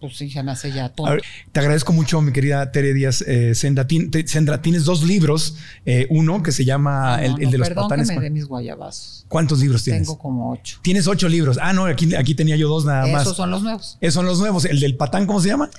pues 0.00 0.16
sí, 0.16 0.30
se 0.30 0.42
me 0.42 0.52
hace 0.52 0.70
ya 0.72 0.92
ver, 0.96 1.22
te 1.52 1.60
agradezco 1.60 1.92
mucho, 1.92 2.20
mi 2.20 2.32
querida 2.32 2.70
Tere 2.72 2.92
Díaz 2.94 3.22
eh, 3.22 3.54
Sendra. 3.54 3.86
Tin- 3.86 4.10
te- 4.10 4.26
Sendra, 4.28 4.60
tienes 4.60 4.84
dos 4.84 5.02
libros. 5.02 5.56
eh, 5.86 6.06
uno 6.10 6.42
que 6.42 6.52
se 6.52 6.64
llama 6.64 7.16
No, 7.16 7.22
el, 7.22 7.32
no, 7.44 7.50
de 7.50 7.58
los 7.58 7.68
perdón 7.68 7.84
patanes. 7.84 8.10
que 8.10 8.16
me 8.16 8.22
dé 8.22 8.30
mis 8.30 8.46
guayabazos. 8.46 9.24
¿Cuántos 9.28 9.60
libros 9.60 9.82
tienes? 9.82 10.02
Tengo 10.02 10.18
como 10.18 10.50
ocho. 10.52 10.78
Tienes 10.82 11.06
ocho 11.06 11.28
libros. 11.28 11.58
Ah, 11.60 11.72
no, 11.72 11.86
aquí, 11.86 12.14
aquí 12.14 12.34
tenía 12.34 12.56
yo 12.56 12.68
dos 12.68 12.84
nada 12.84 13.06
más. 13.06 13.22
Esos 13.22 13.36
son 13.36 13.50
los 13.50 13.62
nuevos. 13.62 13.96
Esos 14.00 14.14
son 14.14 14.26
los 14.26 14.38
nuevos. 14.38 14.64
El 14.64 14.80
del 14.80 14.96
patán, 14.96 15.26
¿cómo 15.26 15.40
se 15.40 15.48
llama? 15.48 15.70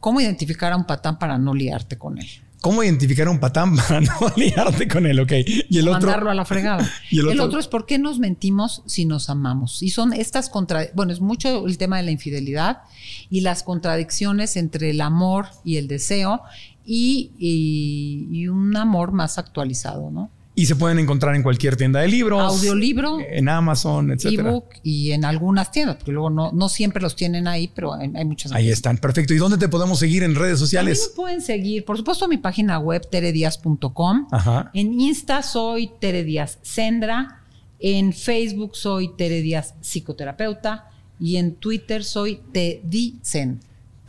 ¿Cómo 0.00 0.20
identificar 0.20 0.72
a 0.72 0.76
un 0.76 0.86
patán 0.86 1.18
para 1.18 1.38
no 1.38 1.54
liarte 1.54 1.96
con 1.98 2.18
él? 2.18 2.28
¿Cómo 2.60 2.82
identificar 2.82 3.26
a 3.26 3.30
un 3.30 3.40
patán 3.40 3.74
para 3.88 4.00
no 4.02 4.12
liarte 4.36 4.86
con 4.86 5.06
él? 5.06 5.18
Ok. 5.20 5.32
Y 5.68 5.78
el 5.78 5.88
otro. 5.88 6.00
Mandarlo 6.02 6.30
a 6.30 6.34
la 6.34 6.44
fregada. 6.44 6.86
Y 7.10 7.18
el 7.18 7.26
el, 7.28 7.32
otro- 7.32 7.44
otro? 7.46 7.60
es 7.60 7.66
por 7.68 7.86
qué 7.86 7.98
nos 7.98 8.18
mentimos 8.18 8.82
si 8.86 9.04
nos 9.06 9.30
amamos. 9.30 9.82
Y 9.82 9.90
son 9.90 10.12
estas 10.12 10.48
contra, 10.50 10.86
bueno, 10.94 11.12
es 11.12 11.20
mucho 11.20 11.66
el 11.66 11.78
tema 11.78 11.96
de 11.96 12.02
la 12.02 12.10
infidelidad 12.10 12.82
y 13.30 13.40
las 13.40 13.62
contradicciones 13.62 14.56
entre 14.56 14.90
el 14.90 15.00
amor 15.00 15.46
y 15.64 15.76
el 15.76 15.88
deseo 15.88 16.42
y, 16.84 17.30
y- 17.38 18.28
y 18.30 18.48
un 18.48 18.76
amor 18.76 19.12
más 19.12 19.38
actualizado, 19.38 20.10
¿no? 20.10 20.30
Y 20.54 20.66
se 20.66 20.76
pueden 20.76 20.98
encontrar 20.98 21.34
en 21.36 21.42
cualquier 21.42 21.76
tienda 21.76 22.00
de 22.00 22.08
libros. 22.08 22.40
Audiolibro, 22.42 23.18
En 23.20 23.48
Amazon, 23.48 24.10
etcétera. 24.10 24.48
ebook 24.50 24.66
y 24.82 25.12
en 25.12 25.24
algunas 25.24 25.70
tiendas, 25.70 25.96
porque 25.96 26.12
luego 26.12 26.28
no, 26.28 26.50
no 26.52 26.68
siempre 26.68 27.00
los 27.00 27.14
tienen 27.16 27.46
ahí, 27.46 27.68
pero 27.74 27.94
hay, 27.94 28.10
hay 28.14 28.24
muchas. 28.24 28.52
Ahí 28.52 28.68
están. 28.68 28.98
Perfecto. 28.98 29.32
¿Y 29.32 29.38
dónde 29.38 29.58
te 29.58 29.68
podemos 29.68 29.98
seguir 29.98 30.22
en 30.22 30.34
redes 30.34 30.58
sociales? 30.58 31.10
me 31.10 31.16
pueden 31.16 31.40
seguir, 31.40 31.84
por 31.84 31.96
supuesto, 31.96 32.24
a 32.24 32.28
mi 32.28 32.36
página 32.36 32.78
web, 32.78 33.08
teredias.com. 33.08 34.26
En 34.74 35.00
Insta 35.00 35.42
soy 35.42 35.90
Tere 36.00 36.24
Díaz 36.24 36.58
Sendra. 36.62 37.42
En 37.78 38.12
Facebook 38.12 38.76
soy 38.76 39.14
Tere 39.16 39.40
Díaz 39.42 39.74
Psicoterapeuta. 39.80 40.90
Y 41.18 41.36
en 41.36 41.54
Twitter 41.54 42.02
soy 42.04 42.40
Tedicen. 42.52 43.60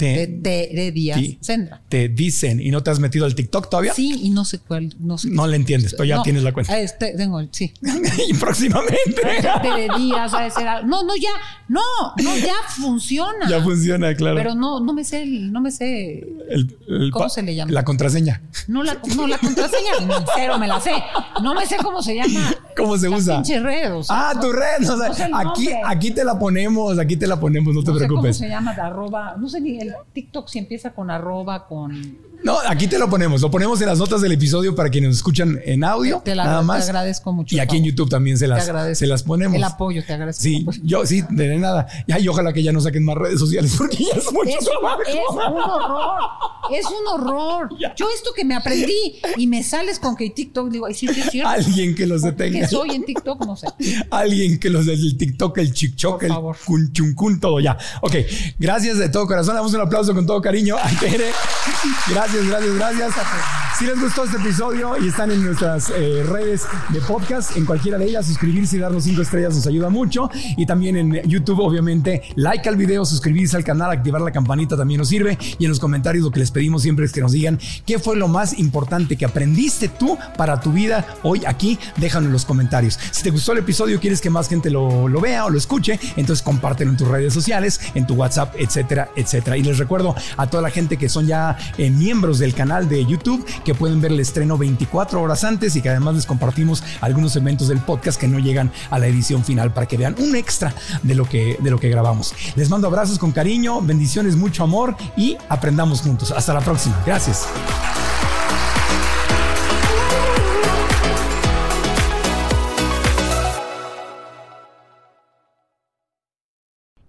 Te, 0.05 0.91
Díaz 0.93 1.19
Sí. 1.19 1.37
Sendra. 1.41 1.81
te 1.89 2.09
dicen. 2.09 2.59
¿Y 2.61 2.71
no 2.71 2.81
te 2.83 2.89
has 2.91 2.99
metido 2.99 3.25
al 3.25 3.35
TikTok 3.35 3.69
todavía? 3.69 3.93
Sí, 3.93 4.19
y 4.23 4.29
no 4.29 4.45
sé 4.45 4.59
cuál. 4.59 4.93
No, 4.99 5.17
sé 5.17 5.29
No 5.29 5.47
le 5.47 5.55
entiendes, 5.55 5.93
pero 5.93 6.05
ya 6.05 6.17
No, 6.17 6.23
tienes 6.23 6.43
la 6.43 6.51
cuenta. 6.53 6.79
Este, 6.79 7.13
tengo 7.15 7.39
el, 7.39 7.49
sí. 7.51 7.73
y 8.29 8.33
próximamente. 8.33 9.21
Tere 9.61 9.87
Díaz, 9.97 10.31
de 10.31 10.49
ser 10.51 10.67
algo- 10.67 10.87
No, 10.87 11.03
no, 11.03 11.15
ya, 11.15 11.29
no, 11.67 11.81
no, 12.23 12.37
ya 12.37 12.53
funciona. 12.75 13.49
ya 13.49 13.61
funciona, 13.61 14.13
claro. 14.15 14.35
Pero 14.37 14.55
no, 14.55 14.79
no 14.79 14.93
me 14.93 15.03
sé, 15.03 15.23
el- 15.23 15.51
no 15.51 15.61
me 15.61 15.71
sé. 15.71 16.19
El- 16.49 16.77
el 16.87 17.11
¿Cómo 17.11 17.29
se 17.29 17.41
le 17.43 17.55
llama? 17.55 17.71
La 17.71 17.83
contraseña. 17.83 18.41
No 18.67 18.83
la, 18.83 18.97
no, 19.15 19.27
la 19.27 19.37
contraseña, 19.37 19.91
cero 20.35 20.57
me 20.59 20.67
la 20.67 20.79
sé. 20.79 20.91
No 21.41 21.53
me 21.53 21.65
sé 21.65 21.77
cómo 21.77 22.01
se 22.01 22.15
llama. 22.15 22.55
¿Cómo 22.81 22.97
se 22.97 23.09
la 23.09 23.17
usa? 23.17 23.35
pinche 23.35 23.59
red, 23.59 23.95
o 23.95 24.03
sea, 24.03 24.29
Ah, 24.29 24.33
tu 24.39 24.51
red. 24.51 24.89
o 24.89 24.97
sea, 24.97 25.07
no 25.09 25.13
sé 25.13 25.25
el 25.25 25.31
aquí, 25.35 25.69
aquí 25.85 26.11
te 26.11 26.23
la 26.23 26.37
ponemos, 26.37 26.97
aquí 26.99 27.15
te 27.17 27.27
la 27.27 27.39
ponemos, 27.39 27.73
no 27.73 27.81
te 27.81 27.85
sé 27.85 27.91
cómo 27.91 27.97
preocupes. 28.21 28.37
se 28.37 28.49
llama, 28.49 28.71
arroba, 28.71 29.35
no 29.37 29.47
sé 29.49 29.61
ni 29.61 29.79
el 29.79 29.93
TikTok 30.13 30.47
si 30.47 30.59
empieza 30.59 30.91
con 30.91 31.09
arroba, 31.11 31.67
con 31.67 31.91
No, 32.43 32.57
aquí 32.67 32.87
te 32.87 32.97
lo 32.97 33.09
ponemos. 33.09 33.41
Lo 33.41 33.51
ponemos 33.51 33.79
en 33.81 33.87
las 33.87 33.99
notas 33.99 34.21
del 34.21 34.31
episodio 34.31 34.75
para 34.75 34.89
quienes 34.89 35.09
nos 35.09 35.17
escuchan 35.17 35.59
en 35.63 35.83
audio. 35.83 36.21
Te, 36.23 36.35
la, 36.35 36.45
nada 36.45 36.61
más. 36.61 36.85
te 36.85 36.91
agradezco 36.91 37.31
mucho. 37.33 37.55
Y 37.55 37.59
aquí 37.59 37.77
en 37.77 37.85
YouTube 37.85 38.09
también 38.09 38.37
se 38.37 38.47
las, 38.47 38.71
se 38.97 39.07
las 39.07 39.23
ponemos. 39.23 39.55
El 39.55 39.63
apoyo, 39.63 40.03
te 40.05 40.13
agradezco. 40.13 40.41
Sí, 40.41 40.65
yo 40.83 41.05
sí, 41.05 41.23
de 41.29 41.57
nada. 41.57 41.87
Y 42.07 42.27
ojalá 42.27 42.53
que 42.53 42.63
ya 42.63 42.71
no 42.71 42.81
saquen 42.81 43.05
más 43.05 43.15
redes 43.15 43.39
sociales 43.39 43.75
porque 43.77 43.97
ya 43.97 44.19
es 44.19 44.31
mucho 44.31 44.49
es, 44.49 44.65
trabajo. 44.65 45.01
Es 45.07 45.15
un 45.29 45.39
horror. 45.39 46.19
Es 46.71 46.85
un 46.85 47.07
horror. 47.07 47.69
Yo 47.95 48.07
esto 48.15 48.31
que 48.35 48.45
me 48.45 48.55
aprendí 48.55 49.19
y 49.37 49.47
me 49.47 49.63
sales 49.63 49.99
con 49.99 50.15
que 50.15 50.29
TikTok, 50.29 50.69
digo, 50.69 50.85
ay, 50.85 50.93
sí, 50.93 51.07
sí, 51.07 51.21
cierto. 51.29 51.49
Alguien 51.49 51.95
que 51.95 52.07
los 52.07 52.21
detenga. 52.21 52.59
Que 52.59 52.67
soy 52.67 52.91
en 52.91 53.05
TikTok, 53.05 53.45
no 53.45 53.55
sé. 53.55 53.67
Alguien 54.11 54.59
que 54.59 54.69
los 54.69 54.85
del 54.85 55.17
TikTok, 55.17 55.57
el 55.57 55.73
chichoc, 55.73 56.23
el 56.23 56.33
cunchuncun, 56.65 57.39
todo 57.39 57.59
ya. 57.59 57.77
Ok, 58.01 58.15
gracias 58.57 58.97
de 58.97 59.09
todo 59.09 59.27
corazón. 59.27 59.55
Damos 59.55 59.73
un 59.73 59.81
aplauso 59.81 60.13
con 60.13 60.25
todo 60.25 60.41
cariño 60.41 60.77
a 60.77 60.89
Tere. 60.99 61.31
Gracias, 62.09 62.30
gracias, 62.33 62.75
gracias. 62.75 63.13
Si 63.77 63.85
les 63.85 63.99
gustó 63.99 64.25
este 64.25 64.37
episodio 64.37 64.95
y 65.01 65.07
están 65.07 65.31
en 65.31 65.43
nuestras 65.43 65.89
eh, 65.89 66.23
redes 66.27 66.67
de 66.89 67.01
podcast, 67.01 67.57
en 67.57 67.65
cualquiera 67.65 67.97
de 67.97 68.05
ellas, 68.05 68.27
suscribirse 68.27 68.77
y 68.77 68.79
darnos 68.79 69.05
cinco 69.05 69.21
estrellas 69.23 69.55
nos 69.55 69.65
ayuda 69.65 69.89
mucho. 69.89 70.29
Y 70.55 70.65
también 70.65 70.97
en 70.97 71.13
YouTube, 71.27 71.59
obviamente, 71.59 72.21
like 72.35 72.67
al 72.69 72.75
video, 72.75 73.05
suscribirse 73.05 73.57
al 73.57 73.63
canal, 73.63 73.91
activar 73.91 74.21
la 74.21 74.31
campanita 74.31 74.77
también 74.77 74.99
nos 74.99 75.09
sirve. 75.09 75.37
Y 75.57 75.65
en 75.65 75.69
los 75.69 75.79
comentarios 75.79 76.23
lo 76.23 76.31
que 76.31 76.39
les 76.39 76.51
pedimos 76.51 76.83
siempre 76.83 77.05
es 77.05 77.11
que 77.11 77.21
nos 77.21 77.31
digan 77.31 77.59
qué 77.85 77.97
fue 77.97 78.15
lo 78.15 78.27
más 78.27 78.57
importante 78.59 79.17
que 79.17 79.25
aprendiste 79.25 79.87
tú 79.87 80.17
para 80.37 80.59
tu 80.59 80.71
vida 80.71 81.05
hoy 81.23 81.43
aquí. 81.45 81.79
Déjalo 81.97 82.27
en 82.27 82.33
los 82.33 82.45
comentarios. 82.45 82.99
Si 83.11 83.23
te 83.23 83.31
gustó 83.31 83.53
el 83.53 83.59
episodio, 83.59 83.99
quieres 83.99 84.21
que 84.21 84.29
más 84.29 84.47
gente 84.47 84.69
lo, 84.69 85.07
lo 85.07 85.21
vea 85.21 85.45
o 85.45 85.49
lo 85.49 85.57
escuche, 85.57 85.99
entonces 86.17 86.43
compártelo 86.43 86.91
en 86.91 86.97
tus 86.97 87.07
redes 87.07 87.33
sociales, 87.33 87.81
en 87.95 88.05
tu 88.05 88.13
WhatsApp, 88.13 88.53
etcétera, 88.59 89.09
etcétera. 89.15 89.57
Y 89.57 89.63
les 89.63 89.79
recuerdo 89.79 90.13
a 90.37 90.47
toda 90.47 90.61
la 90.61 90.69
gente 90.69 90.97
que 90.97 91.09
son 91.09 91.25
ya 91.25 91.57
eh, 91.77 91.89
miembros 91.89 92.20
del 92.21 92.53
canal 92.53 92.87
de 92.87 93.03
YouTube 93.03 93.43
que 93.65 93.73
pueden 93.73 93.99
ver 93.99 94.11
el 94.11 94.19
estreno 94.19 94.55
24 94.55 95.19
horas 95.19 95.43
antes 95.43 95.75
y 95.75 95.81
que 95.81 95.89
además 95.89 96.15
les 96.15 96.25
compartimos 96.27 96.83
algunos 97.01 97.35
eventos 97.35 97.67
del 97.67 97.79
podcast 97.79 98.19
que 98.19 98.27
no 98.27 98.37
llegan 98.37 98.71
a 98.91 98.99
la 98.99 99.07
edición 99.07 99.43
final 99.43 99.73
para 99.73 99.87
que 99.87 99.97
vean 99.97 100.15
un 100.19 100.35
extra 100.35 100.73
de 101.01 101.15
lo 101.15 101.25
que, 101.25 101.57
de 101.59 101.71
lo 101.71 101.79
que 101.79 101.89
grabamos. 101.89 102.33
Les 102.55 102.69
mando 102.69 102.87
abrazos 102.87 103.17
con 103.17 103.31
cariño, 103.31 103.81
bendiciones, 103.81 104.35
mucho 104.35 104.63
amor 104.63 104.95
y 105.17 105.35
aprendamos 105.49 106.01
juntos. 106.01 106.31
Hasta 106.31 106.53
la 106.53 106.61
próxima. 106.61 107.01
Gracias. 107.05 107.47